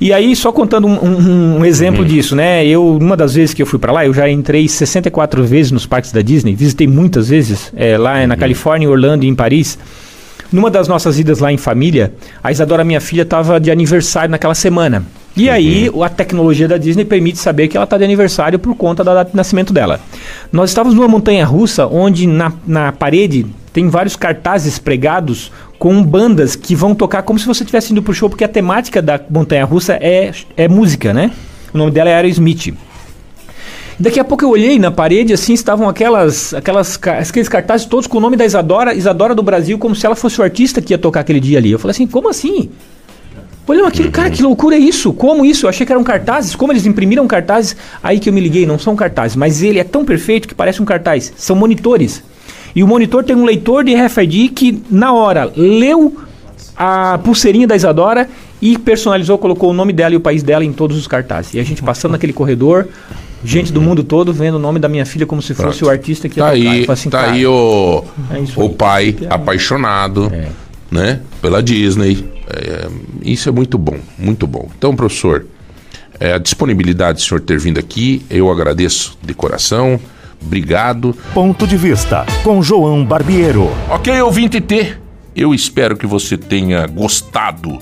E 0.00 0.12
aí, 0.12 0.34
só 0.34 0.52
contando 0.52 0.86
um, 0.86 1.04
um, 1.04 1.58
um 1.58 1.64
exemplo 1.64 2.02
uhum. 2.02 2.06
disso, 2.06 2.34
né? 2.34 2.66
Eu, 2.66 2.96
uma 2.96 3.16
das 3.16 3.34
vezes 3.34 3.54
que 3.54 3.62
eu 3.62 3.66
fui 3.66 3.78
para 3.78 3.92
lá, 3.92 4.04
eu 4.04 4.12
já 4.12 4.28
entrei 4.28 4.68
64 4.68 5.44
vezes 5.44 5.72
nos 5.72 5.86
parques 5.86 6.12
da 6.12 6.20
Disney, 6.20 6.54
visitei 6.54 6.86
muitas 6.86 7.28
vezes, 7.28 7.72
é, 7.76 7.96
lá 7.96 8.20
uhum. 8.20 8.26
na 8.26 8.36
Califórnia, 8.36 8.90
Orlando 8.90 9.24
e 9.24 9.28
em 9.28 9.34
Paris. 9.34 9.78
Numa 10.52 10.70
das 10.70 10.88
nossas 10.88 11.18
idas 11.18 11.38
lá 11.38 11.52
em 11.52 11.56
família, 11.56 12.12
a 12.42 12.52
Isadora, 12.52 12.84
minha 12.84 13.00
filha, 13.00 13.22
estava 13.22 13.58
de 13.58 13.70
aniversário 13.70 14.30
naquela 14.30 14.54
semana. 14.54 15.04
E 15.36 15.50
aí, 15.50 15.90
a 16.00 16.08
tecnologia 16.08 16.68
da 16.68 16.78
Disney 16.78 17.04
permite 17.04 17.38
saber 17.38 17.66
que 17.66 17.76
ela 17.76 17.84
está 17.84 17.98
de 17.98 18.04
aniversário 18.04 18.56
por 18.56 18.74
conta 18.76 19.02
da 19.02 19.14
data 19.14 19.30
de 19.32 19.36
nascimento 19.36 19.72
dela. 19.72 19.98
Nós 20.52 20.70
estávamos 20.70 20.94
numa 20.94 21.08
montanha 21.08 21.44
russa 21.44 21.86
onde 21.86 22.26
na, 22.26 22.52
na 22.64 22.92
parede 22.92 23.44
tem 23.72 23.88
vários 23.88 24.14
cartazes 24.14 24.78
pregados 24.78 25.50
com 25.76 26.00
bandas 26.04 26.54
que 26.54 26.76
vão 26.76 26.94
tocar 26.94 27.22
como 27.22 27.38
se 27.38 27.46
você 27.46 27.64
estivesse 27.64 27.90
indo 27.90 28.00
pro 28.00 28.14
show, 28.14 28.30
porque 28.30 28.44
a 28.44 28.48
temática 28.48 29.02
da 29.02 29.20
montanha 29.28 29.64
russa 29.64 29.94
é, 29.94 30.30
é 30.56 30.68
música, 30.68 31.12
né? 31.12 31.32
O 31.72 31.78
nome 31.78 31.90
dela 31.90 32.10
é 32.10 32.14
Aerosmith. 32.14 32.72
Daqui 33.98 34.20
a 34.20 34.24
pouco 34.24 34.44
eu 34.44 34.50
olhei 34.50 34.78
na 34.78 34.92
parede, 34.92 35.32
assim, 35.32 35.52
estavam 35.52 35.88
aquelas, 35.88 36.54
aquelas, 36.54 36.96
aqueles 37.02 37.48
cartazes 37.48 37.86
todos 37.86 38.06
com 38.06 38.18
o 38.18 38.20
nome 38.20 38.36
da 38.36 38.44
Isadora, 38.44 38.94
Isadora 38.94 39.34
do 39.34 39.42
Brasil, 39.42 39.78
como 39.78 39.96
se 39.96 40.06
ela 40.06 40.14
fosse 40.14 40.40
o 40.40 40.44
artista 40.44 40.80
que 40.80 40.92
ia 40.92 40.98
tocar 40.98 41.20
aquele 41.20 41.40
dia 41.40 41.58
ali. 41.58 41.72
Eu 41.72 41.78
falei 41.78 41.90
assim, 41.90 42.06
como 42.06 42.28
assim? 42.28 42.70
Olha 43.66 43.86
aquilo, 43.86 44.10
cara, 44.10 44.28
que 44.30 44.42
loucura 44.42 44.76
é 44.76 44.78
isso? 44.78 45.12
Como 45.12 45.44
isso? 45.44 45.64
Eu 45.64 45.70
achei 45.70 45.86
que 45.86 45.92
eram 45.92 46.04
cartazes. 46.04 46.54
Como 46.54 46.72
eles 46.72 46.84
imprimiram 46.84 47.26
cartazes? 47.26 47.74
Aí 48.02 48.20
que 48.20 48.28
eu 48.28 48.32
me 48.32 48.40
liguei, 48.40 48.66
não 48.66 48.78
são 48.78 48.94
cartazes, 48.94 49.36
mas 49.36 49.62
ele 49.62 49.78
é 49.78 49.84
tão 49.84 50.04
perfeito 50.04 50.46
que 50.46 50.54
parece 50.54 50.82
um 50.82 50.84
cartaz. 50.84 51.32
São 51.36 51.56
monitores. 51.56 52.22
E 52.74 52.82
o 52.82 52.86
monitor 52.86 53.24
tem 53.24 53.34
um 53.34 53.44
leitor 53.44 53.84
de 53.84 53.94
RFID 53.94 54.48
que, 54.50 54.82
na 54.90 55.12
hora, 55.12 55.50
leu 55.56 56.14
a 56.76 57.18
pulseirinha 57.22 57.66
da 57.66 57.76
Isadora 57.76 58.28
e 58.60 58.76
personalizou, 58.76 59.38
colocou 59.38 59.70
o 59.70 59.72
nome 59.72 59.92
dela 59.92 60.14
e 60.14 60.16
o 60.16 60.20
país 60.20 60.42
dela 60.42 60.64
em 60.64 60.72
todos 60.72 60.98
os 60.98 61.06
cartazes. 61.06 61.54
E 61.54 61.60
a 61.60 61.62
gente 61.62 61.82
passando 61.82 62.12
naquele 62.12 62.32
corredor, 62.32 62.88
gente 63.44 63.72
do 63.72 63.80
mundo 63.80 64.02
todo 64.02 64.32
vendo 64.32 64.56
o 64.56 64.58
nome 64.58 64.78
da 64.78 64.88
minha 64.88 65.06
filha 65.06 65.24
como 65.24 65.40
se 65.40 65.54
fosse 65.54 65.78
Pronto. 65.78 65.86
o 65.86 65.90
artista 65.90 66.28
que 66.28 66.36
tá 66.36 66.50
tocar. 66.50 66.52
Aí, 66.52 66.86
assim, 66.88 67.08
tá 67.08 67.30
aí 67.30 67.46
o, 67.46 68.04
é 68.30 68.60
o 68.60 68.68
pai 68.70 69.16
é. 69.22 69.32
apaixonado 69.32 70.30
é. 70.34 70.48
né, 70.90 71.20
pela 71.40 71.62
Disney 71.62 72.33
é, 72.48 72.88
isso 73.22 73.48
é 73.48 73.52
muito 73.52 73.78
bom, 73.78 73.98
muito 74.18 74.46
bom. 74.46 74.68
Então, 74.76 74.94
professor, 74.94 75.46
é, 76.18 76.32
a 76.32 76.38
disponibilidade 76.38 77.18
do 77.18 77.22
senhor 77.22 77.40
ter 77.40 77.58
vindo 77.58 77.78
aqui, 77.78 78.24
eu 78.30 78.50
agradeço 78.50 79.18
de 79.22 79.34
coração. 79.34 79.98
Obrigado. 80.40 81.16
Ponto 81.32 81.66
de 81.66 81.76
vista 81.76 82.26
com 82.42 82.62
João 82.62 83.04
Barbiero. 83.04 83.70
Ok, 83.88 84.20
ouvinte 84.20 84.60
T, 84.60 84.96
eu 85.34 85.54
espero 85.54 85.96
que 85.96 86.06
você 86.06 86.36
tenha 86.36 86.86
gostado 86.86 87.78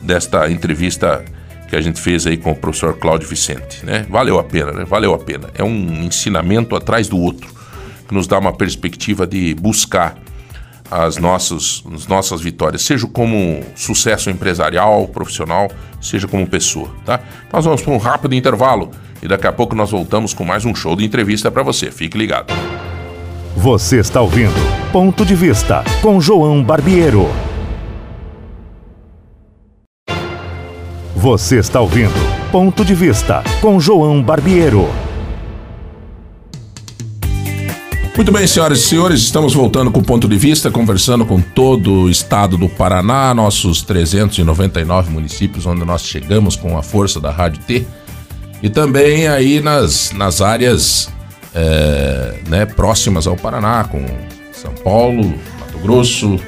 desta 0.00 0.50
entrevista 0.50 1.24
que 1.68 1.74
a 1.74 1.80
gente 1.80 2.00
fez 2.00 2.26
aí 2.26 2.36
com 2.36 2.52
o 2.52 2.56
professor 2.56 2.96
Cláudio 2.96 3.28
Vicente, 3.28 3.84
né? 3.84 4.06
Valeu 4.08 4.38
a 4.38 4.44
pena, 4.44 4.70
né? 4.72 4.84
Valeu 4.84 5.12
a 5.12 5.18
pena. 5.18 5.48
É 5.54 5.64
um 5.64 6.04
ensinamento 6.04 6.76
atrás 6.76 7.08
do 7.08 7.18
outro, 7.18 7.48
que 8.06 8.14
nos 8.14 8.28
dá 8.28 8.38
uma 8.38 8.52
perspectiva 8.52 9.26
de 9.26 9.52
buscar 9.54 10.16
as 10.90 11.16
nossas, 11.16 11.82
as 11.92 12.06
nossas 12.06 12.40
vitórias, 12.40 12.82
seja 12.82 13.06
como 13.06 13.62
sucesso 13.74 14.30
empresarial, 14.30 15.08
profissional, 15.08 15.70
seja 16.00 16.28
como 16.28 16.46
pessoa, 16.46 16.90
tá? 17.04 17.20
Nós 17.52 17.64
vamos 17.64 17.82
para 17.82 17.92
um 17.92 17.98
rápido 17.98 18.34
intervalo 18.34 18.90
e 19.22 19.28
daqui 19.28 19.46
a 19.46 19.52
pouco 19.52 19.74
nós 19.74 19.90
voltamos 19.90 20.32
com 20.34 20.44
mais 20.44 20.64
um 20.64 20.74
show 20.74 20.94
de 20.94 21.04
entrevista 21.04 21.50
para 21.50 21.62
você. 21.62 21.90
Fique 21.90 22.16
ligado. 22.16 22.52
Você 23.56 23.98
está 23.98 24.20
ouvindo 24.20 24.52
Ponto 24.92 25.24
de 25.24 25.34
Vista 25.34 25.82
com 26.02 26.20
João 26.20 26.62
Barbiero. 26.62 27.26
Você 31.14 31.56
está 31.56 31.80
ouvindo 31.80 32.14
Ponto 32.52 32.84
de 32.84 32.94
Vista 32.94 33.42
com 33.60 33.80
João 33.80 34.22
Barbiero. 34.22 35.05
Muito 38.16 38.32
bem, 38.32 38.46
senhoras 38.46 38.78
e 38.78 38.82
senhores, 38.82 39.20
estamos 39.20 39.52
voltando 39.52 39.90
com 39.90 40.00
o 40.00 40.02
ponto 40.02 40.26
de 40.26 40.38
vista, 40.38 40.70
conversando 40.70 41.26
com 41.26 41.38
todo 41.38 41.92
o 41.92 42.10
estado 42.10 42.56
do 42.56 42.66
Paraná, 42.66 43.34
nossos 43.34 43.82
399 43.82 45.10
municípios 45.10 45.66
onde 45.66 45.84
nós 45.84 46.00
chegamos 46.00 46.56
com 46.56 46.78
a 46.78 46.82
força 46.82 47.20
da 47.20 47.30
Rádio 47.30 47.62
T. 47.64 47.86
E 48.62 48.70
também 48.70 49.28
aí 49.28 49.60
nas, 49.60 50.12
nas 50.12 50.40
áreas 50.40 51.10
é, 51.54 52.38
né, 52.48 52.64
próximas 52.64 53.26
ao 53.26 53.36
Paraná, 53.36 53.84
com 53.84 54.02
São 54.50 54.72
Paulo, 54.72 55.34
Mato 55.60 55.78
Grosso, 55.82 56.40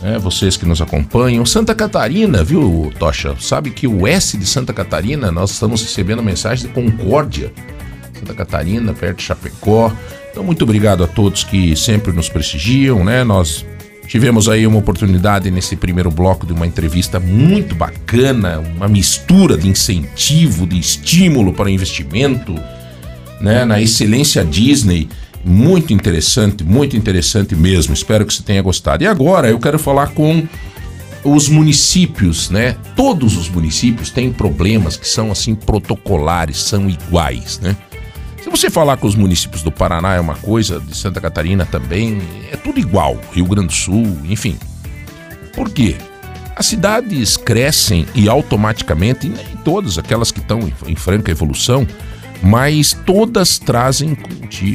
né, 0.00 0.18
vocês 0.18 0.56
que 0.56 0.64
nos 0.64 0.80
acompanham. 0.80 1.44
Santa 1.44 1.74
Catarina, 1.74 2.42
viu, 2.42 2.90
Tocha? 2.98 3.36
Sabe 3.38 3.70
que 3.72 3.86
o 3.86 4.06
S 4.06 4.38
de 4.38 4.46
Santa 4.46 4.72
Catarina, 4.72 5.30
nós 5.30 5.50
estamos 5.50 5.82
recebendo 5.82 6.22
mensagem 6.22 6.66
de 6.66 6.72
Concórdia. 6.72 7.52
Santa 8.18 8.32
Catarina, 8.32 8.94
perto 8.94 9.18
de 9.18 9.24
Chapecó. 9.24 9.92
Então, 10.34 10.42
muito 10.42 10.64
obrigado 10.64 11.04
a 11.04 11.06
todos 11.06 11.44
que 11.44 11.76
sempre 11.76 12.12
nos 12.12 12.28
prestigiam, 12.28 13.04
né? 13.04 13.22
Nós 13.22 13.64
tivemos 14.08 14.48
aí 14.48 14.66
uma 14.66 14.80
oportunidade 14.80 15.48
nesse 15.48 15.76
primeiro 15.76 16.10
bloco 16.10 16.44
de 16.44 16.52
uma 16.52 16.66
entrevista 16.66 17.20
muito 17.20 17.72
bacana, 17.76 18.58
uma 18.58 18.88
mistura 18.88 19.56
de 19.56 19.68
incentivo, 19.68 20.66
de 20.66 20.76
estímulo 20.76 21.54
para 21.54 21.70
investimento, 21.70 22.52
né? 23.40 23.64
Na 23.64 23.80
excelência 23.80 24.44
Disney. 24.44 25.08
Muito 25.44 25.92
interessante, 25.92 26.64
muito 26.64 26.96
interessante 26.96 27.54
mesmo. 27.54 27.94
Espero 27.94 28.26
que 28.26 28.34
você 28.34 28.42
tenha 28.42 28.60
gostado. 28.60 29.04
E 29.04 29.06
agora 29.06 29.48
eu 29.48 29.60
quero 29.60 29.78
falar 29.78 30.08
com 30.08 30.48
os 31.22 31.48
municípios, 31.48 32.50
né? 32.50 32.76
Todos 32.96 33.36
os 33.36 33.48
municípios 33.48 34.10
têm 34.10 34.32
problemas 34.32 34.96
que 34.96 35.06
são 35.06 35.30
assim 35.30 35.54
protocolares, 35.54 36.60
são 36.60 36.90
iguais, 36.90 37.60
né? 37.62 37.76
Se 38.44 38.50
você 38.50 38.68
falar 38.68 38.98
com 38.98 39.06
os 39.06 39.14
municípios 39.14 39.62
do 39.62 39.72
Paraná 39.72 40.16
é 40.16 40.20
uma 40.20 40.34
coisa, 40.34 40.78
de 40.78 40.94
Santa 40.94 41.18
Catarina 41.18 41.64
também, 41.64 42.20
é 42.52 42.56
tudo 42.56 42.78
igual, 42.78 43.18
Rio 43.32 43.46
Grande 43.46 43.68
do 43.68 43.72
Sul, 43.72 44.20
enfim. 44.24 44.58
Por 45.54 45.70
quê? 45.70 45.96
As 46.54 46.66
cidades 46.66 47.38
crescem 47.38 48.06
e 48.14 48.28
automaticamente, 48.28 49.30
nem 49.30 49.46
todas 49.64 49.96
aquelas 49.96 50.30
que 50.30 50.40
estão 50.40 50.60
em 50.86 50.94
franca 50.94 51.30
evolução, 51.30 51.88
mas 52.42 52.92
todas 53.06 53.58
trazem 53.58 54.14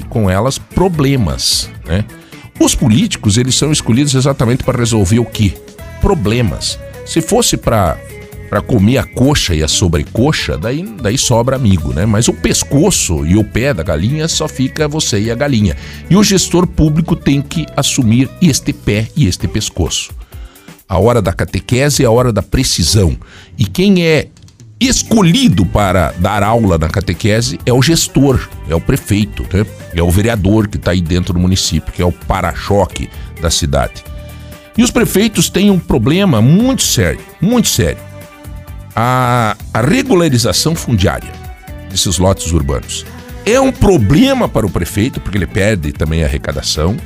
com 0.09 0.27
elas 0.27 0.57
problemas, 0.57 1.69
né? 1.85 2.03
Os 2.59 2.73
políticos, 2.73 3.37
eles 3.37 3.53
são 3.53 3.71
escolhidos 3.71 4.15
exatamente 4.15 4.63
para 4.63 4.79
resolver 4.79 5.19
o 5.19 5.25
quê? 5.25 5.53
Problemas. 6.01 6.79
Se 7.05 7.21
fosse 7.21 7.55
para 7.55 7.99
para 8.49 8.61
comer 8.61 8.97
a 8.97 9.03
coxa 9.03 9.53
e 9.53 9.61
a 9.61 9.67
sobrecoxa, 9.67 10.57
daí, 10.57 10.83
daí 11.01 11.17
sobra 11.17 11.55
amigo, 11.55 11.93
né? 11.93 12.05
Mas 12.05 12.27
o 12.27 12.33
pescoço 12.33 13.25
e 13.25 13.37
o 13.37 13.43
pé 13.43 13.73
da 13.73 13.83
galinha 13.83 14.27
só 14.27 14.47
fica 14.47 14.87
você 14.87 15.19
e 15.19 15.31
a 15.31 15.35
galinha. 15.35 15.77
E 16.09 16.15
o 16.15 16.23
gestor 16.23 16.65
público 16.65 17.15
tem 17.15 17.41
que 17.41 17.65
assumir 17.75 18.29
este 18.41 18.73
pé 18.73 19.07
e 19.15 19.27
este 19.27 19.47
pescoço. 19.47 20.11
A 20.87 20.97
hora 20.97 21.21
da 21.21 21.31
catequese 21.31 22.03
é 22.03 22.07
a 22.07 22.11
hora 22.11 22.33
da 22.33 22.41
precisão. 22.41 23.15
E 23.55 23.65
quem 23.65 24.03
é 24.03 24.27
escolhido 24.79 25.65
para 25.65 26.11
dar 26.17 26.41
aula 26.41 26.77
na 26.77 26.87
catequese 26.87 27.59
é 27.65 27.71
o 27.71 27.81
gestor, 27.81 28.49
é 28.67 28.73
o 28.73 28.81
prefeito, 28.81 29.43
né? 29.53 29.65
é 29.93 30.01
o 30.01 30.09
vereador 30.09 30.67
que 30.67 30.77
está 30.77 30.91
aí 30.91 31.01
dentro 31.01 31.33
do 31.33 31.39
município, 31.39 31.93
que 31.93 32.01
é 32.01 32.05
o 32.05 32.11
para-choque 32.11 33.09
da 33.39 33.51
cidade. 33.51 34.03
E 34.75 34.83
os 34.83 34.89
prefeitos 34.89 35.49
têm 35.49 35.69
um 35.69 35.77
problema 35.77 36.41
muito 36.41 36.81
sério, 36.81 37.19
muito 37.41 37.67
sério. 37.67 38.08
A, 39.01 39.55
a 39.73 39.79
regularização 39.79 40.75
fundiária 40.75 41.31
desses 41.89 42.17
lotes 42.17 42.51
urbanos. 42.51 43.05
É 43.45 43.57
um 43.57 43.71
problema 43.71 44.49
para 44.49 44.65
o 44.65 44.69
prefeito, 44.69 45.21
porque 45.21 45.37
ele 45.37 45.47
perde 45.47 45.93
também 45.93 46.21
a 46.21 46.25
arrecadação. 46.25 46.97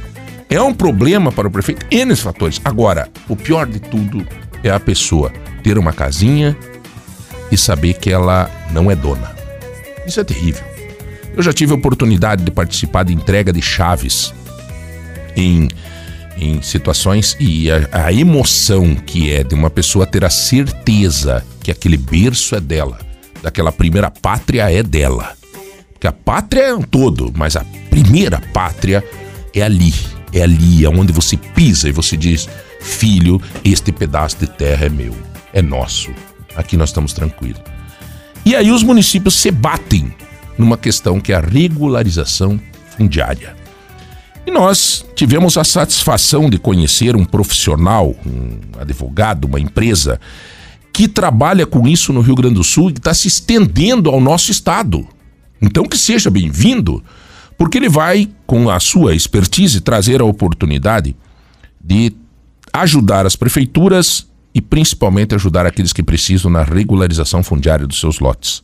É 0.49 0.59
um 0.59 0.73
problema 0.73 1.31
para 1.31 1.47
o 1.47 1.51
prefeito, 1.51 1.85
N 1.91 2.15
fatores. 2.15 2.59
Agora, 2.65 3.07
o 3.29 3.35
pior 3.35 3.67
de 3.67 3.79
tudo 3.79 4.25
é 4.63 4.71
a 4.71 4.79
pessoa 4.79 5.31
ter 5.61 5.77
uma 5.77 5.93
casinha 5.93 6.57
e 7.51 7.57
saber 7.57 7.93
que 7.93 8.11
ela 8.11 8.49
não 8.71 8.89
é 8.89 8.95
dona. 8.95 9.31
Isso 10.07 10.19
é 10.19 10.23
terrível. 10.23 10.63
Eu 11.37 11.43
já 11.43 11.53
tive 11.53 11.73
a 11.73 11.75
oportunidade 11.75 12.43
de 12.43 12.49
participar 12.49 13.03
de 13.03 13.13
entrega 13.13 13.53
de 13.53 13.61
chaves 13.61 14.33
em, 15.35 15.69
em 16.37 16.61
situações 16.61 17.35
e 17.39 17.71
a, 17.71 18.05
a 18.05 18.13
emoção 18.13 18.95
que 18.95 19.31
é 19.31 19.43
de 19.43 19.55
uma 19.55 19.69
pessoa 19.69 20.05
ter 20.05 20.25
a 20.25 20.29
certeza 20.29 21.45
que 21.61 21.71
aquele 21.71 21.97
berço 21.97 22.55
é 22.55 22.59
dela, 22.59 22.99
daquela 23.41 23.71
primeira 23.71 24.09
pátria 24.09 24.71
é 24.71 24.81
dela. 24.83 25.35
Porque 25.93 26.07
a 26.07 26.11
pátria 26.11 26.61
é 26.63 26.73
um 26.73 26.81
todo, 26.81 27.31
mas 27.35 27.55
a 27.55 27.65
primeira 27.89 28.41
pátria 28.53 29.03
é 29.53 29.61
ali. 29.61 29.93
É 30.33 30.41
ali, 30.41 30.83
é 30.83 30.89
onde 30.89 31.13
você 31.13 31.37
pisa 31.37 31.87
e 31.87 31.91
você 31.91 32.17
diz: 32.17 32.49
Filho, 32.81 33.39
este 33.63 33.91
pedaço 33.91 34.37
de 34.39 34.47
terra 34.47 34.87
é 34.87 34.89
meu, 34.89 35.15
é 35.53 35.61
nosso. 35.61 36.11
Aqui 36.55 36.75
nós 36.75 36.89
estamos 36.89 37.13
tranquilos. 37.13 37.61
E 38.45 38.55
aí 38.55 38.71
os 38.71 38.83
municípios 38.83 39.35
se 39.35 39.51
batem 39.51 40.13
numa 40.57 40.77
questão 40.77 41.19
que 41.19 41.31
é 41.31 41.35
a 41.35 41.39
regularização 41.39 42.59
fundiária. 42.97 43.55
E 44.45 44.51
nós 44.51 45.05
tivemos 45.15 45.57
a 45.57 45.63
satisfação 45.63 46.49
de 46.49 46.57
conhecer 46.57 47.15
um 47.15 47.23
profissional, 47.23 48.13
um 48.25 48.59
advogado, 48.79 49.45
uma 49.45 49.59
empresa, 49.59 50.19
que 50.91 51.07
trabalha 51.07 51.65
com 51.65 51.87
isso 51.87 52.11
no 52.11 52.21
Rio 52.21 52.35
Grande 52.35 52.55
do 52.55 52.63
Sul 52.63 52.89
e 52.89 52.93
está 52.93 53.13
se 53.13 53.27
estendendo 53.27 54.09
ao 54.09 54.19
nosso 54.19 54.51
estado. 54.51 55.07
Então 55.61 55.85
que 55.85 55.97
seja 55.97 56.29
bem-vindo, 56.29 57.01
porque 57.57 57.77
ele 57.77 57.87
vai, 57.87 58.29
com 58.45 58.69
a 58.69 58.79
sua 58.79 59.15
expertise, 59.15 59.79
trazer 59.79 60.19
a 60.19 60.25
oportunidade 60.25 61.15
de 61.81 62.13
ajudar 62.73 63.25
as 63.25 63.35
prefeituras 63.35 64.27
e 64.53 64.61
principalmente 64.61 65.33
ajudar 65.33 65.65
aqueles 65.65 65.93
que 65.93 66.03
precisam 66.03 66.51
na 66.51 66.63
regularização 66.63 67.41
fundiária 67.41 67.87
dos 67.87 67.99
seus 67.99 68.19
lotes. 68.19 68.61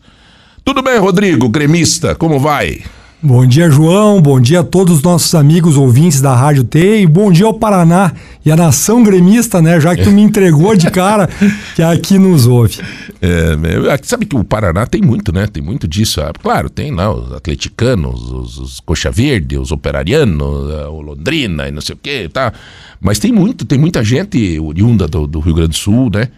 Tudo 0.64 0.84
bem, 0.84 1.00
Rodrigo, 1.00 1.48
gremista, 1.48 2.14
como 2.16 2.38
vai? 2.38 2.84
Bom 3.22 3.46
dia, 3.46 3.70
João. 3.70 4.22
Bom 4.22 4.40
dia 4.40 4.62
a 4.62 4.64
todos 4.64 4.96
os 4.98 5.04
nossos 5.04 5.36
amigos 5.36 5.76
ouvintes 5.76 6.22
da 6.22 6.34
Rádio 6.34 6.64
T. 6.64 7.02
E 7.02 7.06
bom 7.06 7.30
dia 7.30 7.46
ao 7.46 7.54
Paraná 7.54 8.14
e 8.46 8.50
à 8.50 8.56
nação 8.56 9.04
gremista, 9.04 9.62
né? 9.62 9.78
Já 9.78 9.94
que 9.94 10.04
tu 10.04 10.10
me 10.10 10.22
entregou 10.22 10.74
de 10.74 10.90
cara 10.90 11.28
que 11.76 11.84
aqui 11.84 12.18
nos 12.18 12.48
ouve. 12.48 12.78
É, 13.22 13.58
sabe 14.04 14.26
que 14.26 14.38
o 14.38 14.44
Paraná 14.46 14.88
tem 14.88 15.02
muito, 15.02 15.34
né? 15.34 15.48
Tem 15.48 15.62
muito 15.62 15.86
disso. 15.86 16.22
Ah, 16.22 16.32
claro, 16.32 16.70
tem 16.70 16.92
lá 16.92 17.14
os 17.14 17.34
atleticanos, 17.34 18.32
os, 18.32 18.58
os 18.58 18.80
coxa 18.80 19.12
verde, 19.12 19.58
os 19.58 19.74
operarianos, 19.74 20.42
o 20.90 21.02
Londrina 21.02 21.68
e 21.68 21.72
não 21.72 21.82
sei 21.82 21.96
o 21.96 22.00
quê, 22.02 22.30
tá? 22.32 22.54
Mas 23.02 23.20
tem 23.20 23.34
muito, 23.34 23.66
tem 23.66 23.78
muita 23.78 24.02
gente 24.02 24.58
oriunda 24.62 25.10
do, 25.10 25.28
do 25.28 25.42
Rio 25.42 25.56
Grande 25.56 25.72
do 25.72 25.78
Sul, 25.78 26.10
né? 26.10 26.30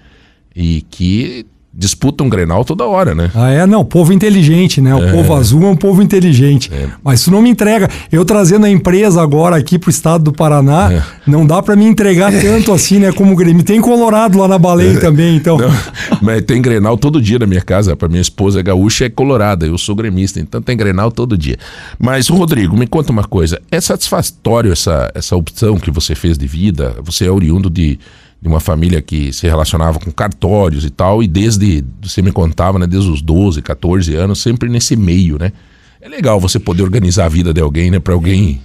E 0.55 0.83
que 0.89 1.45
disputam 1.73 2.27
um 2.27 2.29
Grenal 2.29 2.65
toda 2.65 2.85
hora, 2.85 3.15
né? 3.15 3.31
Ah, 3.33 3.49
é? 3.49 3.65
Não, 3.65 3.85
povo 3.85 4.11
inteligente, 4.11 4.81
né? 4.81 4.93
O 4.93 5.03
é. 5.07 5.11
povo 5.11 5.33
azul 5.33 5.63
é 5.63 5.67
um 5.67 5.75
povo 5.75 6.01
inteligente. 6.01 6.69
É. 6.73 6.89
Mas 7.01 7.21
isso 7.21 7.31
não 7.31 7.41
me 7.41 7.49
entrega. 7.49 7.89
Eu 8.11 8.25
trazendo 8.25 8.65
a 8.65 8.69
empresa 8.69 9.21
agora 9.21 9.55
aqui 9.55 9.79
pro 9.79 9.89
estado 9.89 10.25
do 10.25 10.33
Paraná, 10.33 10.91
é. 10.91 11.03
não 11.25 11.45
dá 11.45 11.61
para 11.61 11.75
me 11.75 11.85
entregar 11.85 12.31
tanto 12.41 12.73
assim, 12.73 12.99
né? 12.99 13.11
Como 13.13 13.33
o 13.33 13.35
Grêmio. 13.35 13.63
Tem 13.63 13.79
Colorado 13.79 14.37
lá 14.37 14.47
na 14.47 14.57
Baleia 14.57 14.97
é. 14.97 14.99
também, 14.99 15.37
então. 15.37 15.57
Não, 15.57 15.71
mas 16.21 16.43
tem 16.43 16.61
Grenal 16.61 16.97
todo 16.97 17.21
dia 17.21 17.39
na 17.39 17.47
minha 17.47 17.61
casa. 17.61 17.95
Para 17.95 18.09
minha 18.09 18.21
esposa 18.21 18.59
é 18.59 18.63
gaúcha 18.63 19.05
é 19.05 19.09
colorada. 19.09 19.65
Eu 19.65 19.77
sou 19.77 19.95
gremista, 19.95 20.39
então 20.39 20.61
tem 20.61 20.75
Grenal 20.75 21.09
todo 21.11 21.37
dia. 21.37 21.57
Mas, 21.97 22.27
Rodrigo, 22.27 22.77
me 22.77 22.85
conta 22.85 23.11
uma 23.11 23.23
coisa. 23.23 23.61
É 23.71 23.79
satisfatório 23.79 24.71
essa, 24.71 25.09
essa 25.15 25.35
opção 25.37 25.77
que 25.77 25.89
você 25.89 26.15
fez 26.15 26.37
de 26.37 26.47
vida? 26.47 26.95
Você 27.03 27.25
é 27.25 27.31
oriundo 27.31 27.69
de 27.69 27.97
de 28.41 28.47
uma 28.47 28.59
família 28.59 29.01
que 29.01 29.31
se 29.31 29.47
relacionava 29.47 29.99
com 29.99 30.11
cartórios 30.11 30.83
e 30.83 30.89
tal, 30.89 31.21
e 31.21 31.27
desde, 31.27 31.83
você 32.01 32.21
me 32.21 32.31
contava, 32.31 32.79
né, 32.79 32.87
desde 32.87 33.09
os 33.09 33.21
12, 33.21 33.61
14 33.61 34.15
anos, 34.15 34.41
sempre 34.41 34.67
nesse 34.67 34.95
meio, 34.95 35.37
né? 35.37 35.51
É 36.01 36.09
legal 36.09 36.39
você 36.39 36.59
poder 36.59 36.81
organizar 36.81 37.25
a 37.25 37.29
vida 37.29 37.53
de 37.53 37.61
alguém, 37.61 37.91
né, 37.91 37.99
para 37.99 38.13
alguém 38.13 38.59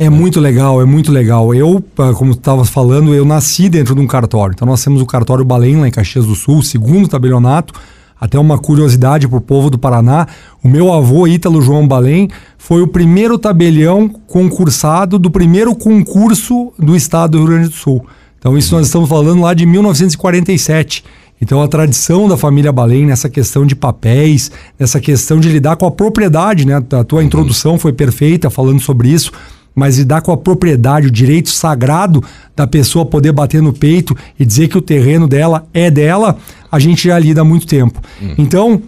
é 0.00 0.08
muito 0.08 0.38
legal, 0.38 0.80
é 0.80 0.84
muito 0.84 1.10
legal. 1.10 1.52
Eu, 1.52 1.84
como 2.16 2.32
tu 2.32 2.38
estava 2.38 2.64
falando, 2.64 3.12
eu 3.12 3.24
nasci 3.24 3.68
dentro 3.68 3.96
de 3.96 4.00
um 4.00 4.06
cartório. 4.06 4.54
Então 4.54 4.68
nós 4.68 4.82
temos 4.84 5.02
o 5.02 5.06
cartório 5.06 5.44
Balém 5.44 5.74
lá 5.80 5.88
em 5.88 5.90
Caxias 5.90 6.24
do 6.24 6.36
Sul, 6.36 6.62
segundo 6.62 7.08
tabelionato. 7.08 7.74
Até 8.20 8.38
uma 8.38 8.58
curiosidade 8.58 9.26
para 9.26 9.38
o 9.38 9.40
povo 9.40 9.70
do 9.70 9.78
Paraná, 9.78 10.28
o 10.62 10.68
meu 10.68 10.92
avô 10.92 11.26
Ítalo 11.26 11.60
João 11.60 11.86
Balém 11.86 12.28
foi 12.56 12.80
o 12.80 12.86
primeiro 12.86 13.36
tabelião 13.38 14.08
concursado 14.08 15.18
do 15.18 15.32
primeiro 15.32 15.74
concurso 15.74 16.72
do 16.78 16.94
estado 16.94 17.32
do 17.32 17.38
Rio 17.38 17.46
Grande 17.48 17.68
do 17.68 17.74
Sul. 17.74 18.06
Então, 18.38 18.56
isso 18.56 18.74
nós 18.74 18.86
estamos 18.86 19.08
falando 19.08 19.42
lá 19.42 19.52
de 19.52 19.66
1947. 19.66 21.04
Então, 21.40 21.62
a 21.62 21.68
tradição 21.68 22.28
da 22.28 22.36
família 22.36 22.72
Balém 22.72 23.06
nessa 23.06 23.28
questão 23.28 23.64
de 23.64 23.76
papéis, 23.76 24.50
nessa 24.78 25.00
questão 25.00 25.38
de 25.38 25.48
lidar 25.48 25.76
com 25.76 25.86
a 25.86 25.90
propriedade, 25.90 26.66
né? 26.66 26.82
A 26.92 27.04
tua 27.04 27.22
introdução 27.22 27.78
foi 27.78 27.92
perfeita 27.92 28.50
falando 28.50 28.80
sobre 28.80 29.08
isso, 29.08 29.30
mas 29.74 29.98
lidar 29.98 30.22
com 30.22 30.32
a 30.32 30.36
propriedade, 30.36 31.06
o 31.06 31.10
direito 31.10 31.50
sagrado 31.50 32.22
da 32.56 32.66
pessoa 32.66 33.06
poder 33.06 33.30
bater 33.30 33.62
no 33.62 33.72
peito 33.72 34.16
e 34.38 34.44
dizer 34.44 34.66
que 34.68 34.76
o 34.76 34.82
terreno 34.82 35.28
dela 35.28 35.66
é 35.72 35.88
dela, 35.90 36.36
a 36.70 36.78
gente 36.80 37.06
já 37.06 37.16
lida 37.18 37.42
há 37.42 37.44
muito 37.44 37.66
tempo. 37.66 38.00
Uhum. 38.20 38.34
Então, 38.38 38.82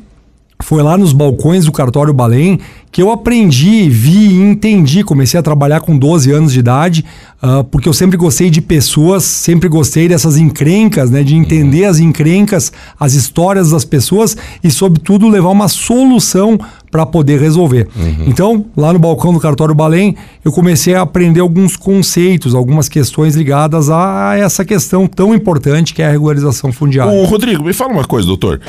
foi 0.63 0.83
lá 0.83 0.99
nos 0.99 1.13
balcões 1.13 1.65
do 1.65 1.73
cartório 1.73 2.13
Balém 2.13 2.59
que 2.93 3.01
eu 3.01 3.11
aprendi, 3.11 3.89
vi 3.89 4.29
e 4.29 4.41
entendi. 4.41 5.05
Comecei 5.05 5.39
a 5.39 5.43
trabalhar 5.43 5.81
com 5.81 5.97
12 5.97 6.33
anos 6.33 6.53
de 6.53 6.59
idade, 6.59 7.05
uh, 7.43 7.63
porque 7.65 7.89
eu 7.89 7.93
sempre 7.93 8.17
gostei 8.17 8.51
de 8.51 8.61
pessoas, 8.61 9.23
sempre 9.25 9.69
gostei 9.69 10.09
dessas 10.09 10.37
encrencas, 10.37 11.11
né, 11.11 11.23
de 11.23 11.37
entender 11.37 11.85
as 11.85 12.01
encrencas, 12.01 12.73
as 12.99 13.15
histórias 13.15 13.71
das 13.71 13.85
pessoas 13.85 14.37
e, 14.63 14.71
sobretudo, 14.71 15.29
levar 15.29 15.51
uma 15.51 15.69
solução 15.69 16.59
para 16.91 17.07
poder 17.07 17.41
resolver. 17.41 17.87
Uhum. 17.95 18.25
Então, 18.27 18.67
lá 18.77 18.93
no 18.93 18.99
balcão 18.99 19.33
do 19.33 19.39
cartório 19.39 19.75
Balém, 19.75 20.17
eu 20.45 20.51
comecei 20.51 20.95
a 20.95 21.03
aprender 21.03 21.39
alguns 21.39 21.77
conceitos, 21.77 22.55
algumas 22.55 22.89
questões 22.89 23.37
ligadas 23.37 23.89
a 23.89 24.37
essa 24.37 24.65
questão 24.65 25.07
tão 25.07 25.33
importante 25.33 25.95
que 25.95 26.03
é 26.03 26.07
a 26.07 26.11
regularização 26.11 26.73
fundiária. 26.73 27.13
Ô, 27.13 27.25
Rodrigo, 27.25 27.63
me 27.63 27.73
fala 27.73 27.93
uma 27.93 28.05
coisa, 28.05 28.27
doutor. 28.27 28.61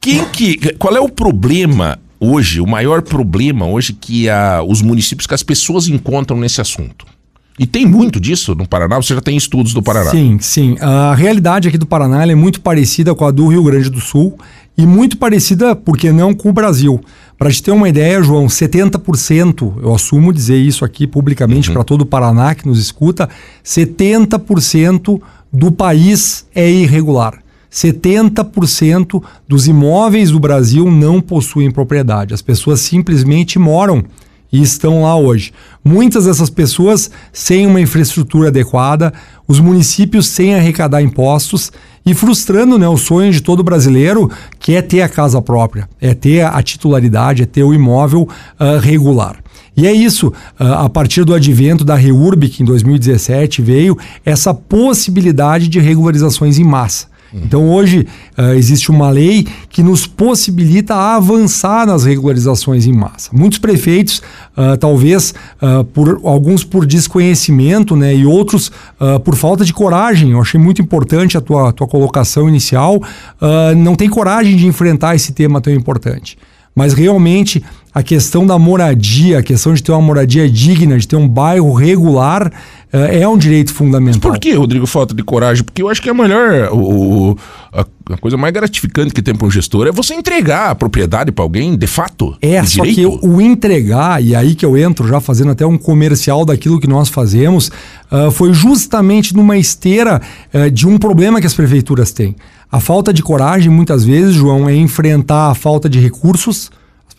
Quem 0.00 0.24
que, 0.24 0.56
qual 0.78 0.96
é 0.96 1.00
o 1.00 1.08
problema 1.08 1.98
hoje, 2.20 2.60
o 2.60 2.66
maior 2.66 3.02
problema 3.02 3.66
hoje 3.66 3.94
que 3.94 4.28
a, 4.28 4.62
os 4.62 4.82
municípios, 4.82 5.26
que 5.26 5.34
as 5.34 5.42
pessoas 5.42 5.88
encontram 5.88 6.38
nesse 6.38 6.60
assunto? 6.60 7.06
E 7.58 7.66
tem 7.66 7.84
muito 7.84 8.18
disso 8.18 8.54
no 8.54 8.66
Paraná? 8.66 8.96
Você 8.96 9.14
já 9.14 9.20
tem 9.20 9.36
estudos 9.36 9.74
do 9.74 9.82
Paraná? 9.82 10.10
Sim, 10.10 10.38
sim. 10.40 10.76
A 10.80 11.14
realidade 11.14 11.68
aqui 11.68 11.76
do 11.76 11.84
Paraná 11.84 12.24
é 12.26 12.34
muito 12.34 12.60
parecida 12.60 13.14
com 13.14 13.24
a 13.26 13.30
do 13.30 13.48
Rio 13.48 13.62
Grande 13.64 13.90
do 13.90 14.00
Sul 14.00 14.38
e 14.78 14.86
muito 14.86 15.18
parecida, 15.18 15.76
por 15.76 15.98
que 15.98 16.10
não, 16.10 16.32
com 16.32 16.48
o 16.48 16.52
Brasil. 16.54 17.00
Para 17.36 17.50
te 17.50 17.62
ter 17.62 17.70
uma 17.70 17.86
ideia, 17.86 18.22
João, 18.22 18.46
70%, 18.46 19.74
eu 19.82 19.94
assumo 19.94 20.32
dizer 20.32 20.56
isso 20.56 20.86
aqui 20.86 21.06
publicamente 21.06 21.68
uhum. 21.68 21.74
para 21.74 21.84
todo 21.84 22.02
o 22.02 22.06
Paraná 22.06 22.54
que 22.54 22.66
nos 22.66 22.78
escuta, 22.78 23.28
70% 23.62 25.20
do 25.52 25.70
país 25.70 26.46
é 26.54 26.70
irregular. 26.70 27.39
70% 27.70 29.22
dos 29.46 29.68
imóveis 29.68 30.30
do 30.30 30.40
Brasil 30.40 30.90
não 30.90 31.20
possuem 31.20 31.70
propriedade. 31.70 32.34
As 32.34 32.42
pessoas 32.42 32.80
simplesmente 32.80 33.58
moram 33.58 34.04
e 34.52 34.60
estão 34.60 35.02
lá 35.02 35.16
hoje. 35.16 35.52
Muitas 35.84 36.24
dessas 36.24 36.50
pessoas 36.50 37.10
sem 37.32 37.66
uma 37.66 37.80
infraestrutura 37.80 38.48
adequada, 38.48 39.12
os 39.46 39.60
municípios 39.60 40.26
sem 40.26 40.54
arrecadar 40.54 41.02
impostos 41.02 41.70
e 42.04 42.14
frustrando 42.14 42.78
né, 42.78 42.88
o 42.88 42.96
sonho 42.96 43.30
de 43.30 43.40
todo 43.40 43.62
brasileiro, 43.62 44.30
que 44.58 44.74
é 44.74 44.82
ter 44.82 45.02
a 45.02 45.08
casa 45.08 45.40
própria, 45.40 45.88
é 46.00 46.14
ter 46.14 46.44
a 46.44 46.62
titularidade, 46.62 47.42
é 47.42 47.46
ter 47.46 47.62
o 47.62 47.74
imóvel 47.74 48.22
uh, 48.22 48.78
regular. 48.80 49.36
E 49.76 49.86
é 49.86 49.92
isso, 49.92 50.28
uh, 50.28 50.32
a 50.58 50.88
partir 50.88 51.24
do 51.24 51.34
advento 51.34 51.84
da 51.84 51.94
REURB, 51.94 52.48
que 52.48 52.62
em 52.62 52.66
2017 52.66 53.62
veio, 53.62 53.96
essa 54.24 54.52
possibilidade 54.52 55.68
de 55.68 55.78
regularizações 55.78 56.58
em 56.58 56.64
massa. 56.64 57.09
Então 57.32 57.70
hoje 57.70 58.06
uh, 58.36 58.54
existe 58.54 58.90
uma 58.90 59.10
lei 59.10 59.46
que 59.68 59.82
nos 59.82 60.06
possibilita 60.06 60.94
avançar 60.94 61.86
nas 61.86 62.04
regularizações 62.04 62.86
em 62.86 62.92
massa. 62.92 63.30
Muitos 63.32 63.58
prefeitos, 63.58 64.20
uh, 64.56 64.76
talvez 64.78 65.32
uh, 65.62 65.84
por 65.84 66.20
alguns 66.24 66.64
por 66.64 66.84
desconhecimento, 66.86 67.94
né, 67.96 68.14
e 68.14 68.26
outros 68.26 68.70
por 69.24 69.34
falta 69.34 69.64
de 69.64 69.72
coragem. 69.72 70.32
Eu 70.32 70.40
achei 70.40 70.60
muito 70.60 70.82
importante 70.82 71.36
a 71.36 71.40
tua, 71.40 71.72
tua 71.72 71.86
colocação 71.86 72.48
inicial. 72.48 73.00
não 73.76 73.94
tem 73.94 74.08
coragem 74.08 74.56
de 74.56 74.66
enfrentar 74.66 75.14
esse 75.14 75.32
tema 75.32 75.60
tão 75.60 75.72
importante. 75.72 76.36
Mas 76.74 76.92
realmente 76.92 77.62
a 77.92 78.02
questão 78.02 78.46
da 78.46 78.58
moradia, 78.58 79.40
a 79.40 79.42
questão 79.42 79.74
de 79.74 79.82
ter 79.82 79.90
uma 79.90 80.00
moradia 80.00 80.48
digna, 80.48 80.98
de 80.98 81.08
ter 81.08 81.16
um 81.16 81.28
bairro 81.28 81.72
regular, 81.72 82.52
é 82.92 83.26
um 83.28 83.38
direito 83.38 83.72
fundamental. 83.72 84.20
Mas 84.22 84.32
por 84.32 84.38
que, 84.38 84.52
Rodrigo, 84.52 84.86
falta 84.86 85.14
de 85.14 85.22
coragem? 85.22 85.62
Porque 85.62 85.82
eu 85.82 85.88
acho 85.88 86.02
que 86.02 86.08
é 86.08 86.12
melhor, 86.12 86.70
o, 86.72 87.36
a, 87.72 87.86
a, 88.14 88.18
coisa 88.18 88.36
mais 88.36 88.52
gratificante 88.52 89.14
que 89.14 89.22
tem 89.22 89.34
para 89.34 89.46
um 89.46 89.50
gestor 89.50 89.86
é 89.86 89.92
você 89.92 90.14
entregar 90.14 90.70
a 90.70 90.74
propriedade 90.74 91.30
para 91.30 91.44
alguém, 91.44 91.76
de 91.76 91.86
fato. 91.86 92.36
É, 92.42 92.62
só 92.64 92.84
direito. 92.84 93.18
que 93.20 93.26
o 93.26 93.40
entregar, 93.40 94.22
e 94.22 94.34
aí 94.34 94.54
que 94.54 94.66
eu 94.66 94.76
entro 94.76 95.06
já 95.06 95.20
fazendo 95.20 95.52
até 95.52 95.64
um 95.64 95.78
comercial 95.78 96.44
daquilo 96.44 96.80
que 96.80 96.88
nós 96.88 97.08
fazemos, 97.08 97.70
uh, 98.10 98.30
foi 98.30 98.52
justamente 98.52 99.36
numa 99.36 99.56
esteira 99.56 100.20
uh, 100.52 100.70
de 100.70 100.86
um 100.86 100.98
problema 100.98 101.40
que 101.40 101.46
as 101.46 101.54
prefeituras 101.54 102.10
têm. 102.10 102.34
A 102.72 102.80
falta 102.80 103.12
de 103.12 103.22
coragem, 103.22 103.70
muitas 103.70 104.04
vezes, 104.04 104.34
João, 104.34 104.68
é 104.68 104.74
enfrentar 104.74 105.50
a 105.50 105.54
falta 105.54 105.88
de 105.88 105.98
recursos, 105.98 106.70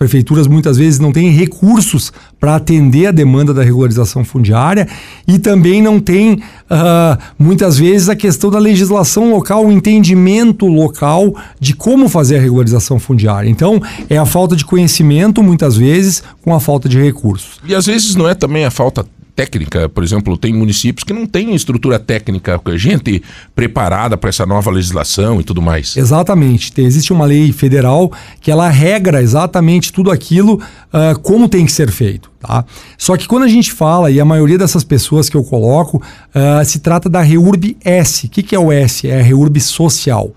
prefeituras 0.01 0.47
muitas 0.47 0.77
vezes 0.77 0.99
não 0.99 1.11
têm 1.11 1.29
recursos 1.29 2.11
para 2.39 2.55
atender 2.55 3.05
a 3.05 3.11
demanda 3.11 3.53
da 3.53 3.61
regularização 3.61 4.25
fundiária 4.25 4.87
e 5.27 5.37
também 5.37 5.79
não 5.79 5.99
tem 5.99 6.33
uh, 6.33 7.21
muitas 7.37 7.77
vezes 7.77 8.09
a 8.09 8.15
questão 8.15 8.49
da 8.49 8.57
legislação 8.57 9.29
local, 9.29 9.63
o 9.63 9.71
entendimento 9.71 10.65
local 10.65 11.35
de 11.59 11.75
como 11.75 12.09
fazer 12.09 12.37
a 12.37 12.41
regularização 12.41 12.97
fundiária. 12.97 13.47
Então, 13.47 13.79
é 14.09 14.17
a 14.17 14.25
falta 14.25 14.55
de 14.55 14.65
conhecimento, 14.65 15.43
muitas 15.43 15.77
vezes, 15.77 16.23
com 16.41 16.51
a 16.55 16.59
falta 16.59 16.89
de 16.89 16.99
recursos. 16.99 17.59
E 17.63 17.75
às 17.75 17.85
vezes 17.85 18.15
não 18.15 18.27
é 18.27 18.33
também 18.33 18.65
a 18.65 18.71
falta 18.71 19.05
técnica. 19.41 19.89
Por 19.89 20.03
exemplo, 20.03 20.37
tem 20.37 20.53
municípios 20.53 21.03
que 21.03 21.11
não 21.11 21.25
têm 21.25 21.55
estrutura 21.55 21.97
técnica, 21.97 22.61
gente 22.75 23.23
preparada 23.55 24.15
para 24.15 24.29
essa 24.29 24.45
nova 24.45 24.69
legislação 24.69 25.41
e 25.41 25.43
tudo 25.43 25.61
mais. 25.61 25.97
Exatamente. 25.97 26.71
Tem, 26.71 26.85
existe 26.85 27.11
uma 27.11 27.25
lei 27.25 27.51
federal 27.51 28.11
que 28.39 28.51
ela 28.51 28.69
regra 28.69 29.21
exatamente 29.21 29.91
tudo 29.91 30.11
aquilo 30.11 30.61
uh, 30.93 31.19
como 31.21 31.49
tem 31.49 31.65
que 31.65 31.71
ser 31.71 31.89
feito. 31.91 32.29
Tá? 32.39 32.63
Só 32.97 33.17
que 33.17 33.27
quando 33.27 33.43
a 33.43 33.47
gente 33.47 33.71
fala, 33.71 34.11
e 34.11 34.19
a 34.19 34.25
maioria 34.25 34.57
dessas 34.57 34.83
pessoas 34.83 35.27
que 35.27 35.35
eu 35.35 35.43
coloco, 35.43 35.97
uh, 35.97 36.63
se 36.63 36.79
trata 36.79 37.09
da 37.09 37.21
REURB 37.21 37.77
S. 37.83 38.27
O 38.27 38.29
que, 38.29 38.43
que 38.43 38.55
é 38.55 38.59
o 38.59 38.71
S? 38.71 39.09
É 39.09 39.19
a 39.19 39.23
REURB 39.23 39.59
social. 39.59 40.31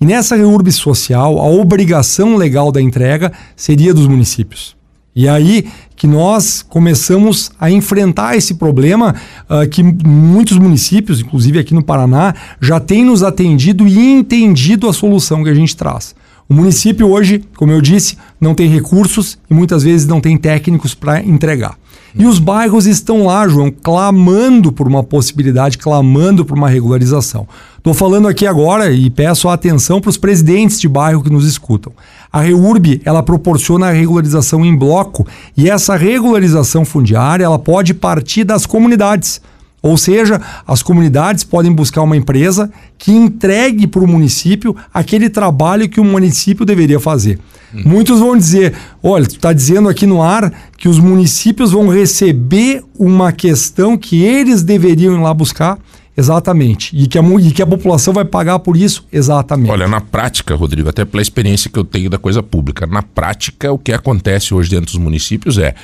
E 0.00 0.04
nessa 0.04 0.34
REURB 0.34 0.70
social, 0.72 1.38
a 1.38 1.48
obrigação 1.48 2.36
legal 2.36 2.72
da 2.72 2.80
entrega 2.80 3.32
seria 3.56 3.94
dos 3.94 4.06
municípios. 4.06 4.77
E 5.18 5.28
aí 5.28 5.66
que 5.96 6.06
nós 6.06 6.64
começamos 6.68 7.50
a 7.58 7.68
enfrentar 7.68 8.36
esse 8.36 8.54
problema 8.54 9.16
uh, 9.50 9.68
que 9.68 9.82
muitos 9.82 10.56
municípios, 10.56 11.18
inclusive 11.18 11.58
aqui 11.58 11.74
no 11.74 11.82
Paraná, 11.82 12.32
já 12.60 12.78
têm 12.78 13.04
nos 13.04 13.24
atendido 13.24 13.84
e 13.88 13.98
entendido 13.98 14.88
a 14.88 14.92
solução 14.92 15.42
que 15.42 15.50
a 15.50 15.54
gente 15.54 15.76
traz. 15.76 16.14
O 16.48 16.54
município 16.54 17.08
hoje, 17.08 17.42
como 17.56 17.72
eu 17.72 17.80
disse, 17.80 18.16
não 18.40 18.54
tem 18.54 18.68
recursos 18.68 19.36
e 19.50 19.54
muitas 19.54 19.82
vezes 19.82 20.06
não 20.06 20.20
tem 20.20 20.36
técnicos 20.36 20.94
para 20.94 21.20
entregar. 21.20 21.76
E 22.14 22.26
os 22.26 22.38
bairros 22.38 22.86
estão 22.86 23.26
lá, 23.26 23.46
João, 23.46 23.70
clamando 23.70 24.72
por 24.72 24.88
uma 24.88 25.02
possibilidade, 25.02 25.78
clamando 25.78 26.44
por 26.44 26.56
uma 26.56 26.68
regularização. 26.68 27.46
Estou 27.76 27.94
falando 27.94 28.28
aqui 28.28 28.46
agora 28.46 28.90
e 28.90 29.08
peço 29.08 29.48
a 29.48 29.54
atenção 29.54 30.00
para 30.00 30.10
os 30.10 30.16
presidentes 30.16 30.80
de 30.80 30.88
bairro 30.88 31.22
que 31.22 31.30
nos 31.30 31.46
escutam. 31.46 31.92
A 32.32 32.40
REURB, 32.40 33.00
ela 33.04 33.22
proporciona 33.22 33.86
a 33.86 33.92
regularização 33.92 34.64
em 34.64 34.76
bloco 34.76 35.26
e 35.56 35.70
essa 35.70 35.96
regularização 35.96 36.84
fundiária, 36.84 37.44
ela 37.44 37.58
pode 37.58 37.94
partir 37.94 38.44
das 38.44 38.66
comunidades. 38.66 39.40
Ou 39.80 39.96
seja, 39.96 40.40
as 40.66 40.82
comunidades 40.82 41.44
podem 41.44 41.72
buscar 41.72 42.02
uma 42.02 42.16
empresa 42.16 42.70
que 42.96 43.12
entregue 43.12 43.86
para 43.86 44.02
o 44.02 44.08
município 44.08 44.76
aquele 44.92 45.30
trabalho 45.30 45.88
que 45.88 46.00
o 46.00 46.04
município 46.04 46.66
deveria 46.66 46.98
fazer. 46.98 47.38
Hum. 47.72 47.82
Muitos 47.84 48.18
vão 48.18 48.36
dizer: 48.36 48.74
olha, 49.02 49.24
tu 49.24 49.36
está 49.36 49.52
dizendo 49.52 49.88
aqui 49.88 50.04
no 50.04 50.20
ar 50.20 50.52
que 50.76 50.88
os 50.88 50.98
municípios 50.98 51.70
vão 51.70 51.88
receber 51.88 52.82
uma 52.98 53.30
questão 53.30 53.96
que 53.96 54.22
eles 54.22 54.62
deveriam 54.62 55.14
ir 55.14 55.20
lá 55.20 55.32
buscar. 55.32 55.78
Exatamente. 56.16 56.96
E 56.96 57.06
que, 57.06 57.16
a, 57.16 57.22
e 57.22 57.52
que 57.52 57.62
a 57.62 57.66
população 57.66 58.12
vai 58.12 58.24
pagar 58.24 58.58
por 58.58 58.76
isso? 58.76 59.06
Exatamente. 59.12 59.70
Olha, 59.70 59.86
na 59.86 60.00
prática, 60.00 60.52
Rodrigo, 60.56 60.88
até 60.88 61.04
pela 61.04 61.22
experiência 61.22 61.70
que 61.70 61.78
eu 61.78 61.84
tenho 61.84 62.10
da 62.10 62.18
coisa 62.18 62.42
pública, 62.42 62.88
na 62.88 63.04
prática, 63.04 63.70
o 63.70 63.78
que 63.78 63.92
acontece 63.92 64.52
hoje 64.52 64.68
dentro 64.68 64.86
dos 64.86 64.96
municípios 64.96 65.58
é: 65.58 65.76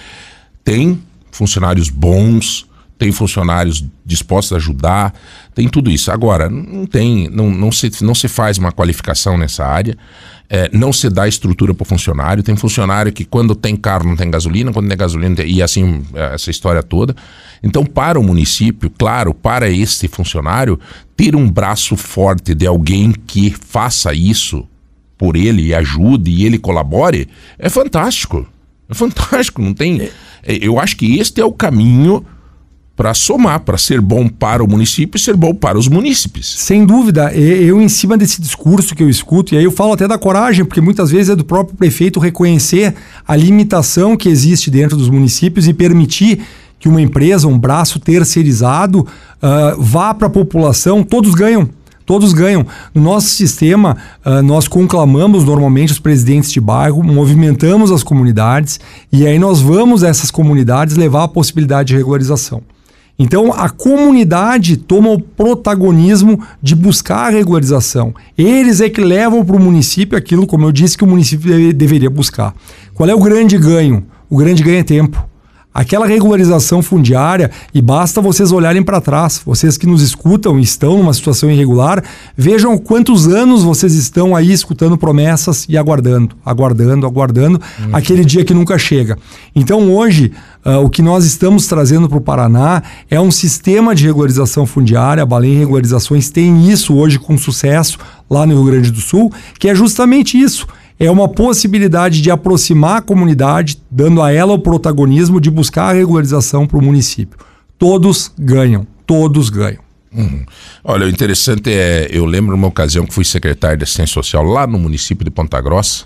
tem 0.65 1.01
funcionários 1.31 1.89
bons, 1.89 2.67
tem 2.99 3.11
funcionários 3.13 3.85
dispostos 4.05 4.53
a 4.53 4.57
ajudar, 4.57 5.13
tem 5.55 5.69
tudo 5.69 5.91
isso. 5.91 6.11
Agora, 6.11 6.49
não 6.49 6.87
tem, 6.87 7.29
não, 7.29 7.51
não, 7.51 7.73
se, 7.73 7.91
não 8.03 8.15
se 8.15 8.29
faz 8.29 8.59
uma 8.59 8.73
qualificação 8.73 9.37
nessa 9.37 9.65
área, 9.65 9.97
é, 10.49 10.71
não 10.73 10.93
se 10.93 11.09
dá 11.09 11.27
estrutura 11.27 11.75
para 11.75 11.83
o 11.83 11.87
funcionário. 11.87 12.43
Tem 12.43 12.55
funcionário 12.57 13.13
que 13.13 13.25
quando 13.25 13.55
tem 13.55 13.75
carro 13.75 14.07
não 14.07 14.17
tem 14.17 14.31
gasolina, 14.31 14.73
quando 14.73 14.89
tem 14.89 14.97
gasolina 14.97 15.35
tem, 15.37 15.51
e 15.51 15.63
assim, 15.63 16.03
essa 16.15 16.51
história 16.51 16.83
toda. 16.83 17.15
Então, 17.63 17.85
para 17.85 18.21
o 18.21 18.23
município, 18.23 18.91
claro, 18.91 19.35
para 19.35 19.69
esse 19.69 20.07
funcionário, 20.07 20.79
ter 21.17 21.35
um 21.35 21.51
braço 21.51 21.97
forte 21.97 22.55
de 22.55 22.67
alguém 22.67 23.13
que 23.13 23.51
faça 23.51 24.13
isso 24.13 24.67
por 25.17 25.37
ele 25.37 25.63
e 25.63 25.75
ajude 25.75 26.31
e 26.31 26.45
ele 26.45 26.59
colabore, 26.59 27.29
é 27.59 27.69
fantástico. 27.69 28.47
É 28.89 28.95
fantástico, 28.95 29.63
não 29.63 29.73
tem. 29.73 30.03
É. 30.03 30.11
é 30.43 30.59
eu 30.61 30.79
acho 30.79 30.97
que 30.97 31.19
este 31.19 31.41
é 31.41 31.45
o 31.45 31.53
caminho 31.53 32.25
para 32.97 33.13
somar, 33.13 33.61
para 33.61 33.77
ser 33.77 34.01
bom 34.01 34.29
para 34.29 34.63
o 34.63 34.69
município 34.69 35.17
e 35.17 35.21
ser 35.21 35.37
bom 35.37 35.53
para 35.53 35.77
os 35.77 35.89
munícipes. 35.89 36.47
Sem 36.59 36.87
dúvida, 36.87 37.33
eu 37.35 37.83
em 37.83 37.89
cima 37.89 38.17
desse 38.17 38.41
discurso 38.41 38.95
que 38.95 39.03
eu 39.03 39.11
escuto, 39.11 39.55
e 39.55 39.59
aí 39.59 39.65
eu 39.65 39.73
falo 39.73 39.93
até 39.93 40.07
da 40.07 40.17
coragem, 40.17 40.65
porque 40.65 40.81
muitas 40.81 41.11
vezes 41.11 41.31
é 41.31 41.37
do 41.37 41.45
próprio 41.45 41.77
prefeito 41.77 42.21
reconhecer 42.21 42.95
a 43.27 43.35
limitação 43.35 44.17
que 44.17 44.29
existe 44.29 44.71
dentro 44.71 44.97
dos 44.97 45.11
municípios 45.11 45.67
e 45.67 45.75
permitir 45.75 46.41
que 46.79 46.89
uma 46.89 47.01
empresa, 47.01 47.49
um 47.49 47.59
braço 47.59 47.99
terceirizado, 47.99 49.01
uh, 49.01 49.81
vá 49.83 50.13
para 50.13 50.27
a 50.27 50.31
população, 50.31 51.03
todos 51.03 51.35
ganham. 51.35 51.69
Todos 52.07 52.35
ganham. 52.35 52.67
No 52.95 53.01
nosso 53.01 53.29
sistema, 53.29 53.97
uh, 54.25 54.43
nós 54.43 54.69
conclamamos 54.69 55.43
normalmente 55.43 55.93
os 55.93 55.99
presidentes 55.99 56.53
de 56.53 56.61
bairro, 56.61 57.03
movimentamos 57.03 57.91
as 57.91 58.03
comunidades 58.03 58.79
e 59.11 59.27
aí 59.27 59.39
nós 59.39 59.63
vamos 59.63 60.05
a 60.05 60.09
essas 60.09 60.31
comunidades 60.31 60.97
levar 60.97 61.25
a 61.25 61.29
possibilidade 61.29 61.89
de 61.89 61.97
regularização. 61.97 62.63
Então 63.19 63.53
a 63.53 63.69
comunidade 63.69 64.77
toma 64.77 65.11
o 65.11 65.21
protagonismo 65.21 66.43
de 66.61 66.75
buscar 66.75 67.27
a 67.27 67.31
regularização. 67.31 68.15
Eles 68.37 68.81
é 68.81 68.91
que 68.91 69.01
levam 69.01 69.45
para 69.45 69.57
o 69.57 69.61
município 69.61 70.19
aquilo, 70.19 70.47
como 70.47 70.67
eu 70.67 70.73
disse, 70.73 70.99
que 70.99 71.05
o 71.05 71.07
município 71.07 71.49
deve, 71.49 71.73
deveria 71.73 72.11
buscar. 72.11 72.55
Qual 72.93 73.09
é 73.09 73.15
o 73.15 73.21
grande 73.21 73.57
ganho? 73.57 74.05
O 74.29 74.37
grande 74.37 74.63
ganho 74.63 74.81
é 74.81 74.83
tempo. 74.83 75.34
Aquela 75.75 76.07
regularização 76.07 76.81
fundiária, 76.81 77.51
e 77.75 77.83
basta 77.83 78.21
vocês 78.21 78.53
olharem 78.53 78.81
para 78.81 79.01
trás, 79.01 79.43
vocês 79.45 79.77
que 79.77 79.89
nos 79.89 80.03
escutam 80.03 80.57
e 80.57 80.63
estão 80.63 80.99
numa 80.99 81.13
situação 81.13 81.51
irregular, 81.51 82.01
vejam 82.37 82.79
quantos 82.79 83.27
anos 83.27 83.65
vocês 83.65 83.93
estão 83.95 84.37
aí 84.37 84.53
escutando 84.53 84.97
promessas 84.97 85.67
e 85.69 85.77
aguardando, 85.77 86.37
aguardando, 86.47 87.05
aguardando 87.05 87.61
uhum. 87.81 87.91
aquele 87.93 88.25
dia 88.25 88.45
que 88.45 88.55
nunca 88.55 88.79
chega. 88.79 89.19
Então 89.53 89.93
hoje, 89.93 90.31
uh, 90.65 90.79
o 90.79 90.89
que 90.89 91.03
nós 91.03 91.25
estamos 91.25 91.67
trazendo 91.67 92.09
para 92.09 92.19
o 92.19 92.21
Paraná 92.21 92.81
é 93.11 93.21
um 93.21 93.33
sistema 93.33 93.97
de 93.97 94.07
regularização 94.07 94.67
fundiária, 94.67 95.25
a 95.25 95.27
Balém 95.27 95.59
Regularizações 95.59 96.31
tem 96.31 96.71
isso 96.71 96.95
hoje 96.95 97.19
com 97.19 97.37
sucesso 97.37 97.99
lá 98.31 98.47
no 98.47 98.55
Rio 98.55 98.65
Grande 98.65 98.93
do 98.93 99.01
Sul, 99.01 99.33
que 99.59 99.69
é 99.69 99.75
justamente 99.75 100.41
isso 100.41 100.69
é 100.99 101.11
uma 101.11 101.29
possibilidade 101.29 102.21
de 102.21 102.31
aproximar 102.31 102.99
a 102.99 103.03
comunidade, 103.03 103.79
dando 103.91 104.23
a 104.23 104.33
ela 104.33 104.53
o 104.53 104.59
protagonismo 104.59 105.41
de 105.41 105.51
buscar 105.51 105.91
a 105.91 105.93
regularização 105.93 106.67
para 106.67 106.79
o 106.79 106.83
município. 106.83 107.39
Todos 107.79 108.33
ganham, 108.39 108.87
todos 109.07 109.51
ganham. 109.51 109.83
Uhum. 110.13 110.45
Olha, 110.85 111.07
o 111.07 111.09
interessante 111.09 111.73
é, 111.73 112.09
eu 112.11 112.25
lembro 112.25 112.55
uma 112.55 112.69
ocasião 112.69 113.05
que 113.05 113.13
fui 113.13 113.25
secretário 113.25 113.79
de 113.79 113.85
assistência 113.85 114.15
social 114.15 114.45
lá 114.45 114.67
no 114.67 114.79
município 114.79 115.25
de 115.25 115.31
Ponta 115.31 115.61
Grossa, 115.61 116.05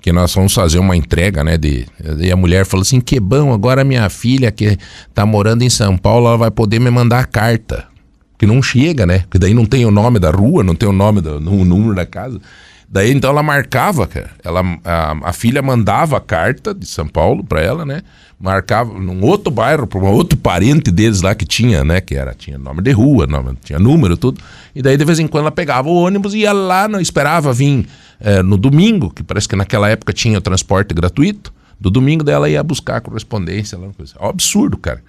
que 0.00 0.12
nós 0.12 0.32
fomos 0.32 0.54
fazer 0.54 0.78
uma 0.78 0.96
entrega, 0.96 1.42
né, 1.42 1.56
de, 1.56 1.86
e 2.18 2.30
a 2.30 2.36
mulher 2.36 2.64
falou 2.64 2.82
assim, 2.82 3.00
que 3.00 3.18
bom, 3.20 3.52
agora 3.52 3.84
minha 3.84 4.08
filha 4.08 4.50
que 4.50 4.76
está 5.08 5.24
morando 5.26 5.62
em 5.62 5.70
São 5.70 5.96
Paulo, 5.96 6.26
ela 6.26 6.36
vai 6.36 6.50
poder 6.50 6.80
me 6.80 6.90
mandar 6.90 7.26
carta, 7.26 7.86
que 8.38 8.46
não 8.46 8.60
chega, 8.60 9.06
né, 9.06 9.20
porque 9.20 9.38
daí 9.38 9.54
não 9.54 9.64
tem 9.64 9.84
o 9.84 9.90
nome 9.90 10.18
da 10.18 10.30
rua, 10.30 10.64
não 10.64 10.74
tem 10.74 10.88
o 10.88 10.92
nome 10.92 11.20
do 11.20 11.36
o 11.36 11.64
número 11.64 11.94
da 11.94 12.06
casa, 12.06 12.40
Daí 12.92 13.10
então 13.10 13.30
ela 13.30 13.42
marcava, 13.42 14.06
cara. 14.06 14.30
Ela, 14.44 14.60
a, 14.84 15.30
a 15.30 15.32
filha 15.32 15.62
mandava 15.62 16.18
a 16.18 16.20
carta 16.20 16.74
de 16.74 16.86
São 16.86 17.08
Paulo 17.08 17.42
para 17.42 17.62
ela, 17.62 17.86
né? 17.86 18.02
Marcava 18.38 18.92
num 18.92 19.24
outro 19.24 19.50
bairro, 19.50 19.86
para 19.86 19.98
um 19.98 20.06
outro 20.08 20.36
parente 20.36 20.90
deles 20.90 21.22
lá 21.22 21.34
que 21.34 21.46
tinha, 21.46 21.82
né? 21.82 22.02
Que 22.02 22.16
era, 22.16 22.34
tinha 22.34 22.58
nome 22.58 22.82
de 22.82 22.92
rua, 22.92 23.26
nome, 23.26 23.56
tinha 23.64 23.78
número, 23.78 24.14
tudo. 24.14 24.42
E 24.74 24.82
daí 24.82 24.98
de 24.98 25.06
vez 25.06 25.18
em 25.18 25.26
quando 25.26 25.44
ela 25.44 25.50
pegava 25.50 25.88
o 25.88 25.94
ônibus 25.94 26.34
e 26.34 26.40
ia 26.40 26.52
lá, 26.52 26.86
não 26.86 27.00
esperava 27.00 27.50
vir 27.50 27.86
é, 28.20 28.42
no 28.42 28.58
domingo, 28.58 29.08
que 29.08 29.22
parece 29.22 29.48
que 29.48 29.56
naquela 29.56 29.88
época 29.88 30.12
tinha 30.12 30.36
o 30.36 30.42
transporte 30.42 30.92
gratuito. 30.92 31.50
Do 31.80 31.88
domingo 31.90 32.22
dela 32.22 32.48
ia 32.48 32.62
buscar 32.62 32.96
a 32.96 33.00
correspondência. 33.00 33.78
Lá, 33.78 33.88
coisa. 33.96 34.14
É 34.20 34.22
um 34.22 34.28
absurdo, 34.28 34.76
cara. 34.76 35.02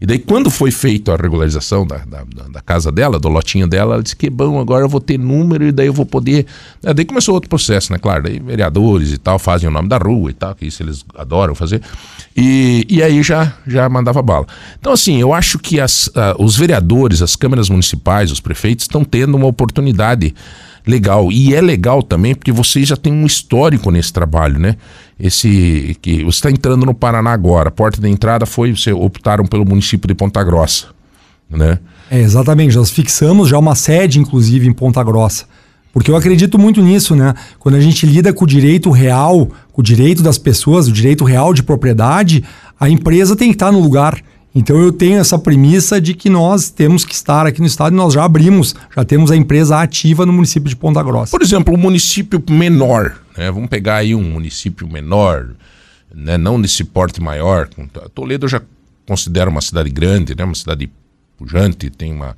E 0.00 0.06
daí, 0.06 0.18
quando 0.18 0.48
foi 0.48 0.70
feita 0.70 1.12
a 1.12 1.16
regularização 1.16 1.84
da, 1.84 1.98
da, 1.98 2.22
da, 2.52 2.60
casa 2.60 2.92
dela, 2.92 3.18
do 3.18 3.28
lotinho 3.28 3.66
dela, 3.66 3.94
ela 3.94 4.02
disse 4.02 4.14
que 4.14 4.30
bom, 4.30 4.60
agora 4.60 4.84
eu 4.84 4.88
vou 4.88 5.00
ter 5.00 5.18
número 5.18 5.64
e 5.66 5.72
daí 5.72 5.88
eu 5.88 5.92
vou 5.92 6.06
poder. 6.06 6.46
É, 6.84 6.94
daí 6.94 7.04
começou 7.04 7.34
outro 7.34 7.50
processo, 7.50 7.92
né? 7.92 7.98
Claro, 7.98 8.22
daí 8.22 8.38
vereadores 8.38 9.12
e 9.12 9.18
tal 9.18 9.40
fazem 9.40 9.68
o 9.68 9.72
nome 9.72 9.88
da 9.88 9.98
rua 9.98 10.30
e 10.30 10.34
tal, 10.34 10.54
que 10.54 10.66
isso 10.66 10.84
eles 10.84 11.04
adoram 11.16 11.52
fazer. 11.52 11.82
E, 12.36 12.86
e 12.88 13.02
aí 13.02 13.20
já, 13.24 13.52
já 13.66 13.88
mandava 13.88 14.22
bala. 14.22 14.46
Então, 14.78 14.92
assim, 14.92 15.20
eu 15.20 15.34
acho 15.34 15.58
que 15.58 15.80
as, 15.80 16.06
uh, 16.08 16.36
os 16.38 16.56
vereadores, 16.56 17.20
as 17.20 17.34
câmeras 17.34 17.68
municipais, 17.68 18.30
os 18.30 18.38
prefeitos 18.38 18.84
estão 18.84 19.02
tendo 19.02 19.36
uma 19.36 19.46
oportunidade 19.46 20.32
legal. 20.88 21.30
E 21.30 21.54
é 21.54 21.60
legal 21.60 22.02
também 22.02 22.34
porque 22.34 22.50
vocês 22.50 22.88
já 22.88 22.96
têm 22.96 23.12
um 23.12 23.26
histórico 23.26 23.90
nesse 23.90 24.12
trabalho, 24.12 24.58
né? 24.58 24.76
Esse 25.20 25.96
que 26.00 26.24
você 26.24 26.38
está 26.38 26.50
entrando 26.50 26.86
no 26.86 26.94
Paraná 26.94 27.32
agora, 27.32 27.68
a 27.68 27.72
porta 27.72 28.00
de 28.00 28.08
entrada 28.08 28.46
foi, 28.46 28.74
você 28.74 28.92
optaram 28.92 29.44
pelo 29.44 29.66
município 29.66 30.08
de 30.08 30.14
Ponta 30.14 30.42
Grossa, 30.42 30.86
né? 31.50 31.78
É, 32.10 32.18
exatamente, 32.20 32.74
nós 32.74 32.90
fixamos 32.90 33.48
já 33.50 33.58
uma 33.58 33.74
sede, 33.74 34.18
inclusive, 34.18 34.66
em 34.66 34.72
Ponta 34.72 35.02
Grossa. 35.04 35.44
Porque 35.92 36.10
eu 36.10 36.16
acredito 36.16 36.58
muito 36.58 36.80
nisso, 36.80 37.14
né? 37.14 37.34
Quando 37.58 37.74
a 37.74 37.80
gente 37.80 38.06
lida 38.06 38.32
com 38.32 38.44
o 38.44 38.46
direito 38.46 38.90
real, 38.90 39.48
com 39.72 39.80
o 39.80 39.84
direito 39.84 40.22
das 40.22 40.38
pessoas, 40.38 40.86
o 40.86 40.92
direito 40.92 41.24
real 41.24 41.52
de 41.52 41.62
propriedade, 41.62 42.44
a 42.78 42.88
empresa 42.88 43.36
tem 43.36 43.48
que 43.48 43.56
estar 43.56 43.72
no 43.72 43.80
lugar. 43.80 44.22
Então 44.58 44.76
eu 44.76 44.90
tenho 44.90 45.20
essa 45.20 45.38
premissa 45.38 46.00
de 46.00 46.14
que 46.14 46.28
nós 46.28 46.68
temos 46.68 47.04
que 47.04 47.14
estar 47.14 47.46
aqui 47.46 47.60
no 47.60 47.66
estado 47.68 47.92
e 47.92 47.96
nós 47.96 48.14
já 48.14 48.24
abrimos, 48.24 48.74
já 48.92 49.04
temos 49.04 49.30
a 49.30 49.36
empresa 49.36 49.80
ativa 49.80 50.26
no 50.26 50.32
município 50.32 50.68
de 50.68 50.74
Ponta 50.74 51.00
Grossa. 51.00 51.30
Por 51.30 51.40
exemplo, 51.40 51.72
um 51.72 51.76
município 51.76 52.42
menor, 52.50 53.14
né? 53.36 53.52
vamos 53.52 53.68
pegar 53.68 53.98
aí 53.98 54.16
um 54.16 54.22
município 54.22 54.88
menor, 54.88 55.50
né? 56.12 56.36
não 56.36 56.58
nesse 56.58 56.82
porte 56.82 57.20
maior. 57.20 57.68
Toledo 58.12 58.46
eu 58.46 58.50
já 58.50 58.60
considero 59.06 59.48
uma 59.48 59.60
cidade 59.60 59.90
grande, 59.90 60.34
né? 60.36 60.42
uma 60.42 60.56
cidade 60.56 60.90
pujante, 61.36 61.88
tem 61.88 62.12
uma. 62.12 62.36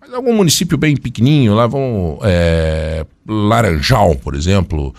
Mas 0.00 0.14
algum 0.14 0.34
município 0.34 0.78
bem 0.78 0.96
pequenininho, 0.96 1.54
lá 1.54 1.66
vão. 1.66 2.18
É... 2.22 3.04
Laranjal, 3.28 4.14
por 4.14 4.34
exemplo 4.34 4.94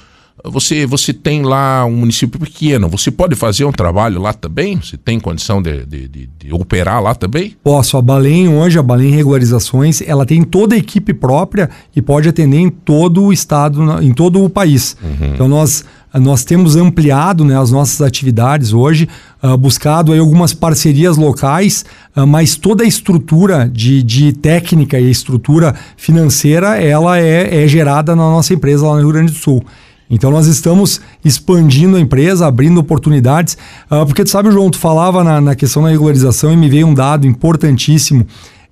você, 0.45 0.85
você 0.85 1.13
tem 1.13 1.43
lá 1.43 1.85
um 1.85 1.91
município 1.91 2.39
pequeno, 2.39 2.87
você 2.87 3.11
pode 3.11 3.35
fazer 3.35 3.65
um 3.65 3.71
trabalho 3.71 4.21
lá 4.21 4.33
também? 4.33 4.77
Você 4.77 4.97
tem 4.97 5.19
condição 5.19 5.61
de, 5.61 5.85
de, 5.85 6.07
de, 6.07 6.29
de 6.39 6.53
operar 6.53 7.01
lá 7.01 7.13
também? 7.13 7.55
Posso. 7.63 7.97
A 7.97 8.01
Balém 8.01 8.47
hoje, 8.47 8.79
a 8.79 8.83
Balém 8.83 9.11
Regularizações, 9.11 10.01
ela 10.01 10.25
tem 10.25 10.43
toda 10.43 10.75
a 10.75 10.77
equipe 10.77 11.13
própria 11.13 11.69
e 11.95 12.01
pode 12.01 12.29
atender 12.29 12.57
em 12.57 12.69
todo 12.69 13.23
o 13.23 13.33
estado, 13.33 14.01
em 14.01 14.13
todo 14.13 14.43
o 14.43 14.49
país. 14.49 14.95
Uhum. 15.01 15.33
Então 15.33 15.47
nós 15.47 15.83
nós 16.11 16.43
temos 16.43 16.75
ampliado 16.75 17.45
né, 17.45 17.59
as 17.59 17.69
nossas 17.69 18.01
atividades 18.01 18.73
hoje, 18.73 19.07
uh, 19.43 19.55
buscado 19.55 20.11
aí 20.11 20.17
algumas 20.17 20.55
parcerias 20.55 21.17
locais, 21.17 21.85
uh, 22.15 22.25
mas 22.25 22.55
toda 22.55 22.83
a 22.83 22.87
estrutura 22.87 23.69
de, 23.71 24.01
de 24.01 24.33
técnica 24.33 24.99
e 24.99 25.11
estrutura 25.11 25.75
financeira 25.95 26.81
ela 26.81 27.19
é, 27.19 27.63
é 27.63 27.67
gerada 27.67 28.15
na 28.15 28.23
nossa 28.23 28.55
empresa 28.55 28.87
lá 28.87 28.95
no 28.95 29.01
Rio 29.01 29.11
Grande 29.11 29.31
do 29.31 29.37
Sul. 29.37 29.63
Então 30.09 30.31
nós 30.31 30.47
estamos 30.47 30.99
expandindo 31.23 31.95
a 31.95 31.99
empresa, 31.99 32.47
abrindo 32.47 32.79
oportunidades, 32.79 33.55
uh, 33.91 34.05
porque 34.05 34.23
tu 34.23 34.29
sabe, 34.29 34.49
João, 34.51 34.71
tu 34.71 34.79
falava 34.79 35.23
na, 35.23 35.39
na, 35.39 35.55
questão 35.55 35.83
da 35.83 35.89
regularização 35.89 36.51
e 36.51 36.57
me 36.57 36.67
veio 36.67 36.87
um 36.87 36.93
dado 36.93 37.27
importantíssimo, 37.27 38.25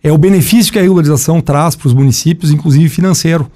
é 0.03 0.11
o 0.11 0.17
benefício 0.17 0.71
que 0.71 0.79
a 0.79 0.81
regularização 0.81 1.39
traz 1.39 1.75
para 1.75 1.87
os 1.87 1.93
municípios, 1.93 2.51
inclusive 2.51 2.89
financeiro. 2.89 3.49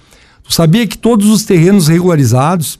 Tu 0.43 0.53
sabia 0.53 0.85
que 0.85 0.97
todos 0.97 1.29
os 1.29 1.43
terrenos 1.43 1.87
regularizados, 1.87 2.79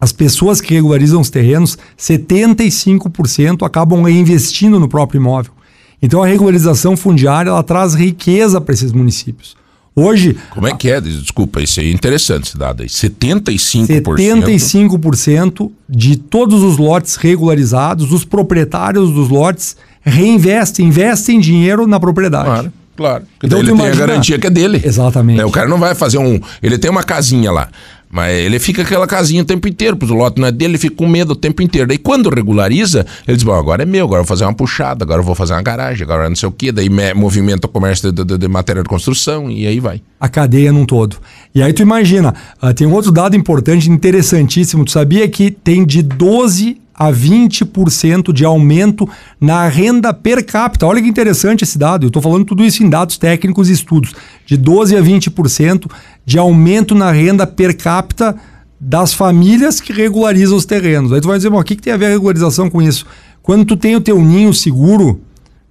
as 0.00 0.12
pessoas 0.12 0.60
que 0.60 0.74
regularizam 0.74 1.20
os 1.20 1.30
terrenos, 1.30 1.78
75% 1.98 3.64
acabam 3.64 4.02
reinvestindo 4.02 4.80
no 4.80 4.88
próprio 4.88 5.18
imóvel. 5.18 5.52
Então 6.00 6.22
a 6.22 6.26
regularização 6.26 6.96
fundiária 6.96 7.50
ela 7.50 7.62
traz 7.62 7.94
riqueza 7.94 8.60
para 8.60 8.74
esses 8.74 8.92
municípios. 8.92 9.56
Hoje. 9.98 10.36
Como 10.50 10.68
é 10.68 10.76
que 10.76 10.90
é? 10.90 11.00
Desculpa, 11.00 11.62
isso 11.62 11.80
é 11.80 11.90
interessante 11.90 12.48
esse 12.48 12.58
dado 12.58 12.82
aí. 12.82 12.88
75%. 12.88 14.02
75% 14.04 15.70
de 15.88 16.16
todos 16.16 16.62
os 16.62 16.76
lotes 16.76 17.16
regularizados, 17.16 18.12
os 18.12 18.22
proprietários 18.22 19.10
dos 19.10 19.30
lotes 19.30 19.74
reinvestem, 20.02 20.86
investem 20.86 21.40
dinheiro 21.40 21.86
na 21.86 21.98
propriedade. 21.98 22.44
Claro. 22.44 22.72
Claro. 22.96 23.24
Então 23.44 23.58
ele 23.58 23.74
tem 23.74 23.86
a 23.88 23.94
garantia 23.94 24.38
que 24.38 24.46
é 24.46 24.50
dele. 24.50 24.80
Exatamente. 24.82 25.40
É, 25.40 25.44
o 25.44 25.50
cara 25.50 25.68
não 25.68 25.78
vai 25.78 25.94
fazer 25.94 26.16
um. 26.16 26.40
Ele 26.62 26.78
tem 26.78 26.90
uma 26.90 27.02
casinha 27.02 27.52
lá. 27.52 27.68
Mas 28.10 28.34
ele 28.34 28.58
fica 28.58 28.82
aquela 28.82 29.06
casinha 29.06 29.42
o 29.42 29.44
tempo 29.44 29.66
inteiro, 29.66 29.96
porque 29.96 30.12
o 30.12 30.16
lote 30.16 30.40
não 30.40 30.48
é 30.48 30.52
dele, 30.52 30.72
ele 30.72 30.78
fica 30.78 30.94
com 30.96 31.08
medo 31.08 31.32
o 31.32 31.36
tempo 31.36 31.60
inteiro. 31.62 31.88
Daí 31.88 31.98
quando 31.98 32.28
regulariza, 32.30 33.04
ele 33.26 33.36
diz: 33.36 33.44
Bom, 33.44 33.54
agora 33.54 33.82
é 33.82 33.86
meu, 33.86 34.04
agora 34.04 34.20
eu 34.20 34.24
vou 34.24 34.28
fazer 34.28 34.44
uma 34.44 34.54
puxada, 34.54 35.04
agora 35.04 35.20
eu 35.20 35.24
vou 35.24 35.34
fazer 35.34 35.54
uma 35.54 35.62
garagem, 35.62 36.04
agora 36.04 36.28
não 36.28 36.36
sei 36.36 36.48
o 36.48 36.52
quê. 36.52 36.70
Daí 36.70 36.88
movimenta 37.14 37.66
o 37.66 37.70
comércio 37.70 38.12
de, 38.12 38.24
de, 38.24 38.38
de, 38.38 38.48
matéria 38.48 38.82
de 38.82 38.88
construção 38.88 39.50
e 39.50 39.66
aí 39.66 39.80
vai. 39.80 40.00
A 40.20 40.28
cadeia 40.28 40.72
num 40.72 40.86
todo. 40.86 41.16
E 41.54 41.62
aí 41.62 41.72
tu 41.72 41.82
imagina, 41.82 42.34
uh, 42.62 42.72
tem 42.72 42.86
um 42.86 42.92
outro 42.92 43.10
dado 43.10 43.36
importante, 43.36 43.90
interessantíssimo. 43.90 44.84
Tu 44.84 44.92
sabia 44.92 45.28
que 45.28 45.50
tem 45.50 45.84
de 45.84 46.02
12 46.02 46.80
a 46.96 47.12
20% 47.12 48.32
de 48.32 48.44
aumento 48.44 49.08
na 49.38 49.68
renda 49.68 50.14
per 50.14 50.44
capita. 50.44 50.86
Olha 50.86 51.02
que 51.02 51.08
interessante 51.08 51.62
esse 51.62 51.78
dado. 51.78 52.04
Eu 52.04 52.08
estou 52.08 52.22
falando 52.22 52.46
tudo 52.46 52.64
isso 52.64 52.82
em 52.82 52.88
dados 52.88 53.18
técnicos 53.18 53.68
e 53.68 53.72
estudos. 53.72 54.14
De 54.46 54.56
12 54.56 54.96
a 54.96 55.02
20% 55.02 55.90
de 56.26 56.38
aumento 56.38 56.94
na 56.94 57.12
renda 57.12 57.46
per 57.46 57.76
capita 57.76 58.36
das 58.78 59.14
famílias 59.14 59.80
que 59.80 59.92
regularizam 59.92 60.56
os 60.56 60.66
terrenos. 60.66 61.12
Aí 61.12 61.20
tu 61.20 61.28
vai 61.28 61.38
dizer, 61.38 61.48
bom, 61.48 61.60
o 61.60 61.64
que, 61.64 61.76
que 61.76 61.82
tem 61.82 61.92
a 61.92 61.96
ver 61.96 62.06
a 62.06 62.10
regularização 62.10 62.68
com 62.68 62.82
isso? 62.82 63.06
Quando 63.42 63.64
tu 63.64 63.76
tem 63.76 63.94
o 63.94 64.00
teu 64.00 64.20
ninho 64.20 64.52
seguro, 64.52 65.20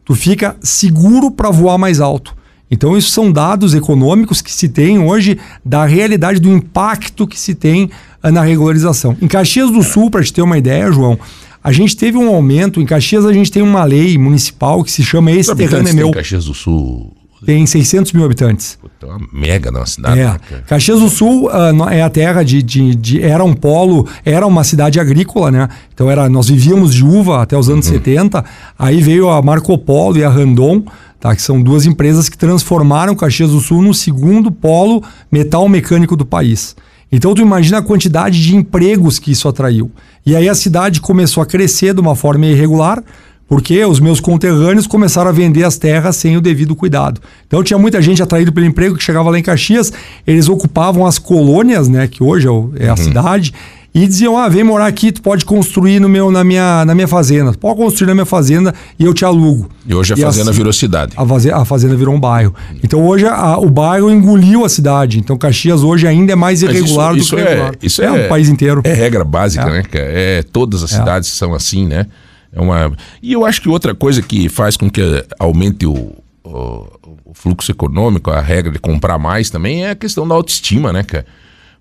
tu 0.06 0.16
fica 0.16 0.56
seguro 0.62 1.30
para 1.30 1.52
voar 1.52 1.78
mais 1.78 2.00
alto. 2.00 2.34
Então, 2.72 2.98
isso 2.98 3.12
são 3.12 3.32
dados 3.32 3.76
econômicos 3.76 4.42
que 4.42 4.52
se 4.52 4.70
tem 4.70 4.98
hoje 4.98 5.38
da 5.64 5.86
realidade 5.86 6.40
do 6.40 6.50
impacto 6.50 7.28
que 7.28 7.40
se 7.40 7.54
tem 7.54 7.92
uh, 8.24 8.32
na 8.32 8.42
regularização. 8.42 9.16
Em 9.22 9.28
Caxias 9.28 9.70
do 9.70 9.84
Sul, 9.84 10.10
para 10.10 10.24
te 10.24 10.34
ter 10.34 10.42
uma 10.42 10.58
ideia, 10.58 10.92
João, 10.92 11.20
a 11.64 11.72
gente 11.72 11.96
teve 11.96 12.18
um 12.18 12.28
aumento. 12.34 12.82
Em 12.82 12.86
Caxias, 12.86 13.26
a 13.26 13.34
gente 13.34 13.52
tem 13.52 13.62
uma 13.62 13.84
lei 13.84 14.18
municipal 14.18 14.84
que 14.84 14.92
se 14.92 15.04
chama 15.04 15.32
Esse 15.32 15.54
Terreno 15.56 15.90
é 15.90 15.94
Meu. 15.94 16.08
Em 16.08 16.12
Caxias 16.12 16.46
do 16.46 16.54
Sul. 16.54 17.14
Tem 17.46 17.66
600 17.66 18.14
mil 18.14 18.24
habitantes. 18.24 18.78
Puta, 18.82 19.08
uma 19.08 19.20
mega 19.34 19.72
na 19.72 19.86
cidade. 19.86 20.20
É. 20.20 20.26
Né, 20.26 20.40
Caxias 20.68 21.00
do 21.00 21.10
Sul 21.10 21.48
uh, 21.48 21.90
é 21.90 22.02
a 22.02 22.10
terra 22.10 22.44
de, 22.44 22.62
de, 22.62 22.96
de, 22.96 23.22
Era 23.22 23.44
um 23.44 23.54
polo, 23.54 24.08
era 24.24 24.46
uma 24.46 24.64
cidade 24.64 25.00
agrícola, 25.00 25.52
né? 25.52 25.70
Então 25.94 26.10
era, 26.10 26.30
nós 26.30 26.50
vivíamos 26.50 26.94
de 26.94 27.04
uva 27.04 27.42
até 27.42 27.58
os 27.58 27.70
anos 27.70 27.88
uhum. 27.88 27.94
70. 27.94 28.44
Aí 28.78 29.02
veio 29.02 29.30
a 29.30 29.42
Marco 29.42 29.78
Polo 29.78 30.18
e 30.18 30.24
a 30.24 30.30
Randon 30.30 30.84
tá? 31.26 31.36
que 31.36 31.42
são 31.42 31.60
duas 31.60 31.88
empresas 31.88 32.30
que 32.30 32.38
transformaram 32.38 33.16
Caxias 33.16 33.50
do 33.50 33.60
Sul 33.60 33.82
no 33.82 33.94
segundo 33.96 34.52
polo 34.52 35.04
metal 35.32 35.68
mecânico 35.68 36.16
do 36.16 36.26
país. 36.26 36.76
Então 37.12 37.34
tu 37.34 37.42
imagina 37.42 37.80
a 37.80 37.82
quantidade 37.82 38.44
de 38.44 38.56
empregos 38.56 39.18
que 39.18 39.32
isso 39.32 39.48
atraiu. 39.48 39.92
E 40.26 40.36
aí 40.36 40.48
a 40.48 40.54
cidade 40.56 41.02
começou 41.02 41.42
a 41.42 41.46
crescer 41.46 41.94
de 41.94 42.02
uma 42.02 42.16
forma 42.16 42.46
irregular, 42.46 43.04
porque 43.48 43.84
os 43.86 44.00
meus 44.00 44.20
conterrâneos 44.20 44.88
começaram 44.88 45.30
a 45.30 45.34
vender 45.34 45.64
as 45.64 45.78
terras 45.78 46.16
sem 46.16 46.36
o 46.36 46.42
devido 46.42 46.76
cuidado. 46.76 47.22
Então 47.48 47.64
tinha 47.64 47.78
muita 47.78 48.02
gente 48.02 48.22
atraída 48.22 48.52
pelo 48.52 48.66
emprego 48.66 48.96
que 48.96 49.04
chegava 49.04 49.30
lá 49.30 49.38
em 49.38 49.44
Caxias, 49.44 49.94
eles 50.26 50.50
ocupavam 50.50 51.06
as 51.06 51.20
colônias, 51.20 51.88
né, 51.88 52.08
que 52.08 52.24
hoje 52.24 52.48
é 52.78 52.88
a 52.88 52.92
uhum. 52.92 52.98
cidade, 52.98 53.54
e 53.94 54.06
diziam: 54.06 54.38
"Ah, 54.38 54.50
vem 54.50 54.62
morar 54.62 54.88
aqui, 54.88 55.10
tu 55.10 55.22
pode 55.22 55.46
construir 55.46 56.02
no 56.02 56.10
meu 56.10 56.30
na 56.30 56.44
minha 56.44 56.84
na 56.84 56.94
minha 56.94 57.08
fazenda. 57.08 57.54
pode 57.54 57.78
construir 57.78 58.08
na 58.08 58.14
minha 58.14 58.26
fazenda 58.26 58.74
e 59.00 59.06
eu 59.06 59.14
te 59.14 59.24
alugo". 59.24 59.70
E 59.88 59.96
hoje 59.96 60.14
a 60.14 60.18
e 60.18 60.22
fazenda 60.22 60.50
assim, 60.50 60.58
virou 60.58 60.74
cidade. 60.74 61.14
A, 61.16 61.26
fazenda, 61.26 61.56
a 61.56 61.66
fazenda 61.66 61.96
virou 61.96 62.14
um 62.14 62.20
bairro. 62.20 62.54
Então 62.84 63.08
hoje 63.08 63.26
a, 63.26 63.58
o 63.58 63.70
bairro 63.70 64.12
engoliu 64.12 64.66
a 64.66 64.70
cidade. 64.70 65.18
Então 65.18 65.38
Caxias 65.38 65.82
hoje 65.82 66.06
ainda 66.06 66.34
é 66.34 66.36
mais 66.36 66.62
irregular 66.62 67.16
isso, 67.16 67.32
do 67.32 67.38
que 67.38 67.48
regular. 67.48 67.74
É, 67.74 67.86
isso 67.86 68.02
é, 68.02 68.06
é 68.06 68.26
o 68.26 68.28
país 68.28 68.50
inteiro. 68.50 68.82
É 68.84 68.94
regra 68.94 69.24
básica, 69.24 69.64
é. 69.64 69.72
né? 69.72 69.84
É 69.94 70.44
todas 70.52 70.84
as 70.84 70.92
é. 70.92 70.98
cidades 70.98 71.30
são 71.30 71.54
assim, 71.54 71.88
né? 71.88 72.08
É 72.56 72.62
uma 72.62 72.94
E 73.22 73.34
eu 73.34 73.46
acho 73.46 73.62
que 73.62 73.70
outra 73.70 73.94
coisa 73.94 74.22
que 74.22 74.50
faz 74.50 74.78
com 74.78 74.90
que 74.90 75.02
aumente 75.38 75.86
o, 75.86 76.16
o, 76.44 76.88
o 77.26 77.34
fluxo 77.34 77.72
econômico, 77.72 78.32
a 78.32 78.42
regra 78.42 78.72
de 78.72 78.80
comprar 78.80 79.20
mais 79.20 79.50
também 79.50 79.86
é 79.86 79.92
a 79.92 79.96
questão 79.96 80.28
da 80.28 80.34
autoestima, 80.34 80.92
né, 80.92 81.04
cara? 81.04 81.26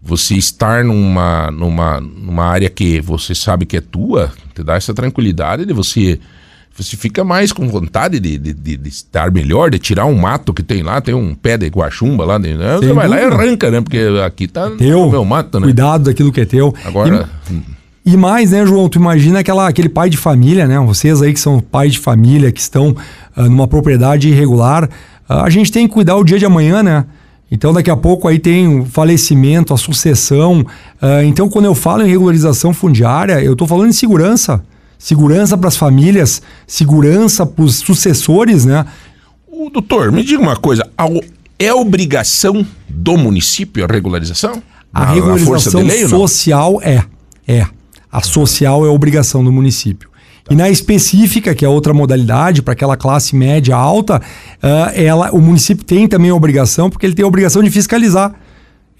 você 0.04 0.34
estar 0.34 0.84
numa, 0.84 1.50
numa, 1.50 1.98
numa 1.98 2.44
área 2.44 2.68
que 2.68 3.00
você 3.00 3.34
sabe 3.34 3.64
que 3.64 3.78
é 3.78 3.80
tua, 3.80 4.30
te 4.54 4.62
dá 4.62 4.74
essa 4.74 4.92
tranquilidade 4.92 5.64
de 5.64 5.72
você. 5.72 6.20
Você 6.76 6.96
fica 6.96 7.22
mais 7.24 7.52
com 7.52 7.68
vontade 7.68 8.18
de, 8.20 8.36
de, 8.36 8.52
de, 8.52 8.76
de 8.76 8.88
estar 8.88 9.30
melhor, 9.30 9.70
de 9.70 9.78
tirar 9.78 10.06
um 10.06 10.16
mato 10.16 10.52
que 10.52 10.62
tem 10.62 10.82
lá, 10.82 11.00
tem 11.00 11.14
um 11.14 11.32
pé 11.32 11.56
de 11.56 11.68
guaxumba 11.68 12.24
lá. 12.26 12.38
Né? 12.38 12.54
Você 12.76 12.92
vai 12.92 13.08
lá 13.08 13.20
e 13.20 13.24
arranca, 13.24 13.70
né? 13.70 13.80
Porque 13.80 13.98
aqui 14.26 14.48
tá 14.48 14.66
é 14.66 14.76
teu, 14.76 15.08
meu 15.08 15.24
mato, 15.24 15.60
né? 15.60 15.66
Cuidado 15.66 16.04
daquilo 16.04 16.32
que 16.32 16.40
é 16.40 16.44
teu. 16.44 16.74
Agora. 16.84 17.28
E, 17.48 17.74
e 18.04 18.16
mais, 18.16 18.50
né, 18.50 18.66
João? 18.66 18.88
Tu 18.88 18.98
imagina 18.98 19.38
aquela, 19.38 19.66
aquele 19.66 19.88
pai 19.88 20.10
de 20.10 20.18
família, 20.18 20.66
né? 20.66 20.78
Vocês 20.80 21.22
aí 21.22 21.32
que 21.32 21.40
são 21.40 21.58
pais 21.58 21.94
de 21.94 21.98
família, 21.98 22.52
que 22.52 22.60
estão 22.60 22.94
uh, 23.36 23.42
numa 23.44 23.66
propriedade 23.66 24.28
irregular. 24.28 24.84
Uh, 24.84 25.32
a 25.32 25.48
gente 25.48 25.72
tem 25.72 25.88
que 25.88 25.94
cuidar 25.94 26.16
o 26.16 26.24
dia 26.24 26.38
de 26.38 26.44
amanhã, 26.44 26.82
né? 26.82 27.06
Então, 27.50 27.72
daqui 27.72 27.90
a 27.90 27.96
pouco 27.96 28.28
aí 28.28 28.38
tem 28.38 28.80
o 28.80 28.84
falecimento, 28.84 29.72
a 29.72 29.78
sucessão. 29.78 30.60
Uh, 30.60 31.24
então, 31.24 31.48
quando 31.48 31.64
eu 31.64 31.74
falo 31.74 32.02
em 32.02 32.08
regularização 32.08 32.74
fundiária, 32.74 33.40
eu 33.42 33.52
estou 33.52 33.66
falando 33.66 33.88
em 33.88 33.92
segurança. 33.92 34.62
segurança 34.98 35.56
para 35.56 35.68
as 35.68 35.76
famílias, 35.76 36.42
segurança 36.66 37.46
para 37.46 37.64
os 37.64 37.76
sucessores, 37.76 38.66
né? 38.66 38.84
O 39.46 39.70
doutor, 39.70 40.12
me 40.12 40.22
diga 40.22 40.42
uma 40.42 40.56
coisa, 40.56 40.86
é 41.58 41.72
obrigação 41.72 42.66
do 42.86 43.16
município 43.16 43.84
a 43.84 43.88
regularização? 43.88 44.62
A 44.92 45.06
regularização 45.06 45.82
lei, 45.82 46.06
social 46.06 46.80
é, 46.82 47.02
é. 47.46 47.66
A 48.14 48.20
social 48.20 48.86
é 48.86 48.88
obrigação 48.88 49.42
do 49.42 49.50
município. 49.50 50.08
E 50.48 50.54
na 50.54 50.70
específica, 50.70 51.52
que 51.52 51.64
é 51.64 51.68
outra 51.68 51.92
modalidade, 51.92 52.62
para 52.62 52.72
aquela 52.72 52.96
classe 52.96 53.34
média 53.34 53.74
alta, 53.74 54.22
uh, 54.62 54.92
ela, 54.94 55.32
o 55.32 55.40
município 55.40 55.84
tem 55.84 56.06
também 56.06 56.30
a 56.30 56.34
obrigação, 56.36 56.88
porque 56.88 57.04
ele 57.04 57.14
tem 57.16 57.24
a 57.24 57.26
obrigação 57.26 57.60
de 57.60 57.72
fiscalizar. 57.72 58.32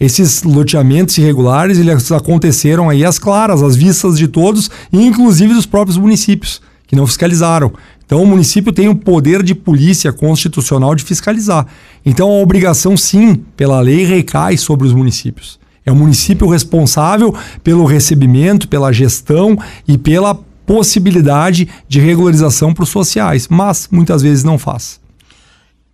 Esses 0.00 0.42
loteamentos 0.42 1.16
irregulares, 1.16 1.78
eles 1.78 2.10
aconteceram 2.10 2.90
aí 2.90 3.04
às 3.04 3.16
claras, 3.16 3.62
às 3.62 3.76
vistas 3.76 4.18
de 4.18 4.26
todos, 4.26 4.68
inclusive 4.92 5.54
dos 5.54 5.64
próprios 5.64 5.96
municípios, 5.96 6.60
que 6.84 6.96
não 6.96 7.06
fiscalizaram. 7.06 7.72
Então 8.04 8.20
o 8.20 8.26
município 8.26 8.72
tem 8.72 8.88
o 8.88 8.96
poder 8.96 9.44
de 9.44 9.54
polícia 9.54 10.12
constitucional 10.12 10.92
de 10.92 11.04
fiscalizar. 11.04 11.68
Então 12.04 12.28
a 12.28 12.42
obrigação, 12.42 12.96
sim, 12.96 13.36
pela 13.56 13.80
lei, 13.80 14.04
recai 14.04 14.56
sobre 14.56 14.88
os 14.88 14.92
municípios. 14.92 15.62
É 15.86 15.92
o 15.92 15.96
município 15.96 16.48
responsável 16.48 17.34
pelo 17.62 17.84
recebimento, 17.84 18.68
pela 18.68 18.92
gestão 18.92 19.58
e 19.86 19.98
pela 19.98 20.34
possibilidade 20.66 21.68
de 21.88 22.00
regularização 22.00 22.72
para 22.72 22.84
os 22.84 22.88
sociais, 22.88 23.48
mas 23.48 23.88
muitas 23.90 24.22
vezes 24.22 24.44
não 24.44 24.58
faz. 24.58 25.00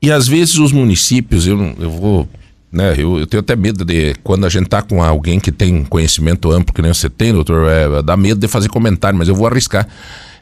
E 0.03 0.11
às 0.11 0.27
vezes 0.27 0.57
os 0.57 0.73
municípios, 0.73 1.47
eu, 1.47 1.59
eu 1.79 1.91
vou. 1.91 2.29
Né, 2.73 2.95
eu, 2.97 3.19
eu 3.19 3.27
tenho 3.27 3.41
até 3.41 3.57
medo 3.57 3.85
de 3.85 4.15
quando 4.23 4.47
a 4.47 4.49
gente 4.49 4.69
tá 4.69 4.81
com 4.81 5.03
alguém 5.03 5.41
que 5.41 5.51
tem 5.51 5.85
conhecimento 5.85 6.53
amplo, 6.53 6.73
que 6.73 6.81
nem 6.81 6.95
você 6.95 7.11
tem, 7.11 7.33
doutor, 7.33 7.69
é, 7.69 8.01
dá 8.01 8.17
medo 8.17 8.39
de 8.39 8.47
fazer 8.47 8.69
comentário, 8.69 9.19
mas 9.19 9.27
eu 9.27 9.35
vou 9.35 9.47
arriscar. 9.49 9.89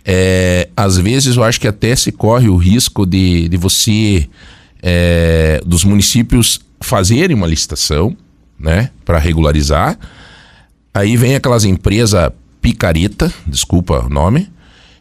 É, 0.05 0.69
às 0.77 0.99
vezes 0.99 1.37
eu 1.37 1.43
acho 1.43 1.59
que 1.59 1.67
até 1.67 1.97
se 1.97 2.13
corre 2.13 2.49
o 2.49 2.57
risco 2.57 3.07
de, 3.07 3.49
de 3.49 3.57
você, 3.57 4.29
é, 4.83 5.61
dos 5.65 5.85
municípios 5.85 6.61
fazerem 6.81 7.35
uma 7.35 7.47
licitação, 7.47 8.15
né, 8.59 8.91
para 9.05 9.19
regularizar. 9.19 9.99
Aí 10.93 11.17
vem 11.17 11.35
aquelas 11.35 11.65
empresas 11.65 12.31
picareta, 12.61 13.33
desculpa 13.47 14.05
o 14.05 14.09
nome, 14.09 14.51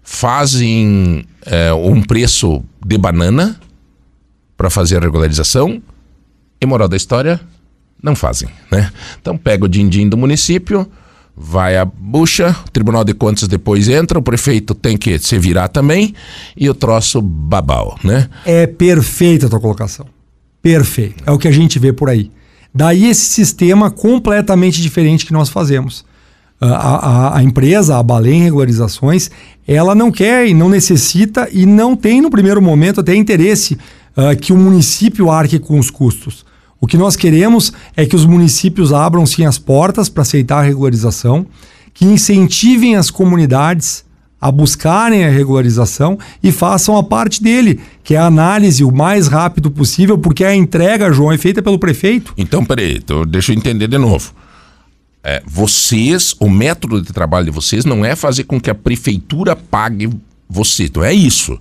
fazem 0.04 1.26
é, 1.46 1.74
um 1.74 2.02
preço 2.02 2.64
de 2.86 2.98
banana 2.98 3.60
para 4.56 4.70
fazer 4.70 4.98
a 4.98 5.00
regularização 5.02 5.82
e 6.62 6.66
moral 6.66 6.88
da 6.88 6.96
história, 6.96 7.40
não 8.02 8.16
fazem, 8.16 8.50
né? 8.72 8.92
Então 9.20 9.38
pega 9.38 9.66
o 9.66 9.68
din-din 9.68 10.08
do 10.08 10.18
município, 10.18 10.90
vai 11.36 11.78
a 11.78 11.86
bucha, 11.86 12.56
o 12.66 12.72
Tribunal 12.72 13.04
de 13.04 13.14
Contas 13.14 13.48
depois 13.48 13.88
entra, 13.88 14.18
o 14.18 14.22
prefeito 14.22 14.74
tem 14.74 14.98
que 14.98 15.20
se 15.20 15.38
virar 15.38 15.68
também 15.68 16.16
e 16.56 16.70
o 16.70 16.74
troço 16.74 17.22
babau, 17.22 17.98
né? 18.04 18.30
É 18.46 18.66
perfeita 18.66 19.46
a 19.46 19.50
tua 19.50 19.60
colocação. 19.60 20.08
Perfeito. 20.62 21.24
É 21.26 21.32
o 21.32 21.38
que 21.38 21.48
a 21.48 21.52
gente 21.52 21.78
vê 21.78 21.94
por 21.94 22.10
aí. 22.10 22.32
Daí 22.74 23.06
esse 23.06 23.26
sistema 23.26 23.90
completamente 23.90 24.82
diferente 24.82 25.26
que 25.26 25.34
nós 25.34 25.50
fazemos 25.50 26.06
a, 26.60 26.68
a, 26.68 27.38
a, 27.38 27.44
empresa, 27.44 27.98
a 27.98 28.04
Balém 28.04 28.44
Regularizações, 28.44 29.30
ela 29.68 29.94
não 29.94 30.12
quer 30.12 30.48
e 30.48 30.54
não 30.54 30.70
necessita 30.70 31.48
e 31.52 31.66
não 31.66 31.96
tem 31.96 32.22
no 32.22 32.30
primeiro 32.30 32.62
momento 32.62 33.00
até 33.00 33.16
interesse 33.16 33.76
uh, 34.16 34.36
que 34.40 34.52
o 34.52 34.58
município 34.58 35.30
arque 35.30 35.60
com 35.60 35.78
os 35.78 35.90
custos. 35.90 36.46
O 36.80 36.88
que 36.88 36.98
nós 36.98 37.16
queremos 37.16 37.74
é 37.96 38.06
que 38.06 38.16
os 38.16 38.26
municípios 38.26 38.94
abram 38.94 39.26
sim 39.26 39.46
as 39.46 39.58
portas 39.58 40.10
para 40.10 40.22
aceitar 40.22 40.60
a 40.60 40.64
regularização, 40.64 41.46
que 41.94 42.06
incentivem 42.06 42.96
as 42.96 43.10
comunidades 43.10 44.06
a 44.40 44.52
buscarem 44.52 45.26
a 45.26 45.30
regularização 45.30 46.18
e 46.44 46.52
façam 46.52 46.98
a 46.98 47.04
parte 47.04 47.42
dele, 47.42 47.80
que 48.04 48.14
é 48.14 48.18
a 48.18 48.26
análise 48.26 48.84
o 48.84 48.92
mais 48.92 49.28
rápido 49.28 49.72
possível, 49.72 50.18
porque 50.18 50.44
a 50.44 50.56
entrega, 50.56 51.12
João, 51.12 51.32
é 51.32 51.38
feita 51.38 51.62
pelo 51.62 51.80
prefeito. 51.80 52.34
Então, 52.38 52.64
peraí, 52.64 52.98
então, 52.98 53.26
deixa 53.26 53.52
eu 53.52 53.58
entender 53.58 53.88
de 53.88 53.98
novo 53.98 54.32
é, 55.28 55.44
vocês, 55.46 56.34
o 56.40 56.50
método 56.50 57.02
de 57.02 57.12
trabalho 57.12 57.48
de 57.48 57.52
vocês 57.52 57.84
não 57.84 58.06
é 58.06 58.16
fazer 58.16 58.46
com 58.46 58.62
que 58.62 58.70
a 58.70 58.76
prefeitura 58.76 59.58
pague 59.58 60.10
você. 60.50 60.86
Então 60.86 61.04
é 61.04 61.14
isso. 61.14 61.60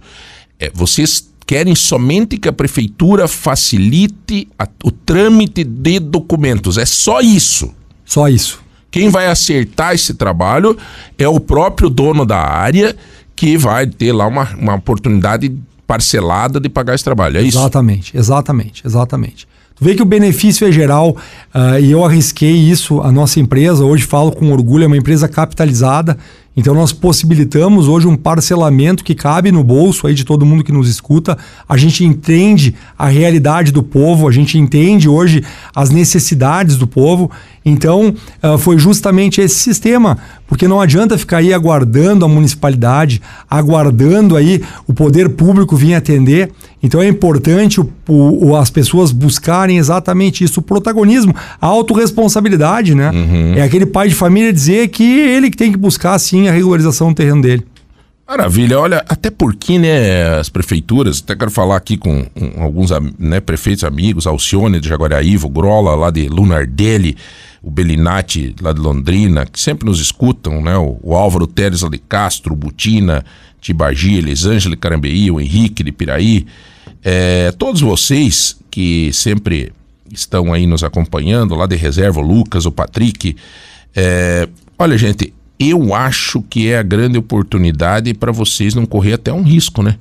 É, 0.57 0.71
vocês 0.73 1.29
querem 1.45 1.75
somente 1.75 2.39
que 2.39 2.49
a 2.49 2.53
prefeitura 2.53 3.27
facilite 3.27 4.47
a, 4.57 4.69
o 4.85 4.93
trâmite 4.93 5.65
de 5.65 5.99
documentos. 5.99 6.79
É 6.79 6.87
só 6.87 7.21
isso. 7.21 7.75
Só 8.05 8.29
isso. 8.29 8.63
Quem 8.97 9.11
vai 9.11 9.27
acertar 9.27 9.93
esse 9.93 10.15
trabalho 10.15 10.75
é 11.19 11.29
o 11.29 11.39
próprio 11.39 11.91
dono 11.91 12.25
da 12.25 12.39
área 12.39 12.97
que 13.37 13.59
vai 13.59 13.87
ter 13.87 14.11
lá 14.11 14.27
uma, 14.27 14.49
uma 14.59 14.75
oportunidade 14.77 15.55
parcelada 15.87 16.59
de 16.59 16.71
pagar 16.71 16.95
esse 16.95 17.05
trabalho. 17.05 17.37
É 17.37 17.43
isso? 17.43 17.59
Exatamente, 17.59 18.17
exatamente, 18.17 18.87
exatamente. 18.87 19.47
Tu 19.75 19.85
vê 19.85 19.95
que 19.95 20.01
o 20.01 20.07
benefício 20.07 20.67
é 20.67 20.73
geral 20.73 21.11
uh, 21.55 21.79
e 21.79 21.91
eu 21.91 22.03
arrisquei 22.07 22.51
isso. 22.51 23.03
A 23.03 23.13
nossa 23.13 23.39
empresa, 23.39 23.85
hoje 23.85 24.05
falo 24.05 24.33
com 24.33 24.51
orgulho, 24.51 24.85
é 24.85 24.87
uma 24.87 24.97
empresa 24.97 25.29
capitalizada. 25.29 26.17
Então 26.57 26.75
nós 26.75 26.93
possibilitamos 26.93 27.87
hoje 27.87 28.07
um 28.07 28.17
parcelamento 28.17 29.05
que 29.05 29.15
cabe 29.15 29.53
no 29.53 29.63
bolso 29.63 30.07
aí 30.07 30.15
de 30.15 30.25
todo 30.25 30.47
mundo 30.47 30.65
que 30.65 30.73
nos 30.73 30.89
escuta. 30.89 31.37
A 31.69 31.77
gente 31.77 32.03
entende 32.03 32.75
a 32.99 33.09
realidade 33.09 33.71
do 33.71 33.83
povo, 33.83 34.27
a 34.27 34.33
gente 34.33 34.59
entende 34.59 35.09
hoje 35.09 35.45
as 35.75 35.91
necessidades 35.91 36.77
do 36.77 36.87
povo. 36.87 37.31
Então 37.65 38.15
uh, 38.43 38.57
foi 38.57 38.79
justamente 38.79 39.41
esse 39.41 39.57
sistema, 39.57 40.17
porque 40.47 40.69
não 40.69 40.81
adianta 40.81 41.19
ficar 41.19 41.39
aí 41.39 41.53
aguardando 41.53 42.25
a 42.25 42.29
municipalidade, 42.29 43.21
aguardando 43.51 44.37
aí 44.37 44.63
o 44.87 44.95
poder 44.95 45.31
público 45.31 45.77
vir 45.77 45.95
atender. 45.95 46.53
Então 46.81 47.03
é 47.03 47.09
importante 47.09 47.81
o, 47.81 47.91
o, 48.09 48.55
as 48.55 48.71
pessoas 48.71 49.11
buscarem 49.11 49.79
exatamente 49.79 50.45
isso, 50.45 50.61
o 50.61 50.63
protagonismo, 50.63 51.35
a 51.61 51.67
autorresponsabilidade, 51.67 52.95
né? 52.95 53.11
Uhum. 53.11 53.55
É 53.57 53.63
aquele 53.63 53.87
pai 53.87 54.09
de 54.09 54.15
família 54.15 54.53
dizer 54.53 54.87
que 54.89 55.03
ele 55.03 55.51
que 55.51 55.57
tem 55.57 55.73
que 55.73 55.79
buscar, 55.79 56.17
sim, 56.21 56.46
a 56.49 56.53
regularização 56.53 57.13
do 57.13 57.17
terreno 57.17 57.43
dele. 57.43 57.67
Maravilha, 58.29 58.81
olha, 58.81 59.05
até 59.09 59.31
porque, 59.31 59.79
né, 59.79 60.39
as 60.39 60.49
prefeituras, 60.49 61.23
até 61.23 61.37
quero 61.37 61.51
falar 61.51 61.77
aqui 61.77 61.97
com, 61.97 62.25
com 62.25 62.61
alguns 62.61 62.91
né, 63.19 63.39
prefeitos 63.39 63.85
amigos, 63.85 64.27
Alcione 64.27 64.81
de 64.81 64.89
Jaguariaíva, 64.89 65.47
o 65.47 65.51
Grola 65.51 65.95
lá 65.95 66.11
de 66.11 66.29
Lunardelli, 66.29 67.17
o 67.63 67.71
Belinati 67.71 68.53
lá 68.61 68.73
de 68.73 68.81
Londrina, 68.81 69.47
que 69.47 69.61
sempre 69.61 69.87
nos 69.87 70.01
escutam, 70.01 70.61
né, 70.61 70.77
o, 70.77 70.99
o 71.03 71.15
Álvaro 71.15 71.47
Teres 71.47 71.83
lá 71.83 71.89
de 71.89 71.99
Castro, 71.99 72.57
Butina, 72.57 73.25
Tibagi, 73.61 74.17
Elisângela 74.17 74.77
Carambeí, 74.77 75.31
o 75.31 75.41
Henrique 75.41 75.85
de 75.85 75.93
Piraí, 75.93 76.47
é, 77.05 77.53
todos 77.53 77.81
vocês 77.81 78.57
que 78.71 79.13
sempre 79.13 79.73
estão 80.13 80.53
aí 80.53 80.67
nos 80.67 80.83
acompanhando, 80.83 81.55
lá 81.55 81.67
de 81.67 81.77
reserva, 81.77 82.21
o 82.21 82.23
Lucas, 82.23 82.67
o 82.67 82.73
Patrick. 82.73 83.37
É, 83.95 84.49
olha, 84.79 84.99
gente, 84.99 85.33
eu 85.59 85.95
acho 85.95 86.43
que 86.43 86.69
é 86.69 86.79
a 86.79 86.83
grande 86.83 87.19
oportunidade 87.19 88.13
para 88.15 88.33
vocês 88.33 88.75
não 88.75 88.87
correr 88.87 89.15
até 89.15 89.33
um 89.33 89.43
risco, 89.43 89.83
né? 89.83 89.97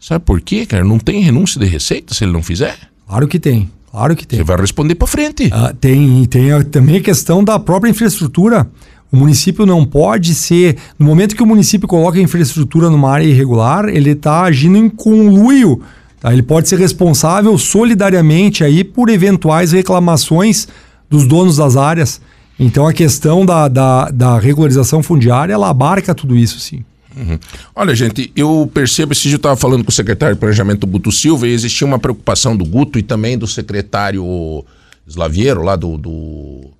Sabe 0.00 0.24
por 0.24 0.40
quê, 0.40 0.64
cara? 0.64 0.84
Não 0.84 0.98
tem 0.98 1.20
renúncia 1.20 1.60
de 1.60 1.66
receita 1.66 2.14
se 2.14 2.24
ele 2.24 2.32
não 2.32 2.42
fizer? 2.42 2.76
Claro 3.06 3.26
que 3.26 3.38
tem. 3.38 3.70
Claro 3.90 4.14
que 4.14 4.26
tem. 4.26 4.38
Você 4.38 4.44
vai 4.44 4.56
responder 4.56 4.94
para 4.94 5.08
frente. 5.08 5.48
Ah, 5.52 5.74
tem. 5.78 6.24
Tem 6.26 6.52
a, 6.52 6.62
também 6.62 6.96
a 6.96 7.00
questão 7.00 7.42
da 7.42 7.58
própria 7.58 7.90
infraestrutura. 7.90 8.68
O 9.10 9.16
município 9.16 9.66
não 9.66 9.84
pode 9.84 10.34
ser. 10.34 10.76
No 10.98 11.06
momento 11.06 11.34
que 11.34 11.42
o 11.42 11.46
município 11.46 11.88
coloca 11.88 12.18
a 12.18 12.22
infraestrutura 12.22 12.90
numa 12.90 13.10
área 13.10 13.24
irregular, 13.24 13.88
ele 13.88 14.10
está 14.10 14.42
agindo 14.42 14.76
em 14.76 14.88
conluio 14.88 15.82
Tá? 16.20 16.32
Ele 16.32 16.42
pode 16.42 16.68
ser 16.68 16.78
responsável 16.78 17.56
solidariamente 17.56 18.64
aí 18.64 18.82
por 18.82 19.08
eventuais 19.08 19.72
reclamações 19.72 20.68
dos 21.08 21.26
donos 21.26 21.56
das 21.56 21.76
áreas. 21.76 22.20
Então 22.58 22.86
a 22.86 22.92
questão 22.92 23.46
da, 23.46 23.68
da, 23.68 24.10
da 24.10 24.38
regularização 24.38 25.02
fundiária 25.02 25.52
ela 25.52 25.68
abarca 25.68 26.14
tudo 26.14 26.36
isso, 26.36 26.58
sim. 26.58 26.84
Uhum. 27.16 27.38
Olha, 27.74 27.94
gente, 27.94 28.32
eu 28.36 28.70
percebo, 28.72 29.12
esse 29.12 29.22
dia 29.22 29.34
eu 29.34 29.38
estava 29.38 29.56
falando 29.56 29.82
com 29.84 29.90
o 29.90 29.94
secretário 29.94 30.34
de 30.34 30.40
Planejamento 30.40 30.86
Guto 30.86 31.10
Silva 31.10 31.48
e 31.48 31.52
existia 31.52 31.86
uma 31.86 31.98
preocupação 31.98 32.56
do 32.56 32.64
Guto 32.64 32.98
e 32.98 33.02
também 33.02 33.36
do 33.36 33.46
secretário 33.46 34.64
Slaviero, 35.06 35.62
lá 35.62 35.74
do, 35.74 35.96
do, 35.96 36.70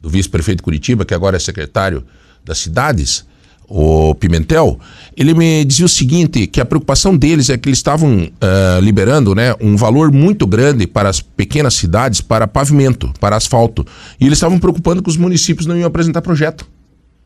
do 0.00 0.10
vice-prefeito 0.10 0.62
Curitiba, 0.62 1.04
que 1.04 1.14
agora 1.14 1.36
é 1.36 1.40
secretário 1.40 2.04
das 2.44 2.58
cidades, 2.58 3.24
o 3.68 4.14
Pimentel, 4.14 4.80
ele 5.16 5.34
me 5.34 5.64
dizia 5.64 5.84
o 5.84 5.88
seguinte, 5.88 6.46
que 6.46 6.60
a 6.60 6.64
preocupação 6.64 7.16
deles 7.16 7.50
é 7.50 7.58
que 7.58 7.68
eles 7.68 7.78
estavam 7.78 8.22
uh, 8.22 8.80
liberando 8.80 9.34
né, 9.34 9.54
um 9.60 9.76
valor 9.76 10.10
muito 10.10 10.46
grande 10.46 10.86
para 10.86 11.08
as 11.08 11.20
pequenas 11.20 11.74
cidades 11.74 12.20
para 12.20 12.46
pavimento, 12.46 13.12
para 13.20 13.36
asfalto. 13.36 13.86
E 14.18 14.24
eles 14.24 14.38
estavam 14.38 14.58
preocupando 14.58 15.02
que 15.02 15.10
os 15.10 15.16
municípios 15.16 15.66
não 15.66 15.76
iam 15.76 15.86
apresentar 15.86 16.22
projeto. 16.22 16.66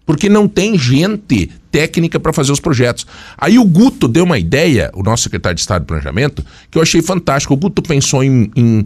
Porque 0.05 0.29
não 0.29 0.49
tem 0.49 0.77
gente 0.77 1.49
técnica 1.71 2.19
para 2.19 2.33
fazer 2.33 2.51
os 2.51 2.59
projetos. 2.59 3.07
Aí 3.39 3.57
o 3.57 3.65
Guto 3.65 4.09
deu 4.09 4.25
uma 4.25 4.37
ideia, 4.37 4.91
o 4.95 5.03
nosso 5.03 5.23
secretário 5.23 5.55
de 5.55 5.61
Estado 5.61 5.83
de 5.83 5.87
Planejamento, 5.87 6.45
que 6.71 6.77
eu 6.77 6.83
achei 6.83 7.01
fantástico. 7.01 7.55
O 7.55 7.57
Guto 7.57 7.81
pensou 7.83 8.25
em, 8.25 8.51
em 8.57 8.85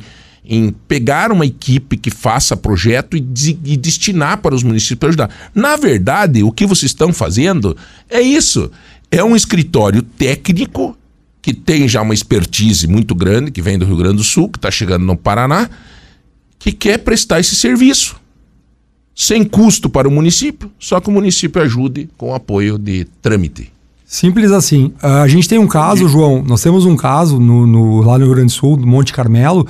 em 0.49 0.70
pegar 0.70 1.32
uma 1.32 1.44
equipe 1.44 1.97
que 1.97 2.11
faça 2.11 2.57
projeto 2.57 3.16
e, 3.16 3.20
de, 3.20 3.59
e 3.64 3.76
destinar 3.76 4.38
para 4.38 4.55
os 4.55 4.62
municípios 4.62 4.99
para 4.99 5.09
ajudar. 5.09 5.51
Na 5.55 5.76
verdade, 5.76 6.42
o 6.42 6.53
que 6.53 6.66
vocês 6.66 6.90
estão 6.90 7.12
fazendo 7.12 7.76
é 8.09 8.20
isso. 8.20 8.70
É 9.11 9.22
um 9.22 9.36
escritório 9.36 10.03
técnico 10.03 10.97
que 11.42 11.55
tem 11.55 11.86
já 11.86 12.03
uma 12.03 12.14
expertise 12.14 12.88
muito 12.88 13.14
grande, 13.14 13.51
que 13.51 13.62
vem 13.62 13.78
do 13.78 13.84
Rio 13.84 13.97
Grande 13.97 14.16
do 14.16 14.24
Sul, 14.24 14.49
que 14.49 14.59
está 14.59 14.70
chegando 14.70 15.05
no 15.05 15.16
Paraná, 15.16 15.70
que 16.59 16.72
quer 16.72 16.99
prestar 16.99 17.38
esse 17.38 17.55
serviço. 17.55 18.16
Sem 19.14 19.44
custo 19.44 19.88
para 19.88 20.09
o 20.09 20.11
município, 20.11 20.70
só 20.78 21.01
que 21.01 21.09
o 21.09 21.12
município 21.12 21.62
ajude 21.62 22.09
com 22.18 22.34
apoio 22.34 22.76
de 22.76 23.07
trâmite. 23.22 23.72
Simples 24.05 24.53
assim. 24.53 24.92
A 25.03 25.26
gente 25.26 25.49
tem 25.49 25.59
um 25.59 25.66
caso, 25.66 26.09
João, 26.09 26.42
nós 26.42 26.62
temos 26.62 26.84
um 26.84 26.97
caso 26.97 27.40
no, 27.40 27.66
no, 27.66 28.03
lá 28.03 28.18
no 28.18 28.24
Rio 28.24 28.34
Grande 28.34 28.53
do 28.53 28.57
Sul, 28.57 28.76
no 28.76 28.86
Monte 28.86 29.12
Carmelo, 29.12 29.66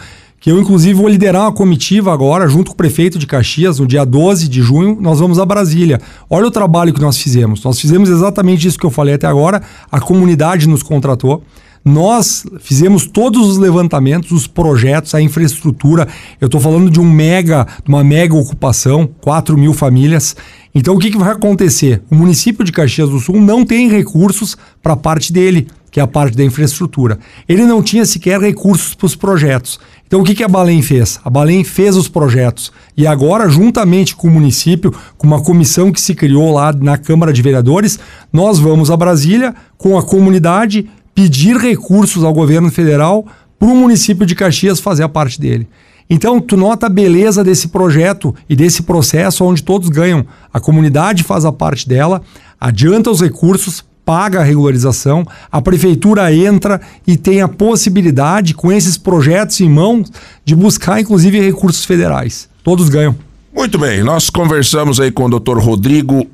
que 0.46 0.52
eu 0.52 0.60
inclusive 0.60 0.94
vou 0.94 1.08
liderar 1.08 1.42
uma 1.42 1.52
comitiva 1.52 2.12
agora, 2.12 2.46
junto 2.46 2.68
com 2.68 2.74
o 2.74 2.76
prefeito 2.76 3.18
de 3.18 3.26
Caxias, 3.26 3.80
no 3.80 3.86
dia 3.86 4.06
12 4.06 4.46
de 4.46 4.62
junho, 4.62 4.96
nós 5.00 5.18
vamos 5.18 5.40
a 5.40 5.44
Brasília. 5.44 6.00
Olha 6.30 6.46
o 6.46 6.52
trabalho 6.52 6.94
que 6.94 7.00
nós 7.00 7.18
fizemos. 7.18 7.64
Nós 7.64 7.80
fizemos 7.80 8.08
exatamente 8.08 8.64
isso 8.64 8.78
que 8.78 8.86
eu 8.86 8.90
falei 8.92 9.14
até 9.14 9.26
agora, 9.26 9.60
a 9.90 9.98
comunidade 10.00 10.68
nos 10.68 10.84
contratou. 10.84 11.42
Nós 11.84 12.46
fizemos 12.60 13.06
todos 13.06 13.44
os 13.44 13.58
levantamentos, 13.58 14.30
os 14.30 14.46
projetos, 14.46 15.16
a 15.16 15.20
infraestrutura. 15.20 16.06
Eu 16.40 16.46
estou 16.46 16.60
falando 16.60 16.90
de 16.90 17.00
um 17.00 17.10
mega, 17.10 17.66
uma 17.84 18.04
mega 18.04 18.36
ocupação, 18.36 19.08
4 19.20 19.58
mil 19.58 19.72
famílias. 19.72 20.36
Então 20.72 20.94
o 20.94 20.98
que, 21.00 21.10
que 21.10 21.18
vai 21.18 21.32
acontecer? 21.32 22.02
O 22.08 22.14
município 22.14 22.64
de 22.64 22.70
Caxias 22.70 23.08
do 23.08 23.18
Sul 23.18 23.40
não 23.40 23.64
tem 23.64 23.88
recursos 23.88 24.56
para 24.80 24.92
a 24.92 24.96
parte 24.96 25.32
dele, 25.32 25.66
que 25.90 26.00
é 26.00 26.02
a 26.02 26.06
parte 26.06 26.36
da 26.36 26.44
infraestrutura. 26.44 27.18
Ele 27.48 27.64
não 27.64 27.82
tinha 27.82 28.04
sequer 28.04 28.38
recursos 28.38 28.92
para 28.92 29.06
os 29.06 29.16
projetos. 29.16 29.80
Então 30.06 30.20
o 30.20 30.24
que, 30.24 30.34
que 30.34 30.44
a 30.44 30.48
Balém 30.48 30.82
fez? 30.82 31.18
A 31.24 31.30
Balém 31.30 31.64
fez 31.64 31.96
os 31.96 32.08
projetos. 32.08 32.72
E 32.96 33.06
agora, 33.06 33.48
juntamente 33.48 34.14
com 34.14 34.28
o 34.28 34.30
município, 34.30 34.94
com 35.18 35.26
uma 35.26 35.42
comissão 35.42 35.90
que 35.90 36.00
se 36.00 36.14
criou 36.14 36.52
lá 36.52 36.72
na 36.72 36.96
Câmara 36.96 37.32
de 37.32 37.42
Vereadores, 37.42 37.98
nós 38.32 38.58
vamos 38.58 38.90
a 38.90 38.96
Brasília 38.96 39.54
com 39.76 39.98
a 39.98 40.02
comunidade 40.02 40.88
pedir 41.14 41.56
recursos 41.56 42.22
ao 42.22 42.32
governo 42.32 42.70
federal 42.70 43.26
para 43.58 43.68
o 43.68 43.76
município 43.76 44.26
de 44.26 44.34
Caxias 44.34 44.78
fazer 44.78 45.02
a 45.02 45.08
parte 45.08 45.40
dele. 45.40 45.66
Então, 46.08 46.40
tu 46.40 46.56
nota 46.56 46.86
a 46.86 46.90
beleza 46.90 47.42
desse 47.42 47.68
projeto 47.68 48.34
e 48.48 48.54
desse 48.54 48.84
processo 48.84 49.44
onde 49.44 49.62
todos 49.62 49.88
ganham. 49.88 50.24
A 50.52 50.60
comunidade 50.60 51.24
faz 51.24 51.44
a 51.44 51.50
parte 51.50 51.88
dela, 51.88 52.22
adianta 52.60 53.10
os 53.10 53.20
recursos, 53.20 53.84
paga 54.06 54.40
a 54.40 54.44
regularização, 54.44 55.26
a 55.52 55.60
prefeitura 55.60 56.32
entra 56.32 56.80
e 57.06 57.16
tem 57.16 57.42
a 57.42 57.48
possibilidade, 57.48 58.54
com 58.54 58.72
esses 58.72 58.96
projetos 58.96 59.60
em 59.60 59.68
mãos, 59.68 60.10
de 60.44 60.54
buscar 60.54 61.00
inclusive 61.00 61.40
recursos 61.40 61.84
federais. 61.84 62.48
Todos 62.62 62.88
ganham. 62.88 63.16
Muito 63.54 63.78
bem, 63.78 64.04
nós 64.04 64.30
conversamos 64.30 65.00
aí 65.00 65.10
com 65.10 65.24
o 65.24 65.40
Dr. 65.40 65.58
Rodrigo 65.58 66.26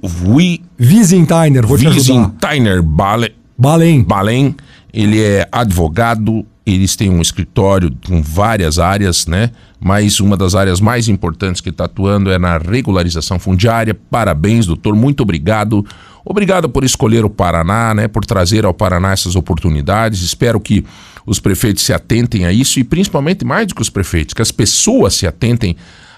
Wiesenthiner, 0.79 1.67
vou 1.67 1.79
te 1.79 1.89
Wiesenthiner 1.89 2.83
Bale... 2.83 3.35
Balém. 3.57 4.03
Balém. 4.03 4.57
Ele 4.93 5.23
é 5.23 5.49
advogado, 5.53 6.45
eles 6.67 6.97
têm 6.97 7.09
um 7.09 7.23
escritório 7.23 7.93
com 8.07 8.21
várias 8.21 8.79
áreas, 8.79 9.27
né? 9.27 9.51
Mas 9.81 10.21
uma 10.21 10.37
das 10.37 10.55
áreas 10.55 10.81
mais 10.81 11.09
importantes 11.09 11.61
que 11.61 11.71
está 11.71 11.85
atuando 11.85 12.31
é 12.31 12.39
na 12.39 12.59
regularização 12.59 13.39
fundiária. 13.39 13.97
Parabéns, 14.11 14.67
doutor, 14.67 14.95
muito 14.95 15.23
obrigado. 15.23 15.87
Obrigado 16.25 16.69
por 16.69 16.85
escolher 16.85 17.25
o 17.25 17.31
Paraná, 17.31 17.95
né? 17.95 18.09
Por 18.09 18.25
trazer 18.25 18.65
ao 18.65 18.75
Paraná 18.75 19.13
essas 19.13 19.37
oportunidades. 19.37 20.23
Espero 20.23 20.61
que 20.61 20.85
os 21.27 21.39
prefeitos 21.41 21.85
se 21.85 21.93
atentem 21.93 22.45
a 22.45 22.53
isso 22.53 22.81
e 22.81 22.85
principalmente 22.85 23.45
mais 23.45 23.67
do 23.67 23.75
que 23.75 23.83
os 23.83 23.91
prefeitos, 23.91 24.35
que 24.35 24.43
as 24.43 24.51
pessoas 24.51 25.15
se 25.15 25.27
atentem 25.27 25.77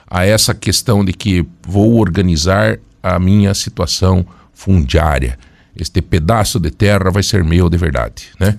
a 0.09 0.25
essa 0.25 0.55
questão 0.55 1.05
de 1.05 1.13
que 1.13 1.47
vou 1.67 1.99
organizar 1.99 2.79
a 3.03 3.19
minha 3.19 3.55
situação 3.55 4.25
fundiária 4.53 5.39
este 5.77 6.01
pedaço 6.01 6.61
de 6.61 6.71
terra 6.71 7.11
vai 7.11 7.23
ser 7.23 7.43
meu 7.43 7.69
de 7.69 7.77
verdade, 7.77 8.29
né? 8.39 8.57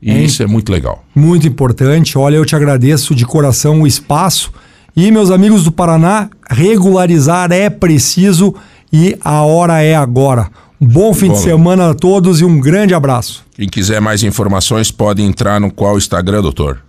E 0.00 0.10
é, 0.10 0.22
isso 0.22 0.42
é 0.42 0.46
muito 0.46 0.70
legal. 0.70 1.04
Muito 1.14 1.46
importante. 1.46 2.18
Olha, 2.18 2.36
eu 2.36 2.44
te 2.44 2.54
agradeço 2.54 3.14
de 3.14 3.24
coração 3.24 3.82
o 3.82 3.86
espaço. 3.86 4.52
E, 4.96 5.10
meus 5.10 5.30
amigos 5.30 5.64
do 5.64 5.72
Paraná, 5.72 6.28
regularizar 6.48 7.50
é 7.52 7.70
preciso 7.70 8.54
e 8.92 9.16
a 9.22 9.42
hora 9.42 9.82
é 9.82 9.94
agora. 9.94 10.48
Bom 10.84 11.14
fim 11.14 11.28
bom. 11.28 11.34
de 11.34 11.40
semana 11.40 11.90
a 11.90 11.94
todos 11.94 12.40
e 12.40 12.44
um 12.44 12.60
grande 12.60 12.94
abraço. 12.94 13.44
Quem 13.54 13.68
quiser 13.68 14.00
mais 14.00 14.22
informações 14.22 14.90
pode 14.90 15.22
entrar 15.22 15.60
no 15.60 15.70
qual 15.70 15.96
Instagram, 15.96 16.42
doutor? 16.42 16.82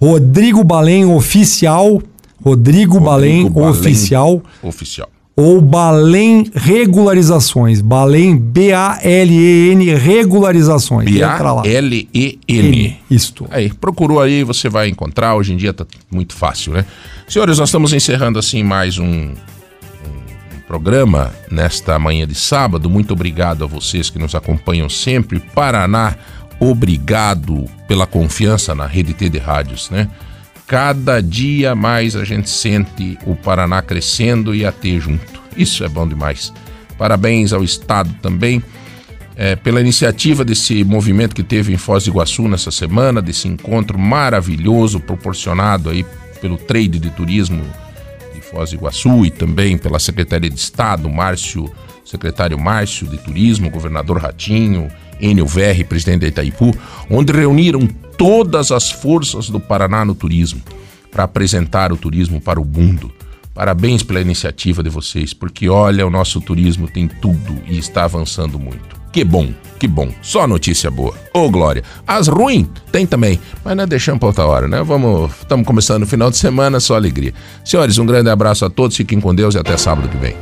Rodrigo 0.00 0.64
Balém 0.64 1.04
Oficial. 1.04 2.02
Rodrigo, 2.42 2.94
Rodrigo 2.94 3.00
Balém, 3.00 3.48
Balém 3.48 3.68
Oficial. 3.68 4.42
Oficial 4.62 5.08
ou 5.36 5.60
Balém 5.60 6.50
Regularizações. 6.54 7.80
Balém, 7.80 8.36
B-A-L-E-N, 8.36 9.94
Regularizações. 9.94 11.10
B-A-L-E-N. 11.10 12.96
Isto. 13.10 13.46
Aí, 13.50 13.72
procurou 13.72 14.20
aí, 14.20 14.44
você 14.44 14.68
vai 14.68 14.88
encontrar. 14.88 15.34
Hoje 15.34 15.52
em 15.54 15.56
dia 15.56 15.72
tá 15.72 15.86
muito 16.10 16.34
fácil, 16.34 16.72
né? 16.72 16.84
Senhores, 17.28 17.58
nós 17.58 17.68
estamos 17.68 17.92
encerrando 17.92 18.38
assim 18.38 18.62
mais 18.62 18.98
um 18.98 19.32
programa 20.72 21.30
nesta 21.50 21.98
manhã 21.98 22.26
de 22.26 22.34
sábado. 22.34 22.88
Muito 22.88 23.12
obrigado 23.12 23.62
a 23.62 23.66
vocês 23.66 24.08
que 24.08 24.18
nos 24.18 24.34
acompanham 24.34 24.88
sempre. 24.88 25.38
Paraná, 25.38 26.16
obrigado 26.58 27.66
pela 27.86 28.06
confiança 28.06 28.74
na 28.74 28.86
Rede 28.86 29.12
T 29.12 29.28
de 29.28 29.36
Rádios, 29.36 29.90
né? 29.90 30.08
Cada 30.66 31.20
dia 31.20 31.74
mais 31.74 32.16
a 32.16 32.24
gente 32.24 32.48
sente 32.48 33.18
o 33.26 33.36
Paraná 33.36 33.82
crescendo 33.82 34.54
e 34.54 34.64
a 34.64 34.72
ter 34.72 34.98
junto. 34.98 35.42
Isso 35.54 35.84
é 35.84 35.90
bom 35.90 36.08
demais. 36.08 36.50
Parabéns 36.96 37.52
ao 37.52 37.62
Estado 37.62 38.10
também 38.22 38.64
é, 39.36 39.54
pela 39.54 39.78
iniciativa 39.78 40.42
desse 40.42 40.84
movimento 40.84 41.36
que 41.36 41.42
teve 41.42 41.74
em 41.74 41.76
Foz 41.76 42.04
do 42.04 42.12
Iguaçu 42.12 42.48
nessa 42.48 42.70
semana, 42.70 43.20
desse 43.20 43.46
encontro 43.46 43.98
maravilhoso 43.98 45.00
proporcionado 45.00 45.90
aí 45.90 46.02
pelo 46.40 46.56
Trade 46.56 46.98
de 46.98 47.10
Turismo 47.10 47.62
Foz 48.52 48.70
do 48.70 48.76
Iguaçu 48.76 49.24
e 49.24 49.30
também 49.30 49.78
pela 49.78 49.98
Secretaria 49.98 50.50
de 50.50 50.58
Estado, 50.58 51.08
Márcio, 51.08 51.72
secretário 52.04 52.58
Márcio 52.58 53.06
de 53.08 53.16
Turismo, 53.16 53.70
governador 53.70 54.18
Ratinho, 54.18 54.88
Enio 55.18 55.46
Verri, 55.46 55.84
presidente 55.84 56.20
da 56.20 56.28
Itaipu, 56.28 56.76
onde 57.10 57.32
reuniram 57.32 57.86
todas 58.18 58.70
as 58.70 58.90
forças 58.90 59.48
do 59.48 59.58
Paraná 59.58 60.04
no 60.04 60.14
turismo 60.14 60.60
para 61.10 61.24
apresentar 61.24 61.92
o 61.92 61.96
turismo 61.96 62.40
para 62.40 62.60
o 62.60 62.64
mundo. 62.64 63.10
Parabéns 63.54 64.02
pela 64.02 64.20
iniciativa 64.20 64.82
de 64.82 64.90
vocês, 64.90 65.32
porque 65.32 65.68
olha, 65.68 66.06
o 66.06 66.10
nosso 66.10 66.40
turismo 66.40 66.88
tem 66.88 67.08
tudo 67.08 67.58
e 67.66 67.78
está 67.78 68.04
avançando 68.04 68.58
muito. 68.58 69.00
Que 69.12 69.24
bom, 69.24 69.52
que 69.82 69.88
bom. 69.88 70.08
Só 70.22 70.46
notícia 70.46 70.88
boa. 70.92 71.12
Ô, 71.34 71.40
oh, 71.40 71.50
Glória. 71.50 71.82
As 72.06 72.28
ruins 72.28 72.68
tem 72.92 73.04
também, 73.04 73.40
mas 73.64 73.76
não 73.76 73.82
é 73.82 73.86
deixando 73.86 74.20
para 74.20 74.28
outra 74.28 74.46
hora, 74.46 74.68
né? 74.68 74.80
Vamos, 74.80 75.32
estamos 75.40 75.66
começando 75.66 76.02
no 76.02 76.06
final 76.06 76.30
de 76.30 76.36
semana, 76.36 76.78
só 76.78 76.94
alegria. 76.94 77.34
Senhores, 77.64 77.98
um 77.98 78.06
grande 78.06 78.30
abraço 78.30 78.64
a 78.64 78.70
todos, 78.70 78.96
fiquem 78.96 79.20
com 79.20 79.34
Deus 79.34 79.56
e 79.56 79.58
até 79.58 79.76
sábado 79.76 80.08
que 80.08 80.16
vem. 80.16 80.36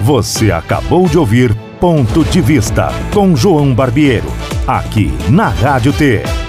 Você 0.00 0.50
acabou 0.50 1.06
de 1.06 1.18
ouvir 1.18 1.54
Ponto 1.78 2.24
de 2.24 2.40
Vista 2.40 2.88
com 3.12 3.36
João 3.36 3.74
Barbiero 3.74 4.32
aqui 4.66 5.12
na 5.28 5.48
Rádio 5.48 5.92
T. 5.92 6.45